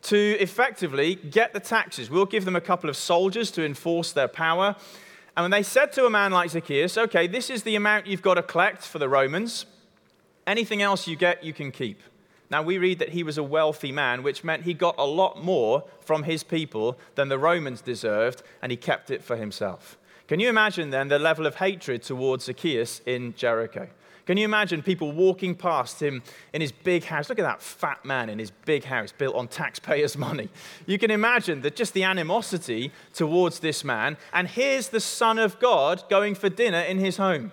to 0.03 0.37
effectively 0.41 1.15
get 1.15 1.53
the 1.53 1.61
taxes. 1.61 2.11
We'll 2.11 2.27
give 2.27 2.45
them 2.45 2.57
a 2.57 2.61
couple 2.61 2.91
of 2.91 2.97
soldiers 2.97 3.51
to 3.53 3.65
enforce 3.65 4.13
their 4.13 4.29
power. 4.29 4.77
And 5.37 5.45
when 5.45 5.51
they 5.51 5.63
said 5.63 5.93
to 5.93 6.05
a 6.05 6.11
man 6.11 6.33
like 6.33 6.51
Zacchaeus, 6.51 6.99
okay, 6.99 7.27
this 7.27 7.49
is 7.49 7.63
the 7.63 7.77
amount 7.77 8.07
you've 8.07 8.23
got 8.23 8.35
to 8.35 8.43
collect 8.43 8.83
for 8.83 8.99
the 8.99 9.09
Romans, 9.09 9.67
anything 10.47 10.83
else 10.83 11.07
you 11.07 11.17
get, 11.17 11.43
you 11.43 11.53
can 11.53 11.71
keep. 11.71 12.03
Now, 12.51 12.63
we 12.63 12.77
read 12.77 12.99
that 12.99 13.11
he 13.11 13.23
was 13.23 13.39
a 13.39 13.43
wealthy 13.43 13.93
man, 13.93 14.23
which 14.23 14.45
meant 14.45 14.65
he 14.65 14.75
got 14.75 14.97
a 14.99 15.07
lot 15.07 15.43
more 15.43 15.85
from 16.01 16.25
his 16.25 16.43
people 16.43 16.99
than 17.15 17.31
the 17.31 17.39
Romans 17.39 17.81
deserved, 17.81 18.43
and 18.61 18.71
he 18.71 18.77
kept 18.77 19.11
it 19.11 19.25
for 19.25 19.37
himself. 19.37 19.97
Can 20.29 20.39
you 20.39 20.51
imagine 20.51 20.91
then 20.91 21.09
the 21.09 21.19
level 21.19 21.47
of 21.47 21.57
hatred 21.57 22.03
towards 22.03 22.45
Zacchaeus 22.45 23.01
in 23.07 23.35
Jericho? 23.37 23.89
Can 24.27 24.37
you 24.37 24.45
imagine 24.45 24.83
people 24.83 25.11
walking 25.11 25.55
past 25.55 26.01
him 26.01 26.23
in 26.53 26.61
his 26.61 26.71
big 26.71 27.05
house? 27.05 27.29
Look 27.29 27.41
at 27.41 27.43
that 27.43 27.61
fat 27.61 28.05
man 28.05 28.29
in 28.29 28.39
his 28.39 28.51
big 28.51 28.85
house 28.85 29.13
built 29.13 29.35
on 29.35 29.49
taxpayers' 29.49 30.17
money. 30.29 30.49
You 30.87 30.99
can 30.99 31.11
imagine 31.11 31.63
that 31.63 31.75
just 31.75 31.93
the 31.93 32.05
animosity 32.05 32.93
towards 33.13 33.59
this 33.59 33.83
man. 33.83 34.17
And 34.33 34.47
here's 34.47 34.89
the 34.89 35.01
Son 35.01 35.39
of 35.39 35.59
God 35.59 36.05
going 36.09 36.35
for 36.35 36.49
dinner 36.49 36.81
in 36.81 36.99
his 36.99 37.17
home. 37.17 37.51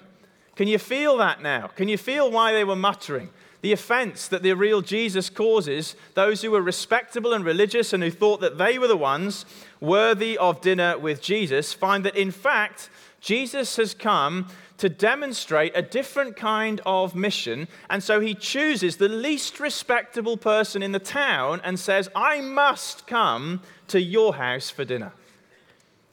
Can 0.55 0.67
you 0.67 0.77
feel 0.77 1.17
that 1.17 1.41
now? 1.41 1.67
Can 1.67 1.87
you 1.87 1.97
feel 1.97 2.29
why 2.29 2.51
they 2.51 2.63
were 2.63 2.75
muttering? 2.75 3.29
The 3.61 3.71
offense 3.73 4.27
that 4.27 4.43
the 4.43 4.53
real 4.53 4.81
Jesus 4.81 5.29
causes 5.29 5.95
those 6.13 6.41
who 6.41 6.51
were 6.51 6.61
respectable 6.61 7.33
and 7.33 7.43
religious 7.43 7.93
and 7.93 8.03
who 8.03 8.11
thought 8.11 8.41
that 8.41 8.57
they 8.57 8.77
were 8.77 8.87
the 8.87 8.95
ones 8.95 9.45
worthy 9.81 10.37
of 10.37 10.61
dinner 10.61 10.97
with 10.97 11.21
Jesus 11.21 11.73
find 11.73 12.05
that 12.05 12.15
in 12.15 12.31
fact, 12.31 12.89
Jesus 13.19 13.75
has 13.75 13.93
come 13.93 14.47
to 14.79 14.89
demonstrate 14.89 15.73
a 15.75 15.81
different 15.81 16.35
kind 16.35 16.81
of 16.85 17.15
mission. 17.15 17.67
And 17.89 18.01
so 18.01 18.19
he 18.19 18.33
chooses 18.33 18.97
the 18.97 19.09
least 19.09 19.59
respectable 19.59 20.37
person 20.37 20.81
in 20.81 20.91
the 20.91 20.99
town 20.99 21.61
and 21.63 21.79
says, 21.79 22.09
I 22.15 22.41
must 22.41 23.05
come 23.05 23.61
to 23.87 24.01
your 24.01 24.35
house 24.35 24.69
for 24.69 24.83
dinner. 24.83 25.11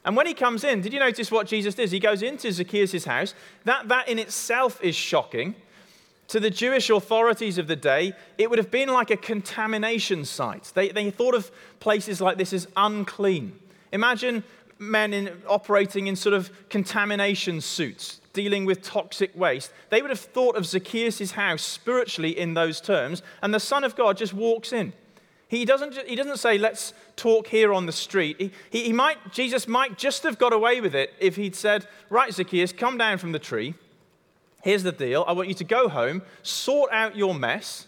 And 0.05 0.17
when 0.17 0.27
he 0.27 0.35
comes 0.35 0.63
in, 0.63 0.83
did 0.83 0.93
you 0.93 1.01
notice 1.01 1.33
what 1.33 1.47
Jesus 1.47 1.75
does? 1.75 1.91
He 1.91 1.99
goes 1.99 2.23
into 2.23 2.53
Zacchaeus' 2.53 3.05
house. 3.05 3.35
That, 3.65 3.89
that 3.89 4.09
in 4.09 4.19
itself 4.19 4.83
is 4.83 4.95
shocking. 4.95 5.57
To 6.29 6.41
the 6.41 6.51
Jewish 6.51 6.91
authorities 6.91 7.59
of 7.59 7.69
the 7.69 7.77
day, 7.77 8.13
it 8.37 8.51
would 8.51 8.59
have 8.59 8.71
been 8.71 8.89
like 8.89 9.11
a 9.11 9.17
contamination 9.17 10.25
site. 10.25 10.73
They, 10.75 10.89
they 10.89 11.11
thought 11.11 11.35
of 11.35 11.51
places 11.79 12.21
like 12.21 12.37
this 12.37 12.53
as 12.53 12.67
unclean. 12.77 13.59
Imagine 13.93 14.43
men 14.79 15.13
in, 15.13 15.43
operating 15.49 16.07
in 16.07 16.17
sort 16.17 16.35
of 16.35 16.51
contamination 16.69 17.61
suits, 17.61 18.21
dealing 18.33 18.65
with 18.65 18.83
toxic 18.83 19.37
waste. 19.37 19.73
They 19.91 20.03
would 20.03 20.11
have 20.11 20.21
thought 20.21 20.57
of 20.57 20.67
Zacchaeus' 20.67 21.33
house 21.33 21.63
spiritually 21.63 22.39
in 22.39 22.55
those 22.55 22.81
terms, 22.81 23.23
and 23.43 23.55
the 23.55 23.61
Son 23.61 23.85
of 23.85 23.97
God 23.97 24.17
just 24.17 24.35
walks 24.35 24.73
in. 24.73 24.93
He 25.49 25.65
doesn't, 25.65 25.97
he 26.09 26.17
doesn't 26.17 26.39
say, 26.39 26.59
let's 26.59 26.93
talk 27.15 27.47
here 27.47 27.73
on 27.73 27.87
the 27.87 27.93
street. 27.93 28.37
He, 28.39 28.51
he, 28.71 28.85
he 28.85 28.93
might, 28.93 29.33
Jesus 29.33 29.69
might 29.69 29.97
just 29.97 30.25
have 30.25 30.39
got 30.39 30.53
away 30.53 30.81
with 30.81 30.95
it 30.95 31.13
if 31.21 31.37
he'd 31.37 31.55
said, 31.55 31.87
Right, 32.11 32.33
Zacchaeus, 32.33 32.73
come 32.73 32.99
down 32.99 33.19
from 33.19 33.33
the 33.33 33.39
tree. 33.39 33.75
Here's 34.63 34.83
the 34.83 34.91
deal. 34.91 35.25
I 35.29 35.33
want 35.33 35.49
you 35.49 35.55
to 35.55 35.65
go 35.65 35.89
home, 35.89 36.23
sort 36.43 36.91
out 36.93 37.15
your 37.15 37.35
mess, 37.35 37.87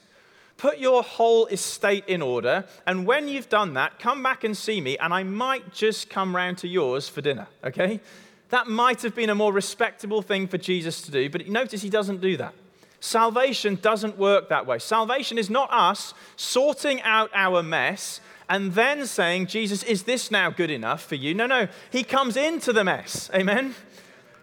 put 0.59 0.79
your 0.79 1.03
whole 1.03 1.47
estate 1.47 2.05
in 2.07 2.21
order, 2.21 2.67
and 2.87 3.07
when 3.07 3.29
you've 3.29 3.49
done 3.49 3.73
that, 3.75 3.99
come 3.99 4.23
back 4.23 4.45
and 4.45 4.55
see 4.55 4.81
me, 4.83 4.99
and 4.99 5.15
I 5.15 5.23
might 5.23 5.73
just 5.73 6.11
come 6.11 6.37
round 6.37 6.59
to 6.59 6.69
yours 6.69 7.09
for 7.09 7.23
dinner, 7.23 7.47
okay? 7.65 8.01
That 8.51 8.67
might 8.67 9.01
have 9.03 9.15
been 9.15 9.31
a 9.31 9.35
more 9.35 9.53
respectable 9.53 10.21
thing 10.21 10.47
for 10.47 10.59
Jesus 10.59 11.01
to 11.03 11.11
do, 11.11 11.31
but 11.31 11.49
notice 11.49 11.81
he 11.81 11.89
doesn't 11.89 12.21
do 12.21 12.37
that. 12.37 12.53
Salvation 13.01 13.79
doesn't 13.81 14.19
work 14.19 14.49
that 14.49 14.67
way. 14.67 14.79
Salvation 14.79 15.39
is 15.39 15.49
not 15.49 15.73
us 15.73 16.15
sorting 16.37 17.01
out 17.03 17.31
our 17.33 17.63
mess 17.63 18.21
and 18.49 18.73
then 18.75 19.07
saying, 19.07 19.47
Jesus, 19.47 19.83
is 19.85 20.05
this 20.05 20.31
now 20.31 20.51
good 20.51 20.71
enough 20.71 21.05
for 21.05 21.15
you? 21.15 21.35
No, 21.35 21.47
no. 21.47 21.69
He 21.91 22.03
comes 22.03 22.37
into 22.37 22.73
the 22.73 22.83
mess. 22.83 23.31
Amen? 23.35 23.75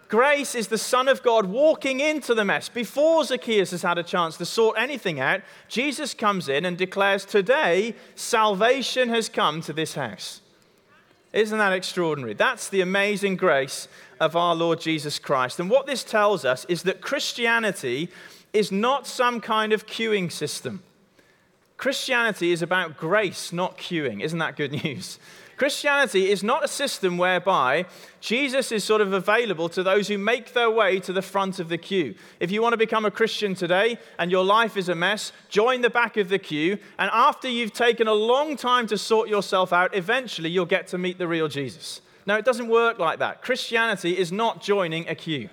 Grace 0.08 0.54
is 0.54 0.68
the 0.68 0.78
Son 0.78 1.08
of 1.08 1.22
God 1.22 1.46
walking 1.46 1.98
into 1.98 2.34
the 2.34 2.44
mess. 2.44 2.68
Before 2.68 3.24
Zacchaeus 3.24 3.72
has 3.72 3.82
had 3.82 3.98
a 3.98 4.04
chance 4.04 4.36
to 4.36 4.46
sort 4.46 4.78
anything 4.78 5.18
out, 5.18 5.40
Jesus 5.68 6.14
comes 6.14 6.48
in 6.48 6.64
and 6.64 6.78
declares, 6.78 7.24
Today, 7.24 7.94
salvation 8.14 9.08
has 9.08 9.28
come 9.28 9.60
to 9.62 9.72
this 9.72 9.94
house. 9.94 10.40
Isn't 11.32 11.58
that 11.58 11.72
extraordinary? 11.72 12.34
That's 12.34 12.68
the 12.68 12.80
amazing 12.80 13.36
grace 13.36 13.88
of 14.20 14.36
our 14.36 14.54
Lord 14.54 14.80
Jesus 14.80 15.18
Christ. 15.18 15.58
And 15.58 15.68
what 15.68 15.86
this 15.86 16.04
tells 16.04 16.44
us 16.44 16.64
is 16.66 16.84
that 16.84 17.00
Christianity 17.00 18.08
is 18.52 18.70
not 18.70 19.06
some 19.06 19.40
kind 19.40 19.72
of 19.72 19.86
queuing 19.86 20.30
system. 20.30 20.82
Christianity 21.76 22.52
is 22.52 22.62
about 22.62 22.96
grace, 22.96 23.52
not 23.52 23.76
queuing. 23.76 24.22
Isn't 24.22 24.38
that 24.38 24.56
good 24.56 24.72
news? 24.84 25.18
Christianity 25.56 26.30
is 26.30 26.44
not 26.44 26.64
a 26.64 26.68
system 26.68 27.16
whereby 27.16 27.86
Jesus 28.20 28.70
is 28.70 28.84
sort 28.84 29.00
of 29.00 29.14
available 29.14 29.70
to 29.70 29.82
those 29.82 30.08
who 30.08 30.18
make 30.18 30.52
their 30.52 30.70
way 30.70 31.00
to 31.00 31.14
the 31.14 31.22
front 31.22 31.58
of 31.58 31.70
the 31.70 31.78
queue. 31.78 32.14
If 32.40 32.50
you 32.50 32.60
want 32.60 32.74
to 32.74 32.78
become 32.78 33.06
a 33.06 33.10
Christian 33.10 33.54
today 33.54 33.98
and 34.18 34.30
your 34.30 34.44
life 34.44 34.76
is 34.76 34.90
a 34.90 34.94
mess, 34.94 35.32
join 35.48 35.80
the 35.80 35.88
back 35.88 36.18
of 36.18 36.28
the 36.28 36.38
queue. 36.38 36.76
And 36.98 37.10
after 37.12 37.48
you've 37.48 37.72
taken 37.72 38.06
a 38.06 38.12
long 38.12 38.56
time 38.56 38.86
to 38.88 38.98
sort 38.98 39.30
yourself 39.30 39.72
out, 39.72 39.96
eventually 39.96 40.50
you'll 40.50 40.66
get 40.66 40.88
to 40.88 40.98
meet 40.98 41.16
the 41.16 41.28
real 41.28 41.48
Jesus. 41.48 42.02
No, 42.26 42.36
it 42.36 42.44
doesn't 42.44 42.68
work 42.68 42.98
like 42.98 43.18
that. 43.20 43.40
Christianity 43.40 44.18
is 44.18 44.30
not 44.30 44.60
joining 44.60 45.08
a 45.08 45.14
queue. 45.14 45.48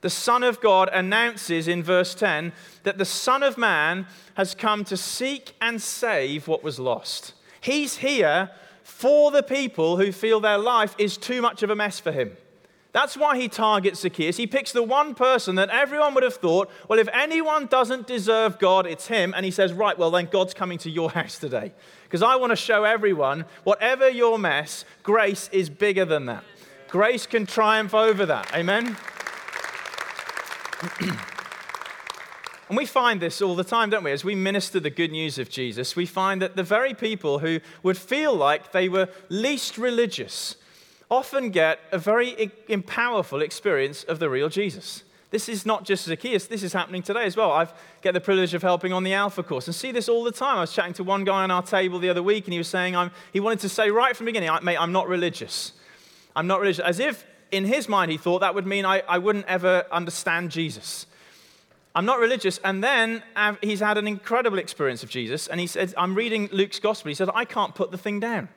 The 0.00 0.10
Son 0.10 0.42
of 0.42 0.60
God 0.60 0.88
announces 0.92 1.68
in 1.68 1.82
verse 1.82 2.14
10 2.14 2.52
that 2.82 2.98
the 2.98 3.04
Son 3.04 3.42
of 3.42 3.58
Man 3.58 4.06
has 4.34 4.54
come 4.54 4.82
to 4.84 4.96
seek 4.96 5.52
and 5.60 5.80
save 5.80 6.48
what 6.48 6.64
was 6.64 6.80
lost. 6.80 7.34
He's 7.60 7.98
here 7.98 8.50
for 8.90 9.30
the 9.30 9.42
people 9.42 9.96
who 9.96 10.12
feel 10.12 10.40
their 10.40 10.58
life 10.58 10.94
is 10.98 11.16
too 11.16 11.40
much 11.40 11.62
of 11.62 11.70
a 11.70 11.76
mess 11.76 11.98
for 11.98 12.12
him. 12.12 12.36
That's 12.92 13.16
why 13.16 13.38
he 13.38 13.48
targets 13.48 14.00
Zacchaeus. 14.00 14.36
He 14.36 14.48
picks 14.48 14.72
the 14.72 14.82
one 14.82 15.14
person 15.14 15.54
that 15.54 15.70
everyone 15.70 16.12
would 16.14 16.24
have 16.24 16.34
thought, 16.34 16.70
well, 16.88 16.98
if 16.98 17.08
anyone 17.12 17.66
doesn't 17.66 18.08
deserve 18.08 18.58
God, 18.58 18.86
it's 18.86 19.06
him. 19.06 19.32
And 19.34 19.44
he 19.44 19.52
says, 19.52 19.72
right, 19.72 19.96
well, 19.96 20.10
then 20.10 20.28
God's 20.30 20.54
coming 20.54 20.76
to 20.78 20.90
your 20.90 21.10
house 21.18 21.38
today. 21.38 21.72
Because 22.04 22.22
I 22.22 22.34
want 22.36 22.50
to 22.50 22.56
show 22.56 22.82
everyone, 22.84 23.44
whatever 23.62 24.08
your 24.08 24.38
mess, 24.38 24.84
grace 25.04 25.48
is 25.52 25.70
bigger 25.70 26.04
than 26.04 26.26
that. 26.26 26.42
Grace 26.88 27.26
can 27.26 27.46
triumph 27.46 27.94
over 27.94 28.26
that. 28.26 28.52
Amen? 28.54 28.96
And 32.70 32.76
we 32.76 32.86
find 32.86 33.20
this 33.20 33.42
all 33.42 33.56
the 33.56 33.64
time, 33.64 33.90
don't 33.90 34.04
we? 34.04 34.12
As 34.12 34.22
we 34.22 34.36
minister 34.36 34.78
the 34.78 34.90
good 34.90 35.10
news 35.10 35.40
of 35.40 35.50
Jesus, 35.50 35.96
we 35.96 36.06
find 36.06 36.40
that 36.40 36.54
the 36.54 36.62
very 36.62 36.94
people 36.94 37.40
who 37.40 37.58
would 37.82 37.98
feel 37.98 38.32
like 38.32 38.70
they 38.70 38.88
were 38.88 39.08
least 39.28 39.76
religious 39.76 40.54
often 41.10 41.50
get 41.50 41.80
a 41.90 41.98
very 41.98 42.48
powerful 42.86 43.42
experience 43.42 44.04
of 44.04 44.20
the 44.20 44.30
real 44.30 44.48
Jesus. 44.48 45.02
This 45.32 45.48
is 45.48 45.66
not 45.66 45.84
just 45.84 46.04
Zacchaeus, 46.04 46.46
this 46.46 46.62
is 46.62 46.72
happening 46.72 47.02
today 47.02 47.24
as 47.24 47.36
well. 47.36 47.50
I 47.50 47.66
get 48.02 48.14
the 48.14 48.20
privilege 48.20 48.54
of 48.54 48.62
helping 48.62 48.92
on 48.92 49.02
the 49.02 49.14
Alpha 49.14 49.42
course 49.42 49.66
and 49.66 49.74
see 49.74 49.90
this 49.90 50.08
all 50.08 50.22
the 50.22 50.30
time. 50.30 50.58
I 50.58 50.60
was 50.60 50.72
chatting 50.72 50.94
to 50.94 51.02
one 51.02 51.24
guy 51.24 51.42
on 51.42 51.50
our 51.50 51.64
table 51.64 51.98
the 51.98 52.08
other 52.08 52.22
week, 52.22 52.44
and 52.44 52.52
he 52.52 52.58
was 52.58 52.68
saying, 52.68 52.94
I'm, 52.94 53.10
he 53.32 53.40
wanted 53.40 53.58
to 53.60 53.68
say 53.68 53.90
right 53.90 54.16
from 54.16 54.26
the 54.26 54.32
beginning, 54.32 54.56
mate, 54.62 54.76
I'm 54.76 54.92
not 54.92 55.08
religious. 55.08 55.72
I'm 56.36 56.46
not 56.46 56.60
religious. 56.60 56.84
As 56.84 57.00
if 57.00 57.26
in 57.50 57.64
his 57.64 57.88
mind 57.88 58.12
he 58.12 58.16
thought 58.16 58.42
that 58.42 58.54
would 58.54 58.64
mean 58.64 58.84
I, 58.84 59.00
I 59.08 59.18
wouldn't 59.18 59.46
ever 59.46 59.86
understand 59.90 60.52
Jesus. 60.52 61.06
I'm 62.00 62.06
not 62.06 62.18
religious. 62.18 62.58
And 62.64 62.82
then 62.82 63.22
he's 63.60 63.80
had 63.80 63.98
an 63.98 64.08
incredible 64.08 64.58
experience 64.58 65.02
of 65.02 65.10
Jesus. 65.10 65.48
And 65.48 65.60
he 65.60 65.66
said, 65.66 65.92
I'm 65.98 66.14
reading 66.14 66.48
Luke's 66.50 66.78
gospel. 66.78 67.10
He 67.10 67.14
says, 67.14 67.28
I 67.34 67.44
can't 67.44 67.74
put 67.74 67.90
the 67.90 67.98
thing 67.98 68.20
down. 68.20 68.48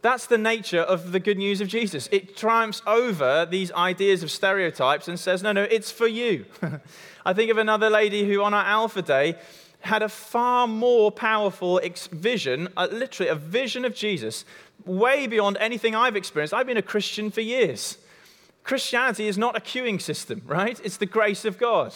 That's 0.00 0.24
the 0.24 0.38
nature 0.38 0.80
of 0.80 1.12
the 1.12 1.20
good 1.20 1.36
news 1.36 1.60
of 1.60 1.68
Jesus. 1.68 2.08
It 2.10 2.34
triumphs 2.34 2.80
over 2.86 3.44
these 3.44 3.70
ideas 3.72 4.22
of 4.22 4.30
stereotypes 4.30 5.06
and 5.06 5.20
says, 5.20 5.42
no, 5.42 5.52
no, 5.52 5.64
it's 5.64 5.90
for 5.90 6.06
you. 6.06 6.46
I 7.26 7.34
think 7.34 7.50
of 7.50 7.58
another 7.58 7.90
lady 7.90 8.26
who, 8.26 8.42
on 8.42 8.54
our 8.54 8.64
Alpha 8.64 9.02
Day, 9.02 9.34
had 9.80 10.02
a 10.02 10.08
far 10.08 10.66
more 10.66 11.12
powerful 11.12 11.78
vision, 12.10 12.70
literally 12.90 13.28
a 13.28 13.34
vision 13.34 13.84
of 13.84 13.94
Jesus, 13.94 14.46
way 14.86 15.26
beyond 15.26 15.58
anything 15.60 15.94
I've 15.94 16.16
experienced. 16.16 16.54
I've 16.54 16.66
been 16.66 16.78
a 16.78 16.82
Christian 16.82 17.30
for 17.30 17.42
years. 17.42 17.98
Christianity 18.64 19.28
is 19.28 19.36
not 19.36 19.58
a 19.58 19.60
queuing 19.60 20.00
system, 20.00 20.40
right? 20.46 20.80
It's 20.82 20.96
the 20.96 21.04
grace 21.04 21.44
of 21.44 21.58
God. 21.58 21.92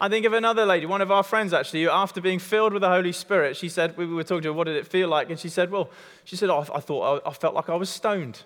I 0.00 0.08
think 0.08 0.26
of 0.26 0.32
another 0.32 0.66
lady, 0.66 0.86
one 0.86 1.00
of 1.00 1.10
our 1.10 1.22
friends 1.22 1.52
actually, 1.52 1.84
who 1.84 1.90
after 1.90 2.20
being 2.20 2.38
filled 2.38 2.72
with 2.72 2.82
the 2.82 2.88
Holy 2.88 3.12
Spirit, 3.12 3.56
she 3.56 3.68
said, 3.68 3.96
we 3.96 4.06
were 4.06 4.24
talking 4.24 4.42
to 4.42 4.48
her, 4.48 4.52
what 4.52 4.64
did 4.64 4.76
it 4.76 4.86
feel 4.86 5.08
like? 5.08 5.30
And 5.30 5.38
she 5.38 5.48
said, 5.48 5.70
well, 5.70 5.88
she 6.24 6.36
said, 6.36 6.50
oh, 6.50 6.66
I 6.74 6.80
thought, 6.80 7.22
I 7.24 7.32
felt 7.32 7.54
like 7.54 7.68
I 7.68 7.76
was 7.76 7.88
stoned. 7.88 8.42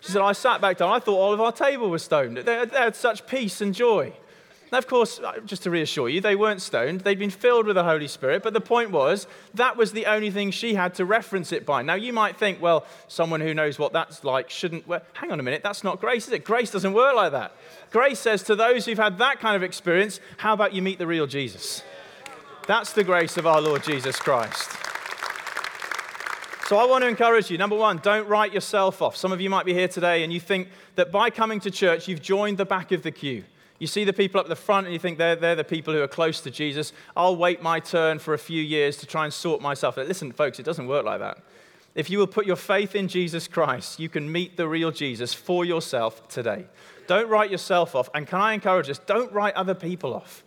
She 0.00 0.12
said, 0.12 0.22
I 0.22 0.32
sat 0.32 0.60
back 0.60 0.78
down, 0.78 0.90
I 0.90 0.98
thought 0.98 1.18
all 1.18 1.32
of 1.32 1.40
our 1.40 1.52
table 1.52 1.90
was 1.90 2.02
stoned. 2.02 2.36
They, 2.38 2.64
they 2.64 2.76
had 2.76 2.96
such 2.96 3.26
peace 3.26 3.60
and 3.60 3.74
joy. 3.74 4.12
Now, 4.72 4.78
of 4.78 4.86
course, 4.86 5.20
uh, 5.20 5.38
just 5.44 5.64
to 5.64 5.70
reassure 5.70 6.08
you, 6.08 6.22
they 6.22 6.34
weren't 6.34 6.62
stoned. 6.62 7.02
They'd 7.02 7.18
been 7.18 7.28
filled 7.28 7.66
with 7.66 7.76
the 7.76 7.84
Holy 7.84 8.08
Spirit. 8.08 8.42
But 8.42 8.54
the 8.54 8.60
point 8.60 8.90
was, 8.90 9.26
that 9.52 9.76
was 9.76 9.92
the 9.92 10.06
only 10.06 10.30
thing 10.30 10.50
she 10.50 10.72
had 10.74 10.94
to 10.94 11.04
reference 11.04 11.52
it 11.52 11.66
by. 11.66 11.82
Now, 11.82 11.92
you 11.92 12.14
might 12.14 12.38
think, 12.38 12.62
well, 12.62 12.86
someone 13.06 13.42
who 13.42 13.52
knows 13.52 13.78
what 13.78 13.92
that's 13.92 14.24
like 14.24 14.48
shouldn't. 14.48 14.88
Well, 14.88 15.02
hang 15.12 15.30
on 15.30 15.38
a 15.38 15.42
minute, 15.42 15.62
that's 15.62 15.84
not 15.84 16.00
grace, 16.00 16.26
is 16.26 16.32
it? 16.32 16.46
Grace 16.46 16.70
doesn't 16.70 16.94
work 16.94 17.14
like 17.14 17.32
that. 17.32 17.52
Grace 17.90 18.18
says 18.18 18.42
to 18.44 18.56
those 18.56 18.86
who've 18.86 18.96
had 18.96 19.18
that 19.18 19.40
kind 19.40 19.56
of 19.56 19.62
experience, 19.62 20.20
how 20.38 20.54
about 20.54 20.72
you 20.72 20.80
meet 20.80 20.98
the 20.98 21.06
real 21.06 21.26
Jesus? 21.26 21.82
That's 22.66 22.94
the 22.94 23.04
grace 23.04 23.36
of 23.36 23.46
our 23.46 23.60
Lord 23.60 23.84
Jesus 23.84 24.18
Christ. 24.18 24.70
So 26.66 26.78
I 26.78 26.86
want 26.86 27.02
to 27.02 27.08
encourage 27.08 27.50
you. 27.50 27.58
Number 27.58 27.76
one, 27.76 27.98
don't 27.98 28.26
write 28.26 28.54
yourself 28.54 29.02
off. 29.02 29.16
Some 29.16 29.32
of 29.32 29.40
you 29.42 29.50
might 29.50 29.66
be 29.66 29.74
here 29.74 29.88
today 29.88 30.24
and 30.24 30.32
you 30.32 30.40
think 30.40 30.68
that 30.94 31.12
by 31.12 31.28
coming 31.28 31.60
to 31.60 31.70
church, 31.70 32.08
you've 32.08 32.22
joined 32.22 32.56
the 32.56 32.64
back 32.64 32.90
of 32.90 33.02
the 33.02 33.10
queue. 33.10 33.44
You 33.82 33.88
see 33.88 34.04
the 34.04 34.12
people 34.12 34.38
up 34.38 34.46
the 34.46 34.54
front 34.54 34.86
and 34.86 34.92
you 34.92 35.00
think 35.00 35.18
they're, 35.18 35.34
they're 35.34 35.56
the 35.56 35.64
people 35.64 35.92
who 35.92 36.00
are 36.02 36.06
close 36.06 36.40
to 36.42 36.52
Jesus. 36.52 36.92
I'll 37.16 37.34
wait 37.34 37.62
my 37.62 37.80
turn 37.80 38.20
for 38.20 38.32
a 38.32 38.38
few 38.38 38.62
years 38.62 38.96
to 38.98 39.06
try 39.06 39.24
and 39.24 39.34
sort 39.34 39.60
myself 39.60 39.98
out. 39.98 40.06
Listen, 40.06 40.30
folks, 40.30 40.60
it 40.60 40.62
doesn't 40.62 40.86
work 40.86 41.04
like 41.04 41.18
that. 41.18 41.38
If 41.96 42.08
you 42.08 42.18
will 42.18 42.28
put 42.28 42.46
your 42.46 42.54
faith 42.54 42.94
in 42.94 43.08
Jesus 43.08 43.48
Christ, 43.48 43.98
you 43.98 44.08
can 44.08 44.30
meet 44.30 44.56
the 44.56 44.68
real 44.68 44.92
Jesus 44.92 45.34
for 45.34 45.64
yourself 45.64 46.28
today. 46.28 46.66
Don't 47.08 47.28
write 47.28 47.50
yourself 47.50 47.96
off. 47.96 48.08
And 48.14 48.24
can 48.24 48.40
I 48.40 48.52
encourage 48.52 48.88
us? 48.88 49.00
Don't 49.00 49.32
write 49.32 49.54
other 49.54 49.74
people 49.74 50.14
off. 50.14 50.44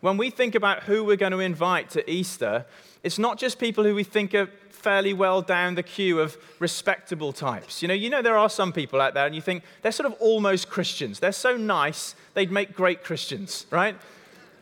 When 0.00 0.16
we 0.16 0.30
think 0.30 0.54
about 0.54 0.84
who 0.84 1.04
we're 1.04 1.16
going 1.16 1.32
to 1.32 1.40
invite 1.40 1.90
to 1.90 2.10
Easter, 2.10 2.64
it's 3.02 3.18
not 3.18 3.38
just 3.38 3.58
people 3.58 3.84
who 3.84 3.94
we 3.94 4.02
think 4.02 4.34
are 4.34 4.48
fairly 4.82 5.12
well 5.12 5.42
down 5.42 5.76
the 5.76 5.82
queue 5.82 6.20
of 6.20 6.36
respectable 6.58 7.32
types. 7.32 7.82
You 7.82 7.88
know, 7.88 7.94
you 7.94 8.10
know 8.10 8.22
there 8.22 8.36
are 8.36 8.50
some 8.50 8.72
people 8.72 9.00
out 9.00 9.14
there 9.14 9.26
and 9.26 9.34
you 9.34 9.40
think 9.40 9.62
they're 9.82 9.92
sort 9.92 10.10
of 10.10 10.18
almost 10.20 10.68
Christians. 10.68 11.20
They're 11.20 11.32
so 11.32 11.56
nice, 11.56 12.14
they'd 12.34 12.50
make 12.50 12.74
great 12.74 13.04
Christians, 13.04 13.66
right? 13.70 13.96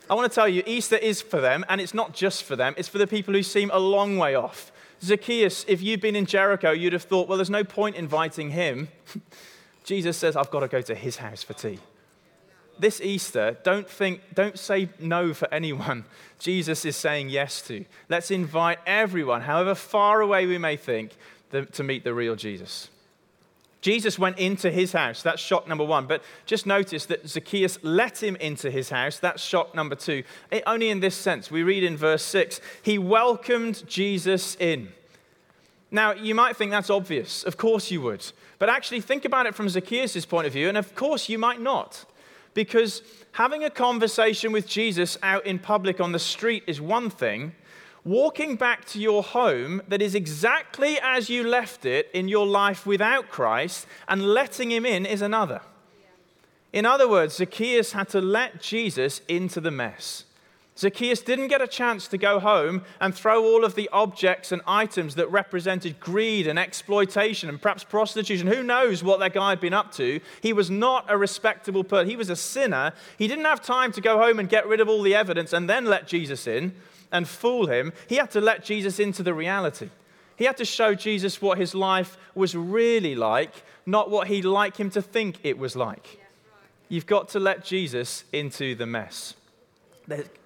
I 0.09 0.13
want 0.13 0.31
to 0.31 0.35
tell 0.35 0.47
you, 0.47 0.61
Easter 0.65 0.97
is 0.97 1.21
for 1.21 1.39
them, 1.39 1.63
and 1.69 1.79
it's 1.79 1.93
not 1.93 2.13
just 2.13 2.43
for 2.43 2.55
them, 2.55 2.73
it's 2.77 2.89
for 2.89 2.97
the 2.97 3.07
people 3.07 3.33
who 3.33 3.43
seem 3.43 3.71
a 3.71 3.79
long 3.79 4.17
way 4.17 4.35
off. 4.35 4.71
Zacchaeus, 5.01 5.65
if 5.67 5.81
you'd 5.81 6.01
been 6.01 6.15
in 6.15 6.25
Jericho, 6.25 6.71
you'd 6.71 6.93
have 6.93 7.03
thought, 7.03 7.27
well, 7.27 7.37
there's 7.37 7.49
no 7.49 7.63
point 7.63 7.95
inviting 7.95 8.51
him. 8.51 8.89
Jesus 9.83 10.17
says, 10.17 10.35
I've 10.35 10.51
got 10.51 10.59
to 10.59 10.67
go 10.67 10.81
to 10.81 10.93
his 10.93 11.17
house 11.17 11.43
for 11.43 11.53
tea. 11.53 11.79
This 12.81 12.99
Easter, 12.99 13.57
don't 13.61 13.87
think, 13.87 14.21
don't 14.33 14.57
say 14.57 14.89
no 14.99 15.35
for 15.35 15.47
anyone 15.53 16.03
Jesus 16.39 16.83
is 16.83 16.97
saying 16.97 17.29
yes 17.29 17.61
to. 17.67 17.85
Let's 18.09 18.31
invite 18.31 18.79
everyone, 18.87 19.41
however 19.41 19.75
far 19.75 20.19
away 20.19 20.47
we 20.47 20.57
may 20.57 20.77
think, 20.77 21.11
to 21.51 21.83
meet 21.83 22.03
the 22.03 22.15
real 22.15 22.35
Jesus. 22.35 22.89
Jesus 23.81 24.17
went 24.17 24.39
into 24.39 24.71
his 24.71 24.93
house. 24.93 25.21
That's 25.21 25.39
shock 25.39 25.67
number 25.67 25.83
one. 25.83 26.07
But 26.07 26.23
just 26.47 26.65
notice 26.65 27.05
that 27.05 27.29
Zacchaeus 27.29 27.77
let 27.83 28.23
him 28.23 28.35
into 28.37 28.71
his 28.71 28.89
house. 28.89 29.19
That's 29.19 29.43
shock 29.43 29.75
number 29.75 29.93
two. 29.93 30.23
It, 30.49 30.63
only 30.65 30.89
in 30.89 31.01
this 31.01 31.15
sense. 31.15 31.51
We 31.51 31.61
read 31.61 31.83
in 31.83 31.97
verse 31.97 32.23
six 32.23 32.59
he 32.81 32.97
welcomed 32.97 33.87
Jesus 33.87 34.55
in. 34.59 34.89
Now, 35.91 36.13
you 36.13 36.33
might 36.33 36.57
think 36.57 36.71
that's 36.71 36.89
obvious. 36.89 37.43
Of 37.43 37.57
course 37.57 37.91
you 37.91 38.01
would. 38.01 38.25
But 38.57 38.69
actually, 38.69 39.01
think 39.01 39.25
about 39.25 39.45
it 39.45 39.53
from 39.53 39.69
Zacchaeus' 39.69 40.25
point 40.25 40.47
of 40.47 40.53
view. 40.53 40.67
And 40.67 40.77
of 40.77 40.95
course, 40.95 41.29
you 41.29 41.37
might 41.37 41.61
not. 41.61 42.05
Because 42.53 43.01
having 43.33 43.63
a 43.63 43.69
conversation 43.69 44.51
with 44.51 44.67
Jesus 44.67 45.17
out 45.23 45.45
in 45.45 45.59
public 45.59 46.01
on 46.01 46.11
the 46.11 46.19
street 46.19 46.63
is 46.67 46.81
one 46.81 47.09
thing, 47.09 47.53
walking 48.03 48.55
back 48.55 48.85
to 48.85 48.99
your 48.99 49.23
home 49.23 49.81
that 49.87 50.01
is 50.01 50.15
exactly 50.15 50.99
as 51.01 51.29
you 51.29 51.47
left 51.47 51.85
it 51.85 52.09
in 52.13 52.27
your 52.27 52.47
life 52.47 52.85
without 52.85 53.29
Christ 53.29 53.85
and 54.07 54.33
letting 54.33 54.71
him 54.71 54.85
in 54.85 55.05
is 55.05 55.21
another. 55.21 55.61
In 56.73 56.85
other 56.85 57.07
words, 57.07 57.35
Zacchaeus 57.35 57.91
had 57.91 58.09
to 58.09 58.21
let 58.21 58.61
Jesus 58.61 59.21
into 59.27 59.59
the 59.59 59.71
mess. 59.71 60.25
Zacchaeus 60.81 61.21
didn't 61.21 61.49
get 61.49 61.61
a 61.61 61.67
chance 61.67 62.07
to 62.07 62.17
go 62.17 62.39
home 62.39 62.83
and 62.99 63.13
throw 63.13 63.43
all 63.43 63.63
of 63.63 63.75
the 63.75 63.87
objects 63.93 64.51
and 64.51 64.63
items 64.65 65.13
that 65.13 65.29
represented 65.29 65.99
greed 65.99 66.47
and 66.47 66.57
exploitation 66.57 67.49
and 67.49 67.61
perhaps 67.61 67.83
prostitution. 67.83 68.47
Who 68.47 68.63
knows 68.63 69.03
what 69.03 69.19
that 69.19 69.33
guy 69.33 69.51
had 69.51 69.59
been 69.59 69.75
up 69.75 69.91
to? 69.93 70.19
He 70.41 70.53
was 70.53 70.71
not 70.71 71.05
a 71.07 71.19
respectable 71.19 71.83
person. 71.83 72.09
He 72.09 72.15
was 72.15 72.31
a 72.31 72.35
sinner. 72.35 72.93
He 73.19 73.27
didn't 73.27 73.45
have 73.45 73.61
time 73.61 73.91
to 73.91 74.01
go 74.01 74.17
home 74.17 74.39
and 74.39 74.49
get 74.49 74.65
rid 74.65 74.79
of 74.79 74.89
all 74.89 75.03
the 75.03 75.13
evidence 75.13 75.53
and 75.53 75.69
then 75.69 75.85
let 75.85 76.07
Jesus 76.07 76.47
in 76.47 76.73
and 77.11 77.27
fool 77.27 77.67
him, 77.67 77.93
he 78.07 78.15
had 78.15 78.31
to 78.31 78.41
let 78.41 78.63
Jesus 78.63 78.99
into 78.99 79.21
the 79.21 79.35
reality. 79.35 79.89
He 80.35 80.45
had 80.45 80.57
to 80.57 80.65
show 80.65 80.95
Jesus 80.95 81.43
what 81.43 81.59
his 81.59 81.75
life 81.75 82.17
was 82.33 82.55
really 82.55 83.13
like, 83.13 83.63
not 83.85 84.09
what 84.09 84.29
he'd 84.29 84.45
like 84.45 84.77
him 84.77 84.89
to 84.91 85.01
think 85.01 85.37
it 85.43 85.59
was 85.59 85.75
like. 85.75 86.19
You've 86.89 87.05
got 87.05 87.29
to 87.29 87.39
let 87.39 87.63
Jesus 87.63 88.23
into 88.33 88.73
the 88.73 88.87
mess. 88.87 89.35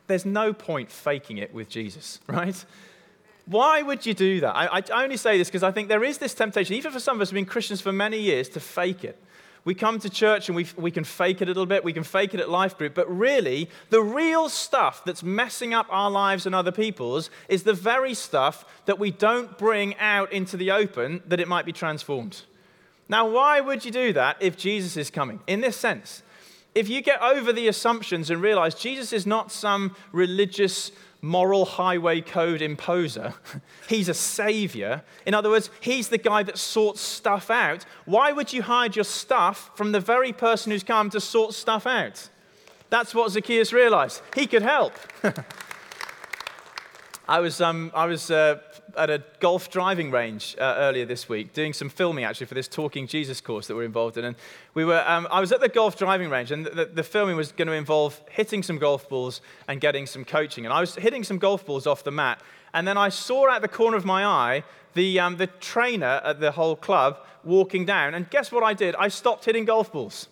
There's 0.08 0.26
no 0.26 0.54
point 0.54 0.92
faking 0.92 1.38
it 1.38 1.54
with 1.54 1.70
Jesus, 1.70 2.20
right? 2.28 2.64
Why 3.46 3.82
would 3.82 4.06
you 4.06 4.14
do 4.14 4.40
that? 4.42 4.56
I, 4.56 4.82
I 4.94 5.04
only 5.04 5.18
say 5.18 5.38
this 5.38 5.48
because 5.50 5.64
I 5.64 5.72
think 5.72 5.88
there 5.88 6.04
is 6.04 6.18
this 6.18 6.34
temptation, 6.34 6.76
even 6.76 6.92
for 6.92 7.00
some 7.00 7.18
of 7.18 7.22
us 7.22 7.30
who've 7.30 7.36
been 7.36 7.46
Christians 7.46 7.82
for 7.82 7.92
many 7.92 8.20
years, 8.20 8.50
to 8.50 8.60
fake 8.60 9.04
it. 9.04 9.22
We 9.66 9.74
come 9.74 10.00
to 10.00 10.10
church 10.12 10.48
and 10.48 10.56
we, 10.56 10.68
we 10.78 10.92
can 10.92 11.04
fake 11.04 11.42
it 11.42 11.46
a 11.46 11.48
little 11.48 11.66
bit, 11.66 11.84
we 11.84 11.94
can 11.94 12.04
fake 12.04 12.36
it 12.36 12.40
at 12.40 12.50
life 12.50 12.78
group, 12.78 12.94
but 12.94 13.10
really, 13.10 13.68
the 13.90 14.02
real 14.02 14.48
stuff 14.48 15.04
that's 15.04 15.24
messing 15.24 15.74
up 15.74 15.88
our 15.90 16.12
lives 16.12 16.46
and 16.46 16.54
other 16.54 16.72
people's 16.72 17.32
is 17.50 17.64
the 17.64 17.74
very 17.74 18.14
stuff 18.14 18.64
that 18.86 19.00
we 19.00 19.10
don't 19.10 19.58
bring 19.58 19.96
out 19.96 20.32
into 20.32 20.56
the 20.56 20.70
open 20.70 21.24
that 21.28 21.40
it 21.40 21.48
might 21.48 21.66
be 21.66 21.72
transformed. 21.72 22.44
Now, 23.10 23.28
why 23.28 23.60
would 23.60 23.84
you 23.86 23.92
do 23.92 24.14
that 24.14 24.38
if 24.40 24.56
Jesus 24.56 24.98
is 24.98 25.10
coming? 25.10 25.40
In 25.48 25.62
this 25.62 25.78
sense, 25.78 26.22
if 26.76 26.90
you 26.90 27.02
get 27.02 27.22
over 27.22 27.52
the 27.54 27.70
assumptions 27.70 28.30
and 28.30 28.42
realize 28.42 28.76
Jesus 28.76 29.14
is 29.14 29.26
not 29.26 29.52
some 29.52 29.96
religious 30.12 30.92
moral 31.22 31.66
highway 31.66 32.22
code 32.22 32.62
imposer. 32.62 33.34
He's 33.90 34.10
a 34.10 34.14
savior. 34.14 35.02
In 35.26 35.34
other 35.34 35.50
words, 35.50 35.72
he's 35.80 36.10
the 36.10 36.20
guy 36.20 36.44
that 36.44 36.58
sorts 36.58 37.02
stuff 37.02 37.50
out. 37.50 37.84
Why 38.06 38.32
would 38.32 38.54
you 38.54 38.62
hide 38.62 38.96
your 38.96 39.06
stuff 39.06 39.72
from 39.74 39.92
the 39.92 40.00
very 40.00 40.32
person 40.32 40.72
who's 40.72 40.84
come 40.84 41.10
to 41.10 41.20
sort 41.20 41.56
stuff 41.56 41.88
out? 41.88 42.30
That's 42.92 43.16
what 43.16 43.32
Zacchaeus 43.32 43.74
realized. 43.74 44.22
He 44.36 44.46
could 44.46 44.62
help. 44.62 44.94
I 47.28 47.40
was, 47.40 47.60
um, 47.60 47.92
I 47.96 48.06
was 48.06 48.30
uh, 48.30 48.60
at 48.98 49.10
a 49.10 49.24
golf 49.40 49.70
driving 49.70 50.12
range 50.12 50.56
uh, 50.60 50.76
earlier 50.78 51.06
this 51.06 51.28
week, 51.30 51.54
doing 51.54 51.74
some 51.74 51.90
filming 51.90 52.24
actually 52.24 52.48
for 52.48 52.54
this 52.54 52.68
Talking 52.68 53.08
Jesus 53.08 53.42
course 53.42 53.68
that 53.68 53.76
we're 53.76 53.84
involved 53.84 54.18
in. 54.18 54.26
And 54.26 54.36
we 54.74 54.86
were, 54.86 55.04
um, 55.08 55.28
I 55.32 55.40
was 55.40 55.52
at 55.52 55.62
the 55.62 55.70
golf 55.70 55.98
driving 55.98 56.30
range, 56.30 56.52
and 56.52 56.66
the, 56.66 56.86
the, 56.86 57.04
filming 57.04 57.36
was 57.36 57.52
going 57.52 57.68
to 57.68 57.74
involve 57.74 58.22
hitting 58.30 58.64
some 58.64 58.78
golf 58.78 59.08
balls 59.10 59.42
and 59.68 59.80
getting 59.80 60.06
some 60.06 60.26
coaching. 60.26 60.66
And 60.66 60.74
I 60.74 60.80
was 60.80 60.96
hitting 60.96 61.24
some 61.24 61.38
golf 61.38 61.66
balls 61.66 61.88
off 61.88 62.04
the 62.04 62.12
mat, 62.12 62.42
and 62.74 62.88
then 62.88 62.98
I 62.98 63.10
saw 63.10 63.50
out 63.50 63.62
the 63.62 63.68
corner 63.68 63.98
of 63.98 64.06
my 64.06 64.26
eye 64.26 64.64
the, 64.94 65.20
um, 65.20 65.38
the 65.38 65.48
trainer 65.48 66.22
at 66.24 66.40
the 66.40 66.52
whole 66.52 66.76
club 66.76 67.20
walking 67.44 67.86
down. 67.86 68.14
And 68.14 68.30
guess 68.30 68.52
what 68.52 68.64
I 68.64 68.74
did? 68.74 68.96
I 68.96 69.10
stopped 69.10 69.46
hitting 69.46 69.66
golf 69.66 69.92
balls. 69.92 70.28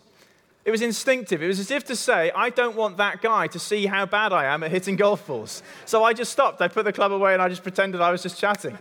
It 0.66 0.72
was 0.72 0.82
instinctive. 0.82 1.44
It 1.44 1.48
was 1.48 1.60
as 1.60 1.72
if 1.72 1.84
to 1.86 1.96
say, 1.96 2.32
I 2.34 2.50
don't 2.50 2.76
want 2.76 2.98
that 2.98 3.22
guy 3.22 3.48
to 3.48 3.60
see 3.60 3.86
how 3.86 4.06
bad 4.06 4.32
I 4.32 4.46
am 4.46 4.64
at 4.64 4.72
hitting 4.72 4.96
golf 4.96 5.28
balls. 5.28 5.62
So 5.86 6.04
I 6.04 6.14
just 6.14 6.32
stopped. 6.32 6.62
I 6.62 6.70
put 6.70 6.86
the 6.86 6.94
club 6.94 7.12
away 7.12 7.34
and 7.34 7.42
I 7.42 7.50
just 7.50 7.64
pretended 7.64 8.00
I 8.00 8.12
was 8.12 8.24
just 8.24 8.40
chatting. 8.40 8.78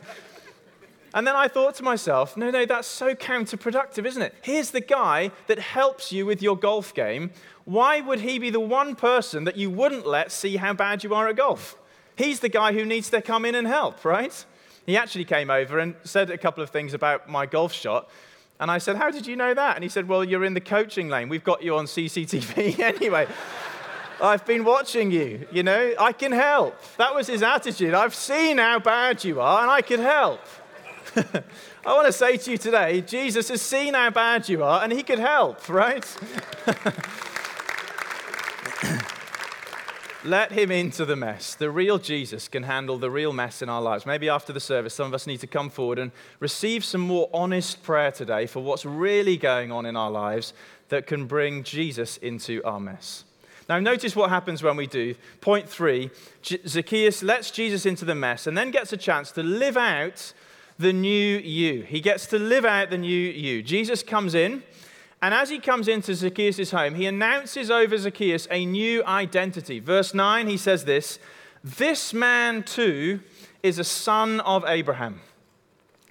And 1.14 1.26
then 1.26 1.36
I 1.36 1.48
thought 1.48 1.74
to 1.74 1.82
myself, 1.82 2.36
no, 2.36 2.50
no, 2.50 2.64
that's 2.64 2.86
so 2.86 3.14
counterproductive, 3.14 4.06
isn't 4.06 4.22
it? 4.22 4.34
Here's 4.42 4.70
the 4.70 4.80
guy 4.80 5.30
that 5.46 5.58
helps 5.58 6.12
you 6.12 6.24
with 6.24 6.40
your 6.40 6.56
golf 6.56 6.94
game. 6.94 7.32
Why 7.64 8.00
would 8.00 8.20
he 8.20 8.38
be 8.38 8.50
the 8.50 8.60
one 8.60 8.94
person 8.94 9.44
that 9.44 9.56
you 9.56 9.68
wouldn't 9.68 10.06
let 10.06 10.32
see 10.32 10.56
how 10.56 10.72
bad 10.72 11.04
you 11.04 11.14
are 11.14 11.28
at 11.28 11.36
golf? 11.36 11.76
He's 12.16 12.40
the 12.40 12.48
guy 12.48 12.72
who 12.72 12.84
needs 12.84 13.10
to 13.10 13.20
come 13.20 13.44
in 13.44 13.54
and 13.54 13.66
help, 13.66 14.04
right? 14.04 14.44
He 14.86 14.96
actually 14.96 15.24
came 15.24 15.50
over 15.50 15.78
and 15.78 15.94
said 16.04 16.30
a 16.30 16.38
couple 16.38 16.62
of 16.62 16.70
things 16.70 16.94
about 16.94 17.28
my 17.28 17.46
golf 17.46 17.72
shot. 17.72 18.08
And 18.60 18.70
I 18.70 18.78
said, 18.78 18.96
How 18.96 19.10
did 19.10 19.26
you 19.26 19.36
know 19.36 19.54
that? 19.54 19.76
And 19.76 19.82
he 19.82 19.88
said, 19.88 20.08
Well, 20.08 20.24
you're 20.24 20.44
in 20.44 20.54
the 20.54 20.60
coaching 20.60 21.08
lane. 21.08 21.28
We've 21.28 21.44
got 21.44 21.62
you 21.62 21.76
on 21.76 21.86
CCTV 21.86 22.78
anyway. 22.78 23.26
I've 24.20 24.46
been 24.46 24.64
watching 24.64 25.10
you, 25.10 25.48
you 25.50 25.64
know, 25.64 25.94
I 25.98 26.12
can 26.12 26.30
help. 26.30 26.80
That 26.96 27.12
was 27.12 27.26
his 27.26 27.42
attitude. 27.42 27.92
I've 27.92 28.14
seen 28.14 28.58
how 28.58 28.78
bad 28.78 29.24
you 29.24 29.40
are, 29.40 29.62
and 29.62 29.70
I 29.70 29.82
can 29.82 29.98
help. 29.98 30.40
I 31.16 31.94
want 31.94 32.06
to 32.06 32.12
say 32.12 32.36
to 32.36 32.50
you 32.52 32.56
today 32.56 33.00
Jesus 33.00 33.48
has 33.48 33.60
seen 33.60 33.94
how 33.94 34.10
bad 34.10 34.48
you 34.48 34.62
are, 34.62 34.82
and 34.82 34.92
he 34.92 35.02
could 35.02 35.18
help, 35.18 35.68
right? 35.68 36.04
Let 40.24 40.52
him 40.52 40.70
into 40.70 41.04
the 41.04 41.16
mess. 41.16 41.56
The 41.56 41.68
real 41.68 41.98
Jesus 41.98 42.46
can 42.46 42.62
handle 42.62 42.96
the 42.96 43.10
real 43.10 43.32
mess 43.32 43.60
in 43.60 43.68
our 43.68 43.82
lives. 43.82 44.06
Maybe 44.06 44.28
after 44.28 44.52
the 44.52 44.60
service, 44.60 44.94
some 44.94 45.08
of 45.08 45.14
us 45.14 45.26
need 45.26 45.40
to 45.40 45.48
come 45.48 45.68
forward 45.68 45.98
and 45.98 46.12
receive 46.38 46.84
some 46.84 47.00
more 47.00 47.28
honest 47.34 47.82
prayer 47.82 48.12
today 48.12 48.46
for 48.46 48.62
what's 48.62 48.84
really 48.84 49.36
going 49.36 49.72
on 49.72 49.84
in 49.84 49.96
our 49.96 50.12
lives 50.12 50.54
that 50.90 51.08
can 51.08 51.26
bring 51.26 51.64
Jesus 51.64 52.18
into 52.18 52.62
our 52.62 52.78
mess. 52.78 53.24
Now, 53.68 53.80
notice 53.80 54.14
what 54.14 54.30
happens 54.30 54.62
when 54.62 54.76
we 54.76 54.86
do. 54.86 55.16
Point 55.40 55.68
three 55.68 56.10
Zacchaeus 56.44 57.24
lets 57.24 57.50
Jesus 57.50 57.84
into 57.84 58.04
the 58.04 58.14
mess 58.14 58.46
and 58.46 58.56
then 58.56 58.70
gets 58.70 58.92
a 58.92 58.96
chance 58.96 59.32
to 59.32 59.42
live 59.42 59.76
out 59.76 60.32
the 60.78 60.92
new 60.92 61.38
you. 61.38 61.82
He 61.82 62.00
gets 62.00 62.26
to 62.28 62.38
live 62.38 62.64
out 62.64 62.90
the 62.90 62.98
new 62.98 63.10
you. 63.10 63.60
Jesus 63.60 64.04
comes 64.04 64.36
in 64.36 64.62
and 65.22 65.32
as 65.32 65.48
he 65.50 65.60
comes 65.60 65.86
into 65.86 66.16
Zacchaeus' 66.16 66.72
home, 66.72 66.96
he 66.96 67.06
announces 67.06 67.70
over 67.70 67.96
Zacchaeus 67.96 68.48
a 68.50 68.66
new 68.66 69.04
identity. 69.04 69.78
Verse 69.78 70.12
9, 70.12 70.48
he 70.48 70.56
says 70.56 70.84
this 70.84 71.20
This 71.62 72.12
man 72.12 72.64
too 72.64 73.20
is 73.62 73.78
a 73.78 73.84
son 73.84 74.40
of 74.40 74.64
Abraham. 74.66 75.20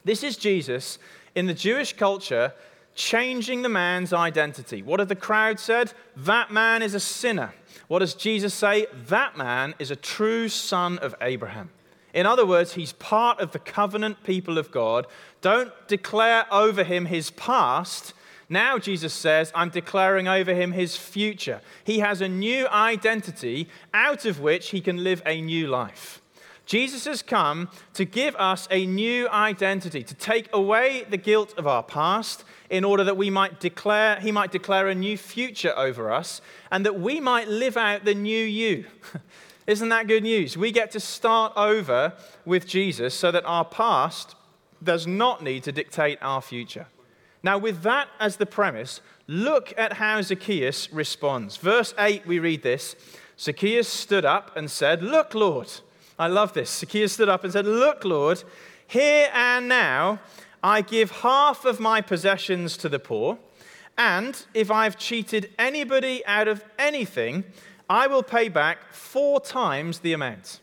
This 0.06 0.24
is 0.24 0.38
Jesus 0.38 0.98
in 1.36 1.46
the 1.46 1.54
Jewish 1.54 1.92
culture 1.94 2.54
changing 2.96 3.62
the 3.62 3.70
man's 3.70 4.14
identity. 4.14 4.82
What 4.82 5.00
have 5.02 5.10
the 5.10 5.16
crowd 5.16 5.60
said? 5.60 5.92
That 6.16 6.52
man 6.52 6.82
is 6.82 6.94
a 6.94 7.00
sinner. 7.00 7.54
What 7.90 8.00
does 8.00 8.14
Jesus 8.14 8.54
say? 8.54 8.88
That 9.08 9.38
man 9.38 9.76
is 9.78 9.92
a 9.92 9.96
true 9.98 10.48
son 10.48 10.98
of 11.00 11.16
Abraham. 11.22 11.70
In 12.14 12.26
other 12.26 12.46
words, 12.46 12.74
he's 12.74 12.94
part 12.94 13.42
of 13.42 13.52
the 13.52 13.60
covenant 13.60 14.24
people 14.24 14.58
of 14.58 14.72
God. 14.72 15.08
Don't 15.42 15.72
declare 15.88 16.46
over 16.52 16.84
him 16.84 17.06
his 17.06 17.32
past 17.32 18.14
now, 18.52 18.78
Jesus 18.78 19.14
says, 19.14 19.50
I'm 19.56 19.70
declaring 19.70 20.28
over 20.28 20.54
him 20.54 20.74
his 20.74 20.98
future. 20.98 21.62
He 21.86 22.00
has 22.00 22.20
a 22.20 22.28
new 22.28 22.68
identity 22.68 23.70
out 23.94 24.26
of 24.26 24.42
which 24.42 24.72
he 24.72 24.82
can 24.82 25.06
live 25.06 25.22
a 25.26 25.40
new 25.40 25.68
life. 25.68 26.22
Jesus 26.66 27.06
has 27.06 27.22
come 27.22 27.70
to 27.94 28.04
give 28.04 28.36
us 28.36 28.68
a 28.70 28.86
new 28.86 29.30
identity, 29.30 30.04
to 30.04 30.14
take 30.16 30.50
away 30.54 31.06
the 31.10 31.16
guilt 31.16 31.54
of 31.58 31.66
our 31.66 31.82
past 31.82 32.44
in 32.70 32.84
order 32.84 33.06
that 33.06 33.16
we 33.16 33.30
might 33.30 33.62
declare, 33.62 34.20
he 34.20 34.34
might 34.34 34.52
declare 34.52 34.90
a 34.90 34.96
new 34.96 35.18
future 35.18 35.74
over 35.78 36.12
us 36.12 36.42
and 36.72 36.86
that 36.86 37.00
we 37.00 37.22
might 37.22 37.48
live 37.48 37.78
out 37.78 38.04
the 38.04 38.14
new 38.14 38.44
you. 38.44 38.84
Isn't 39.66 39.88
that 39.90 40.08
good 40.08 40.24
news? 40.24 40.58
We 40.58 40.74
get 40.74 40.92
to 40.92 41.00
start 41.00 41.54
over 41.56 42.12
with 42.44 42.68
Jesus 42.68 43.14
so 43.14 43.32
that 43.32 43.46
our 43.46 43.64
past 43.64 44.36
does 44.84 45.08
not 45.08 45.42
need 45.42 45.64
to 45.64 45.72
dictate 45.72 46.18
our 46.22 46.42
future. 46.42 46.88
Now, 47.44 47.58
with 47.58 47.82
that 47.82 48.08
as 48.20 48.38
the 48.38 48.46
premise, 48.46 49.02
look 49.28 49.74
at 49.78 49.94
how 49.94 50.22
Zacchaeus 50.22 50.92
responds. 50.94 51.58
Verse 51.58 51.94
8, 51.98 52.26
we 52.28 52.40
read 52.40 52.64
this 52.64 52.96
Zacchaeus 53.40 53.88
stood 53.88 54.26
up 54.26 54.56
and 54.56 54.70
said, 54.70 55.02
Look, 55.02 55.34
Lord. 55.34 55.72
I 56.20 56.28
love 56.28 56.54
this. 56.54 56.70
Zacchaeus 56.70 57.14
stood 57.14 57.30
up 57.30 57.44
and 57.44 57.52
said, 57.52 57.66
Look, 57.66 58.06
Lord, 58.06 58.44
here 58.86 59.30
and 59.34 59.68
now 59.68 60.20
I 60.64 60.82
give 60.82 61.10
half 61.10 61.66
of 61.66 61.80
my 61.80 62.02
possessions 62.02 62.78
to 62.78 62.90
the 62.90 63.00
poor, 63.00 63.40
and 63.98 64.46
if 64.54 64.70
I've 64.70 64.98
cheated 64.98 65.50
anybody 65.58 66.24
out 66.28 66.48
of 66.48 66.64
anything, 66.78 67.46
I 67.90 68.06
will 68.06 68.22
pay 68.22 68.50
back 68.50 68.94
four 68.94 69.42
times 69.42 70.00
the 70.00 70.14
amount. 70.14 70.60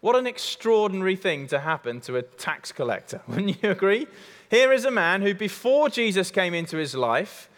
What 0.00 0.16
an 0.16 0.26
extraordinary 0.26 1.16
thing 1.16 1.46
to 1.48 1.60
happen 1.60 2.00
to 2.02 2.16
a 2.16 2.22
tax 2.22 2.72
collector, 2.72 3.20
wouldn't 3.28 3.62
you 3.62 3.70
agree? 3.70 4.08
Here 4.50 4.72
is 4.72 4.84
a 4.84 4.90
man 4.90 5.22
who, 5.22 5.34
before 5.34 5.88
Jesus 5.88 6.30
came 6.30 6.54
into 6.54 6.76
his 6.76 6.94
life, 6.94 7.50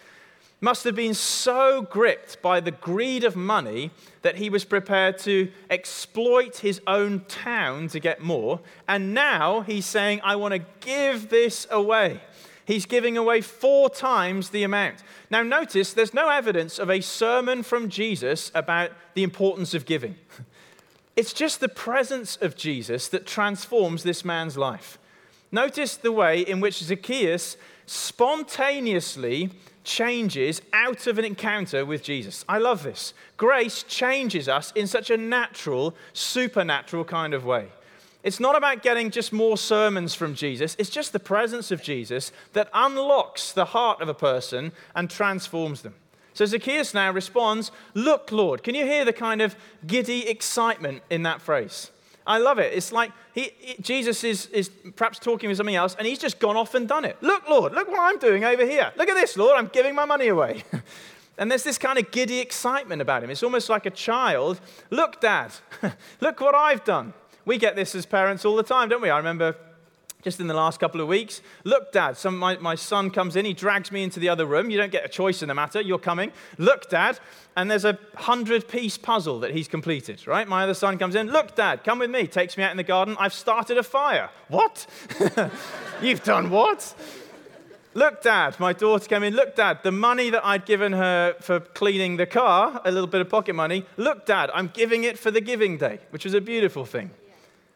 must 0.60 0.84
have 0.84 0.94
been 0.94 1.14
so 1.14 1.82
gripped 1.82 2.42
by 2.42 2.60
the 2.60 2.70
greed 2.70 3.24
of 3.24 3.34
money 3.34 3.90
that 4.22 4.36
he 4.36 4.50
was 4.50 4.64
prepared 4.64 5.18
to 5.18 5.50
exploit 5.70 6.58
his 6.58 6.80
own 6.86 7.24
town 7.28 7.88
to 7.88 8.00
get 8.00 8.20
more. 8.20 8.60
And 8.86 9.14
now 9.14 9.62
he's 9.62 9.86
saying, 9.86 10.20
I 10.22 10.36
want 10.36 10.52
to 10.52 10.66
give 10.80 11.30
this 11.30 11.66
away. 11.70 12.20
He's 12.66 12.86
giving 12.86 13.16
away 13.16 13.40
four 13.40 13.88
times 13.88 14.50
the 14.50 14.62
amount. 14.62 15.02
Now, 15.30 15.42
notice 15.42 15.92
there's 15.92 16.14
no 16.14 16.28
evidence 16.28 16.78
of 16.78 16.90
a 16.90 17.00
sermon 17.00 17.62
from 17.62 17.88
Jesus 17.88 18.52
about 18.54 18.90
the 19.14 19.22
importance 19.22 19.74
of 19.74 19.86
giving. 19.86 20.16
It's 21.16 21.32
just 21.34 21.60
the 21.60 21.68
presence 21.68 22.36
of 22.36 22.56
Jesus 22.56 23.08
that 23.08 23.26
transforms 23.26 24.04
this 24.04 24.24
man's 24.24 24.56
life. 24.56 24.96
Notice 25.52 25.96
the 25.96 26.12
way 26.12 26.40
in 26.40 26.60
which 26.60 26.78
Zacchaeus 26.78 27.56
spontaneously 27.86 29.50
changes 29.82 30.62
out 30.72 31.06
of 31.06 31.18
an 31.18 31.24
encounter 31.24 31.84
with 31.84 32.02
Jesus. 32.02 32.44
I 32.48 32.58
love 32.58 32.82
this. 32.82 33.14
Grace 33.36 33.82
changes 33.82 34.48
us 34.48 34.72
in 34.72 34.86
such 34.86 35.10
a 35.10 35.16
natural, 35.16 35.94
supernatural 36.12 37.04
kind 37.04 37.34
of 37.34 37.44
way. 37.44 37.68
It's 38.22 38.38
not 38.38 38.56
about 38.56 38.82
getting 38.82 39.10
just 39.10 39.32
more 39.32 39.56
sermons 39.56 40.14
from 40.14 40.34
Jesus, 40.34 40.76
it's 40.78 40.90
just 40.90 41.12
the 41.12 41.18
presence 41.18 41.70
of 41.70 41.82
Jesus 41.82 42.32
that 42.52 42.68
unlocks 42.74 43.52
the 43.52 43.64
heart 43.64 44.00
of 44.00 44.08
a 44.08 44.14
person 44.14 44.72
and 44.94 45.08
transforms 45.08 45.82
them. 45.82 45.94
So 46.34 46.44
Zacchaeus 46.46 46.94
now 46.94 47.10
responds, 47.10 47.72
Look, 47.94 48.30
Lord. 48.30 48.62
Can 48.62 48.74
you 48.74 48.84
hear 48.84 49.04
the 49.04 49.12
kind 49.12 49.40
of 49.40 49.56
giddy 49.86 50.28
excitement 50.28 51.02
in 51.10 51.22
that 51.24 51.40
phrase? 51.40 51.90
I 52.30 52.38
love 52.38 52.60
it. 52.60 52.72
It's 52.72 52.92
like 52.92 53.10
he, 53.34 53.50
he, 53.58 53.82
Jesus 53.82 54.22
is, 54.22 54.46
is 54.46 54.70
perhaps 54.94 55.18
talking 55.18 55.48
with 55.48 55.56
something 55.56 55.74
else, 55.74 55.96
and 55.98 56.06
he's 56.06 56.20
just 56.20 56.38
gone 56.38 56.56
off 56.56 56.76
and 56.76 56.86
done 56.86 57.04
it. 57.04 57.16
Look, 57.20 57.48
Lord, 57.48 57.72
look 57.72 57.88
what 57.88 57.98
I'm 57.98 58.20
doing 58.20 58.44
over 58.44 58.64
here. 58.64 58.92
Look 58.96 59.08
at 59.08 59.16
this, 59.16 59.36
Lord, 59.36 59.58
I'm 59.58 59.66
giving 59.66 59.96
my 59.96 60.04
money 60.04 60.28
away. 60.28 60.62
and 61.38 61.50
there's 61.50 61.64
this 61.64 61.76
kind 61.76 61.98
of 61.98 62.12
giddy 62.12 62.38
excitement 62.38 63.02
about 63.02 63.24
him. 63.24 63.30
It's 63.30 63.42
almost 63.42 63.68
like 63.68 63.84
a 63.84 63.90
child. 63.90 64.60
Look, 64.90 65.20
Dad, 65.20 65.50
look 66.20 66.40
what 66.40 66.54
I've 66.54 66.84
done. 66.84 67.14
We 67.44 67.58
get 67.58 67.74
this 67.74 67.96
as 67.96 68.06
parents 68.06 68.44
all 68.44 68.54
the 68.54 68.62
time, 68.62 68.88
don't 68.88 69.02
we? 69.02 69.10
I 69.10 69.16
remember 69.16 69.56
just 70.22 70.40
in 70.40 70.46
the 70.46 70.54
last 70.54 70.80
couple 70.80 71.00
of 71.00 71.08
weeks. 71.08 71.40
Look, 71.64 71.92
Dad, 71.92 72.16
some, 72.16 72.38
my, 72.38 72.56
my 72.58 72.74
son 72.74 73.10
comes 73.10 73.36
in, 73.36 73.44
he 73.44 73.52
drags 73.52 73.90
me 73.90 74.02
into 74.02 74.20
the 74.20 74.28
other 74.28 74.46
room. 74.46 74.70
You 74.70 74.78
don't 74.78 74.92
get 74.92 75.04
a 75.04 75.08
choice 75.08 75.42
in 75.42 75.48
the 75.48 75.54
matter, 75.54 75.80
you're 75.80 75.98
coming. 75.98 76.32
Look, 76.58 76.90
Dad, 76.90 77.18
and 77.56 77.70
there's 77.70 77.84
a 77.84 77.98
hundred 78.16 78.68
piece 78.68 78.98
puzzle 78.98 79.40
that 79.40 79.52
he's 79.52 79.68
completed, 79.68 80.26
right? 80.26 80.46
My 80.46 80.64
other 80.64 80.74
son 80.74 80.98
comes 80.98 81.14
in, 81.14 81.30
look, 81.30 81.56
Dad, 81.56 81.84
come 81.84 81.98
with 81.98 82.10
me, 82.10 82.26
takes 82.26 82.56
me 82.56 82.64
out 82.64 82.70
in 82.70 82.76
the 82.76 82.82
garden. 82.82 83.16
I've 83.18 83.34
started 83.34 83.78
a 83.78 83.82
fire. 83.82 84.30
What? 84.48 84.86
You've 86.02 86.22
done 86.22 86.50
what? 86.50 86.94
Look, 87.92 88.22
Dad, 88.22 88.58
my 88.60 88.72
daughter 88.72 89.08
came 89.08 89.24
in. 89.24 89.34
Look, 89.34 89.56
Dad, 89.56 89.80
the 89.82 89.90
money 89.90 90.30
that 90.30 90.46
I'd 90.46 90.64
given 90.64 90.92
her 90.92 91.34
for 91.40 91.58
cleaning 91.58 92.18
the 92.18 92.26
car, 92.26 92.80
a 92.84 92.90
little 92.92 93.08
bit 93.08 93.20
of 93.20 93.28
pocket 93.28 93.54
money. 93.54 93.84
Look, 93.96 94.26
Dad, 94.26 94.48
I'm 94.54 94.68
giving 94.68 95.02
it 95.02 95.18
for 95.18 95.32
the 95.32 95.40
giving 95.40 95.76
day, 95.76 95.98
which 96.10 96.24
was 96.24 96.34
a 96.34 96.40
beautiful 96.40 96.84
thing. 96.84 97.10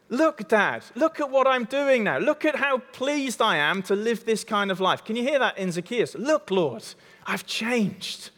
Look, 0.09 0.47
Dad, 0.47 0.83
look 0.93 1.19
at 1.19 1.31
what 1.31 1.47
I'm 1.47 1.65
doing 1.65 2.03
now. 2.03 2.19
Look 2.19 2.45
at 2.45 2.55
how 2.55 2.77
pleased 2.77 3.41
I 3.41 3.57
am 3.57 3.81
to 3.83 3.95
live 3.95 4.25
this 4.25 4.43
kind 4.43 4.69
of 4.69 4.79
life. 4.79 5.03
Can 5.03 5.15
you 5.15 5.23
hear 5.23 5.39
that 5.39 5.57
in 5.57 5.71
Zacchaeus? 5.71 6.15
Look, 6.15 6.51
Lord, 6.51 6.83
I've 7.25 7.45
changed. 7.47 8.29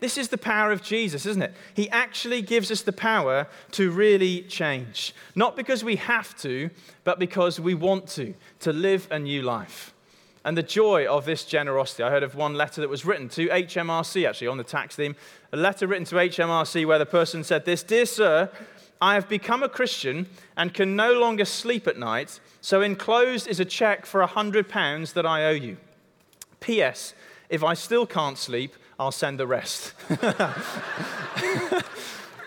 This 0.00 0.18
is 0.18 0.28
the 0.28 0.38
power 0.38 0.70
of 0.70 0.82
Jesus, 0.82 1.26
isn't 1.26 1.42
it? 1.42 1.54
He 1.74 1.88
actually 1.90 2.42
gives 2.42 2.70
us 2.70 2.82
the 2.82 2.92
power 2.92 3.48
to 3.72 3.90
really 3.90 4.42
change. 4.42 5.14
Not 5.34 5.56
because 5.56 5.82
we 5.82 5.96
have 5.96 6.36
to, 6.38 6.70
but 7.04 7.18
because 7.18 7.58
we 7.58 7.74
want 7.74 8.06
to, 8.08 8.34
to 8.60 8.72
live 8.72 9.08
a 9.10 9.18
new 9.18 9.42
life. 9.42 9.94
And 10.44 10.56
the 10.56 10.62
joy 10.62 11.06
of 11.06 11.24
this 11.24 11.44
generosity. 11.44 12.04
I 12.04 12.10
heard 12.10 12.22
of 12.22 12.36
one 12.36 12.54
letter 12.54 12.80
that 12.80 12.88
was 12.88 13.04
written 13.04 13.28
to 13.30 13.48
HMRC, 13.48 14.28
actually, 14.28 14.46
on 14.46 14.56
the 14.56 14.64
tax 14.64 14.94
theme. 14.94 15.16
A 15.52 15.56
letter 15.56 15.86
written 15.86 16.04
to 16.06 16.14
HMRC 16.14 16.86
where 16.86 16.98
the 16.98 17.06
person 17.06 17.42
said 17.42 17.64
this 17.64 17.82
Dear 17.82 18.06
Sir, 18.06 18.50
I 19.00 19.14
have 19.14 19.28
become 19.28 19.62
a 19.62 19.68
Christian 19.68 20.26
and 20.56 20.74
can 20.74 20.96
no 20.96 21.12
longer 21.12 21.44
sleep 21.44 21.86
at 21.86 21.96
night, 21.96 22.40
so 22.60 22.82
enclosed 22.82 23.46
is 23.46 23.60
a 23.60 23.64
check 23.64 24.06
for 24.06 24.26
£100 24.26 25.12
that 25.12 25.26
I 25.26 25.44
owe 25.46 25.50
you. 25.50 25.76
P.S. 26.60 27.14
If 27.48 27.62
I 27.62 27.74
still 27.74 28.06
can't 28.06 28.36
sleep, 28.36 28.74
I'll 28.98 29.12
send 29.12 29.38
the 29.38 29.46
rest. 29.46 29.94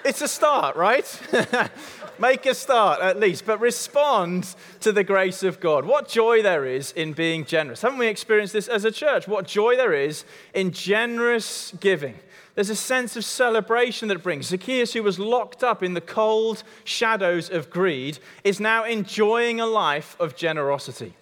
it's 0.04 0.22
a 0.22 0.28
start, 0.28 0.76
right? 0.76 1.22
Make 2.20 2.46
a 2.46 2.54
start 2.54 3.02
at 3.02 3.20
least, 3.20 3.46
but 3.46 3.60
respond 3.60 4.54
to 4.82 4.92
the 4.92 5.04
grace 5.04 5.44
of 5.44 5.60
God. 5.60 5.86
What 5.86 6.08
joy 6.08 6.44
there 6.44 6.66
is 6.66 6.92
in 6.92 7.14
being 7.14 7.46
generous. 7.46 7.82
Haven't 7.82 7.98
we 8.00 8.08
experienced 8.08 8.54
this 8.54 8.68
as 8.68 8.86
a 8.86 8.92
church? 8.92 9.28
What 9.28 9.48
joy 9.48 9.76
there 9.78 9.94
is 9.94 10.26
in 10.54 10.72
generous 10.72 11.74
giving. 11.80 12.20
There's 12.56 12.70
a 12.70 12.76
sense 12.76 13.16
of 13.16 13.24
celebration 13.24 14.08
that 14.10 14.18
it 14.18 14.24
brings. 14.24 14.48
Zacchaeus, 14.48 14.94
who 14.94 15.04
was 15.04 15.20
locked 15.20 15.64
up 15.64 15.82
in 15.82 15.94
the 15.94 16.02
cold 16.02 16.64
shadows 16.84 17.50
of 17.50 17.70
greed, 17.70 18.20
is 18.44 18.60
now 18.60 18.84
enjoying 18.84 19.62
a 19.62 19.66
life 19.66 20.16
of 20.20 20.36
generosity. 20.36 21.16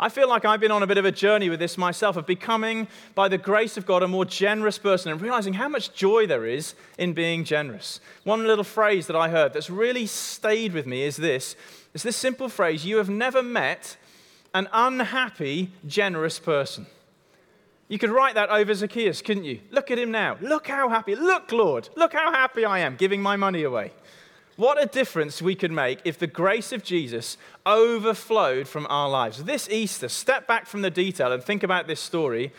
I 0.00 0.08
feel 0.08 0.28
like 0.28 0.44
I've 0.44 0.60
been 0.60 0.70
on 0.70 0.84
a 0.84 0.86
bit 0.86 0.98
of 0.98 1.04
a 1.04 1.10
journey 1.10 1.48
with 1.48 1.58
this 1.58 1.76
myself 1.76 2.16
of 2.16 2.24
becoming, 2.24 2.86
by 3.16 3.26
the 3.26 3.38
grace 3.38 3.76
of 3.76 3.84
God, 3.84 4.04
a 4.04 4.08
more 4.08 4.24
generous 4.24 4.78
person 4.78 5.10
and 5.10 5.20
realizing 5.20 5.54
how 5.54 5.68
much 5.68 5.92
joy 5.92 6.24
there 6.24 6.46
is 6.46 6.74
in 6.98 7.14
being 7.14 7.42
generous. 7.42 7.98
One 8.22 8.46
little 8.46 8.62
phrase 8.62 9.08
that 9.08 9.16
I 9.16 9.28
heard 9.28 9.52
that's 9.52 9.70
really 9.70 10.06
stayed 10.06 10.72
with 10.72 10.86
me 10.86 11.02
is 11.02 11.16
this 11.16 11.56
it's 11.94 12.04
this 12.04 12.16
simple 12.16 12.48
phrase 12.48 12.86
you 12.86 12.98
have 12.98 13.10
never 13.10 13.42
met 13.42 13.96
an 14.54 14.68
unhappy, 14.72 15.72
generous 15.86 16.38
person. 16.38 16.86
You 17.88 17.98
could 17.98 18.10
write 18.10 18.34
that 18.34 18.50
over 18.50 18.74
Zacchaeus, 18.74 19.22
couldn't 19.22 19.44
you? 19.44 19.60
Look 19.70 19.90
at 19.90 19.98
him 19.98 20.10
now. 20.10 20.36
Look 20.40 20.68
how 20.68 20.90
happy. 20.90 21.14
Look, 21.14 21.50
Lord. 21.52 21.88
Look 21.96 22.12
how 22.12 22.30
happy 22.30 22.64
I 22.64 22.80
am 22.80 22.96
giving 22.96 23.22
my 23.22 23.36
money 23.36 23.62
away. 23.62 23.92
What 24.56 24.82
a 24.82 24.86
difference 24.86 25.40
we 25.40 25.54
could 25.54 25.70
make 25.70 26.00
if 26.04 26.18
the 26.18 26.26
grace 26.26 26.72
of 26.72 26.82
Jesus 26.82 27.38
overflowed 27.64 28.68
from 28.68 28.86
our 28.90 29.08
lives. 29.08 29.44
This 29.44 29.70
Easter, 29.70 30.08
step 30.08 30.46
back 30.46 30.66
from 30.66 30.82
the 30.82 30.90
detail 30.90 31.32
and 31.32 31.42
think 31.42 31.62
about 31.62 31.86
this 31.86 32.00
story. 32.00 32.52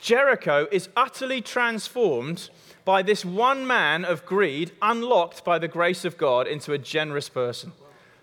Jericho 0.00 0.66
is 0.72 0.88
utterly 0.96 1.42
transformed 1.42 2.48
by 2.84 3.02
this 3.02 3.24
one 3.24 3.66
man 3.66 4.04
of 4.04 4.24
greed, 4.24 4.72
unlocked 4.80 5.44
by 5.44 5.58
the 5.58 5.68
grace 5.68 6.04
of 6.04 6.16
God 6.16 6.46
into 6.46 6.72
a 6.72 6.78
generous 6.78 7.28
person. 7.28 7.72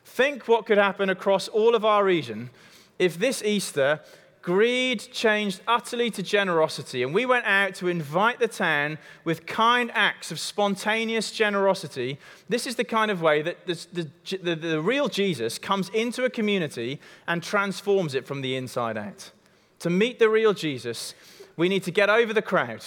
Think 0.06 0.48
what 0.48 0.66
could 0.66 0.78
happen 0.78 1.10
across 1.10 1.48
all 1.50 1.76
of 1.76 1.86
our 1.86 2.04
region 2.04 2.50
if 2.98 3.20
this 3.20 3.44
Easter 3.44 4.00
Greed 4.48 5.00
changed 5.12 5.60
utterly 5.68 6.10
to 6.10 6.24
generosity, 6.24 7.04
and 7.04 7.14
we 7.14 7.26
went 7.26 7.44
out 7.46 7.76
to 7.76 7.90
invite 7.90 8.40
the 8.40 8.48
town 8.48 8.98
with 9.26 9.46
kind 9.46 9.92
acts 9.94 10.32
of 10.32 10.40
spontaneous 10.40 11.32
generosity. 11.32 12.18
This 12.48 12.66
is 12.66 12.78
the 12.78 12.86
kind 12.86 13.12
of 13.12 13.22
way 13.22 13.42
that 13.42 13.68
the, 13.68 14.08
the, 14.42 14.56
the, 14.56 14.82
real 14.82 15.10
Jesus 15.10 15.60
comes 15.60 15.90
into 15.90 16.24
a 16.24 16.30
community 16.30 17.02
and 17.28 17.44
transforms 17.44 18.16
it 18.16 18.26
from 18.26 18.40
the 18.40 18.56
inside 18.56 18.96
out. 18.96 19.32
To 19.80 19.90
meet 19.90 20.18
the 20.18 20.30
real 20.30 20.54
Jesus, 20.54 21.14
we 21.58 21.68
need 21.68 21.84
to 21.84 21.92
get 21.92 22.10
over 22.10 22.32
the 22.32 22.42
crowd, 22.42 22.86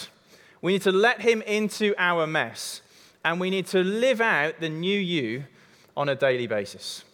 we 0.63 0.73
need 0.73 0.83
to 0.83 0.93
let 0.93 1.21
him 1.21 1.43
into 1.43 1.95
our 1.99 2.27
mess, 2.27 2.81
and 3.23 3.39
we 3.39 3.51
need 3.51 3.67
to 3.67 3.85
live 3.85 4.23
out 4.23 4.61
the 4.61 4.71
new 4.71 4.99
you 4.99 5.45
on 5.95 6.09
a 6.09 6.15
daily 6.15 6.47
basis. 6.47 7.05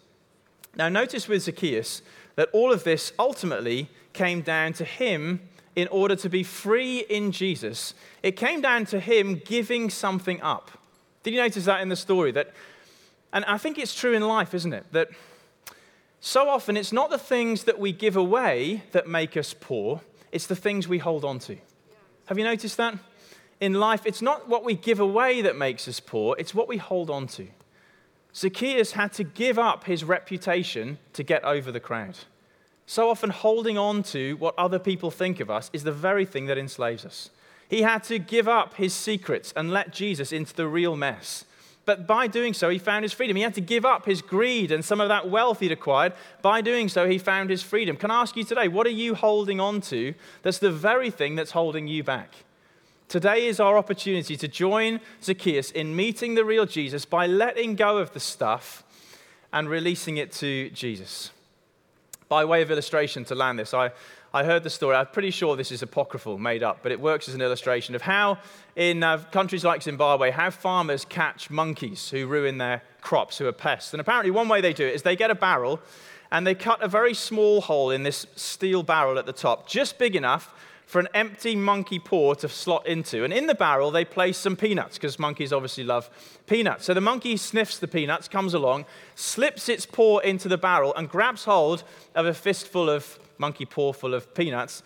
Now, 0.76 0.88
notice 0.88 1.26
with 1.26 1.42
Zacchaeus 1.42 2.00
that 2.37 2.48
all 2.52 2.72
of 2.72 2.85
this 2.85 3.12
ultimately 3.18 3.88
came 4.16 4.40
down 4.40 4.72
to 4.72 4.85
him 4.85 5.40
in 5.76 5.87
order 5.88 6.16
to 6.16 6.29
be 6.29 6.42
free 6.42 7.00
in 7.00 7.31
Jesus. 7.31 7.94
It 8.22 8.33
came 8.33 8.61
down 8.61 8.87
to 8.87 8.98
him 8.98 9.40
giving 9.44 9.90
something 9.90 10.40
up. 10.40 10.70
Did 11.22 11.35
you 11.35 11.40
notice 11.40 11.66
that 11.66 11.83
in 11.83 11.90
the 11.90 11.96
story? 11.96 12.33
That, 12.33 12.52
and 13.33 13.44
I 13.44 13.59
think 13.59 13.79
it's 13.79 13.94
true 13.94 14.14
in 14.14 14.23
life, 14.23 14.54
isn't 14.54 14.73
it? 14.73 14.87
That 14.92 15.08
so 16.21 16.48
often 16.48 16.77
it's 16.77 16.92
not 16.92 17.10
the 17.10 17.19
things 17.19 17.64
that 17.64 17.79
we 17.79 17.92
give 17.92 18.17
away 18.17 18.83
that 18.92 19.06
make 19.06 19.37
us 19.37 19.54
poor, 19.54 20.00
it's 20.33 20.46
the 20.46 20.56
things 20.56 20.88
we 20.88 20.98
hold 20.98 21.25
on 21.25 21.38
to. 21.40 21.56
Have 22.27 22.38
you 22.38 22.44
noticed 22.44 22.79
that? 22.79 22.98
In 23.60 23.75
life, 23.75 24.04
it's 24.04 24.23
not 24.23 24.48
what 24.48 24.64
we 24.64 24.75
give 24.75 24.98
away 24.98 25.42
that 25.42 25.56
makes 25.56 25.87
us 25.87 26.00
poor, 26.00 26.35
it's 26.38 26.54
what 26.54 26.69
we 26.69 26.79
hold 26.79 27.10
on 27.10 27.27
to. 27.29 27.46
Zacchaeus 28.35 28.92
had 28.92 29.12
to 29.14 29.25
give 29.25 29.58
up 29.58 29.85
his 29.85 30.04
reputation 30.04 30.98
to 31.12 31.23
get 31.23 31.42
over 31.44 31.71
the 31.71 31.81
crowd. 31.81 32.19
So 32.87 33.10
often, 33.10 33.30
holding 33.30 33.76
on 33.76 34.04
to 34.04 34.37
what 34.37 34.54
other 34.56 34.78
people 34.78 35.10
think 35.10 35.40
of 35.40 35.50
us 35.50 35.70
is 35.72 35.82
the 35.82 35.92
very 35.92 36.24
thing 36.24 36.46
that 36.46 36.56
enslaves 36.56 37.04
us. 37.04 37.30
He 37.68 37.82
had 37.82 38.04
to 38.04 38.20
give 38.20 38.46
up 38.46 38.74
his 38.74 38.94
secrets 38.94 39.52
and 39.56 39.72
let 39.72 39.92
Jesus 39.92 40.32
into 40.32 40.54
the 40.54 40.68
real 40.68 40.96
mess. 40.96 41.44
But 41.84 42.06
by 42.06 42.26
doing 42.26 42.52
so, 42.52 42.68
he 42.68 42.78
found 42.78 43.04
his 43.04 43.12
freedom. 43.12 43.37
He 43.37 43.42
had 43.42 43.54
to 43.54 43.60
give 43.60 43.84
up 43.84 44.06
his 44.06 44.22
greed 44.22 44.72
and 44.72 44.84
some 44.84 45.00
of 45.00 45.08
that 45.08 45.28
wealth 45.28 45.60
he'd 45.60 45.72
acquired. 45.72 46.12
By 46.42 46.60
doing 46.60 46.88
so, 46.88 47.08
he 47.08 47.18
found 47.18 47.50
his 47.50 47.62
freedom. 47.62 47.96
Can 47.96 48.10
I 48.10 48.22
ask 48.22 48.37
you 48.37 48.44
today, 48.44 48.68
what 48.68 48.87
are 48.87 48.90
you 48.90 49.14
holding 49.14 49.60
on 49.60 49.80
to 49.82 50.14
that's 50.42 50.58
the 50.58 50.70
very 50.70 51.10
thing 51.10 51.37
that's 51.37 51.52
holding 51.52 51.87
you 51.87 52.02
back? 52.02 52.34
Today 53.08 53.46
is 53.46 53.60
our 53.60 53.78
opportunity 53.78 54.37
to 54.37 54.48
join 54.48 55.00
Zacchaeus 55.22 55.70
in 55.70 55.94
meeting 55.94 56.34
the 56.34 56.44
real 56.44 56.66
Jesus 56.66 57.04
by 57.04 57.28
letting 57.28 57.76
go 57.76 57.98
of 57.98 58.12
the 58.12 58.20
stuff 58.20 58.82
and 59.52 59.68
releasing 59.68 60.16
it 60.16 60.32
to 60.32 60.70
Jesus. 60.70 61.30
By 62.29 62.44
way 62.44 62.62
of 62.62 62.70
illustration 62.70 63.24
to 63.27 63.37
land 63.37 63.58
this, 63.58 63.72
I, 63.72 63.92
I 64.35 64.42
heard 64.42 64.64
the 64.64 64.70
story. 64.70 64.96
I'm 64.96 65.06
pretty 65.06 65.31
sure 65.31 65.54
this 65.54 65.70
is 65.70 65.83
apocryphal, 65.83 66.38
made 66.38 66.62
up, 66.64 66.81
but 66.83 66.90
it 66.90 67.00
works 67.00 67.29
as 67.29 67.35
an 67.35 67.40
illustration 67.40 67.94
of 67.94 68.02
how, 68.02 68.38
in 68.74 69.04
uh, 69.04 69.18
countries 69.31 69.64
like 69.64 69.83
Zimbabwe, 69.83 70.33
how 70.33 70.50
farmers 70.50 71.04
catch 71.04 71.50
monkeys 71.50 72.10
who 72.10 72.27
ruin 72.27 72.58
their 72.58 72.83
crops, 73.00 73.38
who 73.38 73.46
are 73.46 73.52
pests. 73.52 73.94
And 73.94 74.00
apparently, 74.00 74.33
one 74.33 74.48
way 74.48 74.60
they 74.60 74.72
do 74.72 74.85
it 74.85 74.94
is 74.94 75.02
they 75.02 75.14
get 75.14 75.31
a 75.31 75.37
barrel 75.37 75.81
and 76.33 76.44
they 76.44 76.56
cut 76.56 76.83
a 76.83 76.88
very 76.88 77.14
small 77.14 77.60
hole 77.60 77.90
in 77.90 78.02
this 78.02 78.27
steel 78.35 78.83
barrel 78.83 79.18
at 79.18 79.27
the 79.27 79.33
top, 79.33 79.68
just 79.68 79.96
big 79.96 80.16
enough 80.16 80.52
for 80.87 81.00
an 81.00 81.08
empty 81.14 81.56
monkey 81.56 81.98
paw 81.98 82.32
to 82.34 82.48
slot 82.48 82.87
into. 82.87 83.24
And 83.24 83.32
in 83.32 83.48
the 83.48 83.54
barrel, 83.54 83.90
they 83.90 84.04
place 84.04 84.38
some 84.38 84.56
peanuts, 84.56 84.96
because 84.96 85.18
monkeys 85.18 85.52
obviously 85.52 85.84
love 85.84 86.08
peanuts. 86.46 86.84
So 86.87 86.94
the 86.94 87.00
monkey 87.00 87.37
sniffs 87.37 87.78
the 87.78 87.88
peanuts, 87.88 88.28
comes 88.28 88.54
along, 88.54 88.87
slips 89.16 89.68
its 89.68 89.84
paw 89.84 90.18
into 90.18 90.48
the 90.48 90.56
barrel, 90.56 90.94
and 90.94 91.08
grabs 91.08 91.44
hold 91.44 91.82
of 92.14 92.24
a 92.24 92.32
fistful 92.32 92.88
of 92.88 93.18
monkey 93.38 93.66
paw 93.66 93.92
full 93.92 94.14
of 94.14 94.32
peanuts, 94.34 94.82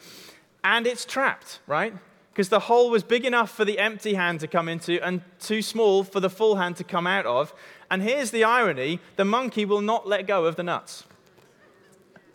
and 0.64 0.86
it's 0.86 1.04
trapped, 1.04 1.60
right? 1.66 1.94
Because 2.32 2.48
the 2.48 2.60
hole 2.60 2.90
was 2.90 3.02
big 3.02 3.24
enough 3.24 3.50
for 3.50 3.64
the 3.64 3.78
empty 3.78 4.14
hand 4.14 4.40
to 4.40 4.46
come 4.46 4.68
into 4.68 5.04
and 5.04 5.22
too 5.38 5.62
small 5.62 6.04
for 6.04 6.20
the 6.20 6.30
full 6.30 6.56
hand 6.56 6.76
to 6.76 6.84
come 6.84 7.06
out 7.06 7.26
of. 7.26 7.52
And 7.90 8.02
here's 8.02 8.30
the 8.30 8.44
irony 8.44 9.00
the 9.16 9.24
monkey 9.24 9.64
will 9.64 9.80
not 9.80 10.08
let 10.08 10.26
go 10.26 10.44
of 10.44 10.56
the 10.56 10.62
nuts. 10.62 11.04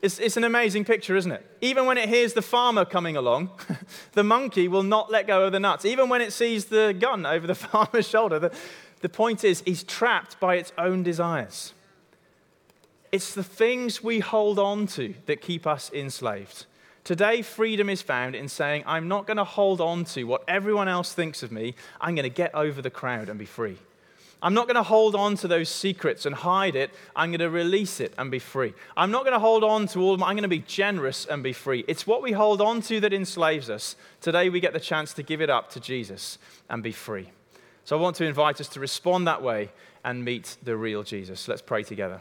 It's, 0.05 0.19
it's, 0.19 0.37
an 0.37 0.43
amazing 0.43 0.85
picture, 0.85 1.15
isn't 1.15 1.31
it? 1.31 1.43
Even 1.61 1.87
when 1.87 1.97
it 1.97 2.07
hears 2.07 2.33
the 2.33 2.43
farmer 2.43 2.85
coming 2.85 3.17
along, 3.17 3.49
the 4.11 4.23
monkey 4.23 4.67
will 4.67 4.83
not 4.83 5.09
let 5.09 5.25
go 5.25 5.45
of 5.45 5.51
the 5.51 5.59
nuts. 5.59 5.83
Even 5.83 6.09
when 6.09 6.21
it 6.21 6.31
sees 6.31 6.65
the 6.65 6.95
gun 6.97 7.25
over 7.25 7.47
the 7.47 7.55
farmer's 7.55 8.07
shoulder, 8.07 8.37
the, 8.37 8.53
the 9.01 9.09
point 9.09 9.43
is, 9.43 9.63
he's 9.65 9.83
trapped 9.83 10.39
by 10.39 10.57
its 10.57 10.71
own 10.77 11.01
desires. 11.01 11.73
It's 13.11 13.33
the 13.33 13.43
things 13.43 14.03
we 14.03 14.19
hold 14.19 14.59
on 14.59 14.85
to 14.89 15.15
that 15.25 15.41
keep 15.41 15.65
us 15.65 15.91
enslaved. 15.91 16.67
Today, 17.03 17.41
freedom 17.41 17.89
is 17.89 18.03
found 18.03 18.35
in 18.35 18.47
saying, 18.47 18.83
I'm 18.85 19.07
not 19.07 19.25
going 19.25 19.37
to 19.37 19.43
hold 19.43 19.81
on 19.81 20.05
to 20.05 20.25
what 20.25 20.43
everyone 20.47 20.87
else 20.87 21.13
thinks 21.13 21.41
of 21.41 21.51
me. 21.51 21.73
I'm 21.99 22.13
going 22.13 22.29
to 22.29 22.29
get 22.29 22.53
over 22.53 22.79
the 22.79 22.91
crowd 22.91 23.27
and 23.27 23.39
be 23.39 23.45
free. 23.45 23.79
I'm 24.41 24.53
not 24.53 24.67
going 24.67 24.75
to 24.75 24.83
hold 24.83 25.15
on 25.15 25.35
to 25.37 25.47
those 25.47 25.69
secrets 25.69 26.25
and 26.25 26.35
hide 26.35 26.75
it. 26.75 26.91
I'm 27.15 27.31
going 27.31 27.39
to 27.39 27.49
release 27.49 27.99
it 27.99 28.13
and 28.17 28.29
be 28.29 28.39
free. 28.39 28.73
I'm 28.95 29.09
not 29.09 29.23
going 29.23 29.33
to 29.33 29.39
hold 29.39 29.63
on 29.63 29.87
to 29.87 29.99
all 29.99 30.13
of 30.13 30.19
them. 30.19 30.27
I'm 30.27 30.35
going 30.35 30.43
to 30.43 30.49
be 30.49 30.59
generous 30.59 31.25
and 31.25 31.41
be 31.41 31.53
free. 31.53 31.83
It's 31.87 32.05
what 32.05 32.21
we 32.21 32.33
hold 32.33 32.61
on 32.61 32.81
to 32.83 32.99
that 32.99 33.13
enslaves 33.13 33.69
us. 33.69 33.95
Today, 34.21 34.49
we 34.49 34.59
get 34.59 34.73
the 34.73 34.79
chance 34.79 35.13
to 35.13 35.23
give 35.23 35.41
it 35.41 35.49
up 35.49 35.71
to 35.71 35.79
Jesus 35.79 36.37
and 36.69 36.83
be 36.83 36.91
free. 36.91 37.29
So 37.85 37.97
I 37.97 38.01
want 38.01 38.15
to 38.17 38.25
invite 38.25 38.59
us 38.61 38.67
to 38.69 38.79
respond 38.79 39.27
that 39.27 39.41
way 39.41 39.71
and 40.03 40.23
meet 40.23 40.57
the 40.63 40.75
real 40.75 41.03
Jesus. 41.03 41.47
Let's 41.47 41.61
pray 41.61 41.83
together. 41.83 42.19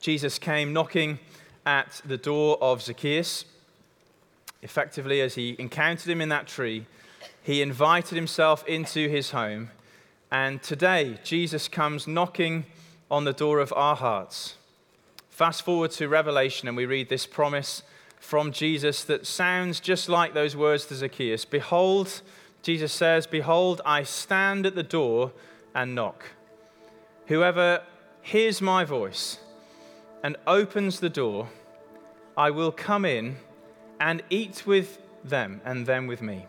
Jesus 0.00 0.38
came 0.38 0.74
knocking 0.74 1.18
at 1.64 2.02
the 2.04 2.18
door 2.18 2.58
of 2.60 2.82
Zacchaeus 2.82 3.46
effectively, 4.64 5.20
as 5.20 5.34
he 5.34 5.54
encountered 5.58 6.10
him 6.10 6.20
in 6.20 6.30
that 6.30 6.48
tree, 6.48 6.86
he 7.42 7.62
invited 7.62 8.16
himself 8.16 8.66
into 8.66 9.08
his 9.08 9.30
home. 9.30 9.70
And 10.32 10.62
today, 10.62 11.18
Jesus 11.22 11.68
comes 11.68 12.08
knocking 12.08 12.64
on 13.10 13.24
the 13.24 13.32
door 13.32 13.60
of 13.60 13.72
our 13.76 13.94
hearts. 13.94 14.56
Fast 15.28 15.62
forward 15.62 15.90
to 15.92 16.08
Revelation, 16.08 16.66
and 16.66 16.76
we 16.76 16.86
read 16.86 17.08
this 17.08 17.26
promise 17.26 17.82
from 18.18 18.50
Jesus 18.50 19.04
that 19.04 19.26
sounds 19.26 19.78
just 19.78 20.08
like 20.08 20.32
those 20.32 20.56
words 20.56 20.86
to 20.86 20.94
Zacchaeus 20.94 21.44
Behold, 21.44 22.22
Jesus 22.62 22.92
says, 22.92 23.26
Behold, 23.26 23.82
I 23.84 24.02
stand 24.02 24.64
at 24.64 24.74
the 24.74 24.82
door 24.82 25.32
and 25.74 25.94
knock. 25.94 26.24
Whoever 27.26 27.82
hears 28.22 28.62
my 28.62 28.84
voice 28.84 29.38
and 30.22 30.36
opens 30.46 31.00
the 31.00 31.10
door, 31.10 31.48
I 32.36 32.50
will 32.50 32.72
come 32.72 33.04
in 33.04 33.36
and 34.04 34.22
eat 34.28 34.66
with 34.66 34.98
them 35.24 35.62
and 35.64 35.86
them 35.86 36.06
with 36.06 36.20
me. 36.20 36.46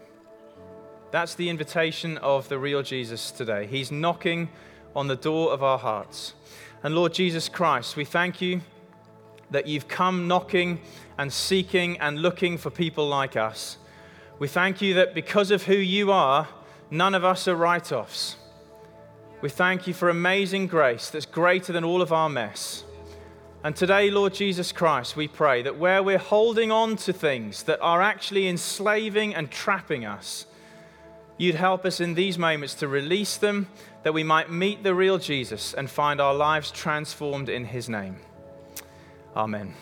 That's 1.12 1.36
the 1.36 1.50
invitation 1.50 2.18
of 2.18 2.50
the 2.50 2.60
real 2.60 2.84
Jesus 2.84 3.32
today. 3.32 3.66
He's 3.66 3.94
knocking 3.94 4.50
on 4.94 5.08
the 5.08 5.16
door 5.16 5.54
of 5.54 5.64
our 5.64 5.78
hearts. 5.78 6.34
And 6.84 6.94
Lord 6.94 7.14
Jesus 7.14 7.48
Christ, 7.48 7.96
we 7.96 8.04
thank 8.04 8.42
you 8.42 8.60
that 9.52 9.68
you've 9.68 9.88
come 9.88 10.28
knocking 10.28 10.82
and 11.18 11.32
seeking 11.32 11.98
and 12.00 12.22
looking 12.22 12.58
for 12.58 12.70
people 12.70 13.08
like 13.08 13.38
us. 13.38 13.78
We 14.38 14.50
thank 14.50 14.82
you 14.82 14.96
that 14.96 15.16
because 15.16 15.50
of 15.50 15.64
who 15.64 15.76
you 15.76 16.12
are, 16.12 16.50
none 16.92 17.16
of 17.16 17.24
us 17.24 17.48
are 17.48 17.56
write 17.56 17.94
offs. 17.94 18.36
We 19.40 19.48
thank 19.48 19.88
you 19.88 19.94
for 19.94 20.10
amazing 20.10 20.68
grace 20.68 21.10
that's 21.10 21.26
greater 21.26 21.72
than 21.72 21.86
all 21.86 22.02
of 22.02 22.12
our 22.12 22.28
mess. 22.28 22.84
And 23.66 23.76
today, 23.76 24.12
Lord 24.12 24.36
Jesus 24.36 24.72
Christ, 24.72 25.16
we 25.16 25.28
pray 25.28 25.64
that 25.64 25.80
where 25.80 26.04
we're 26.04 26.20
holding 26.20 26.72
on 26.72 26.98
to 26.98 27.12
things 27.12 27.64
that 27.64 27.82
are 27.82 28.00
actually 28.00 28.48
enslaving 28.48 29.34
and 29.34 29.50
trapping 29.50 30.06
us, 30.06 30.46
you'd 31.40 31.56
help 31.56 31.84
us 31.84 32.00
in 32.00 32.14
these 32.14 32.38
moments 32.38 32.76
to 32.76 32.88
release 32.88 33.38
them, 33.38 33.68
that 34.04 34.14
we 34.14 34.22
might 34.22 34.52
meet 34.52 34.84
the 34.84 34.94
real 34.94 35.18
Jesus 35.18 35.74
and 35.74 35.90
find 35.90 36.22
our 36.22 36.36
lives 36.36 36.70
transformed 36.70 37.50
in 37.50 37.66
his 37.66 37.90
name. 37.90 38.18
Amen. 39.36 39.74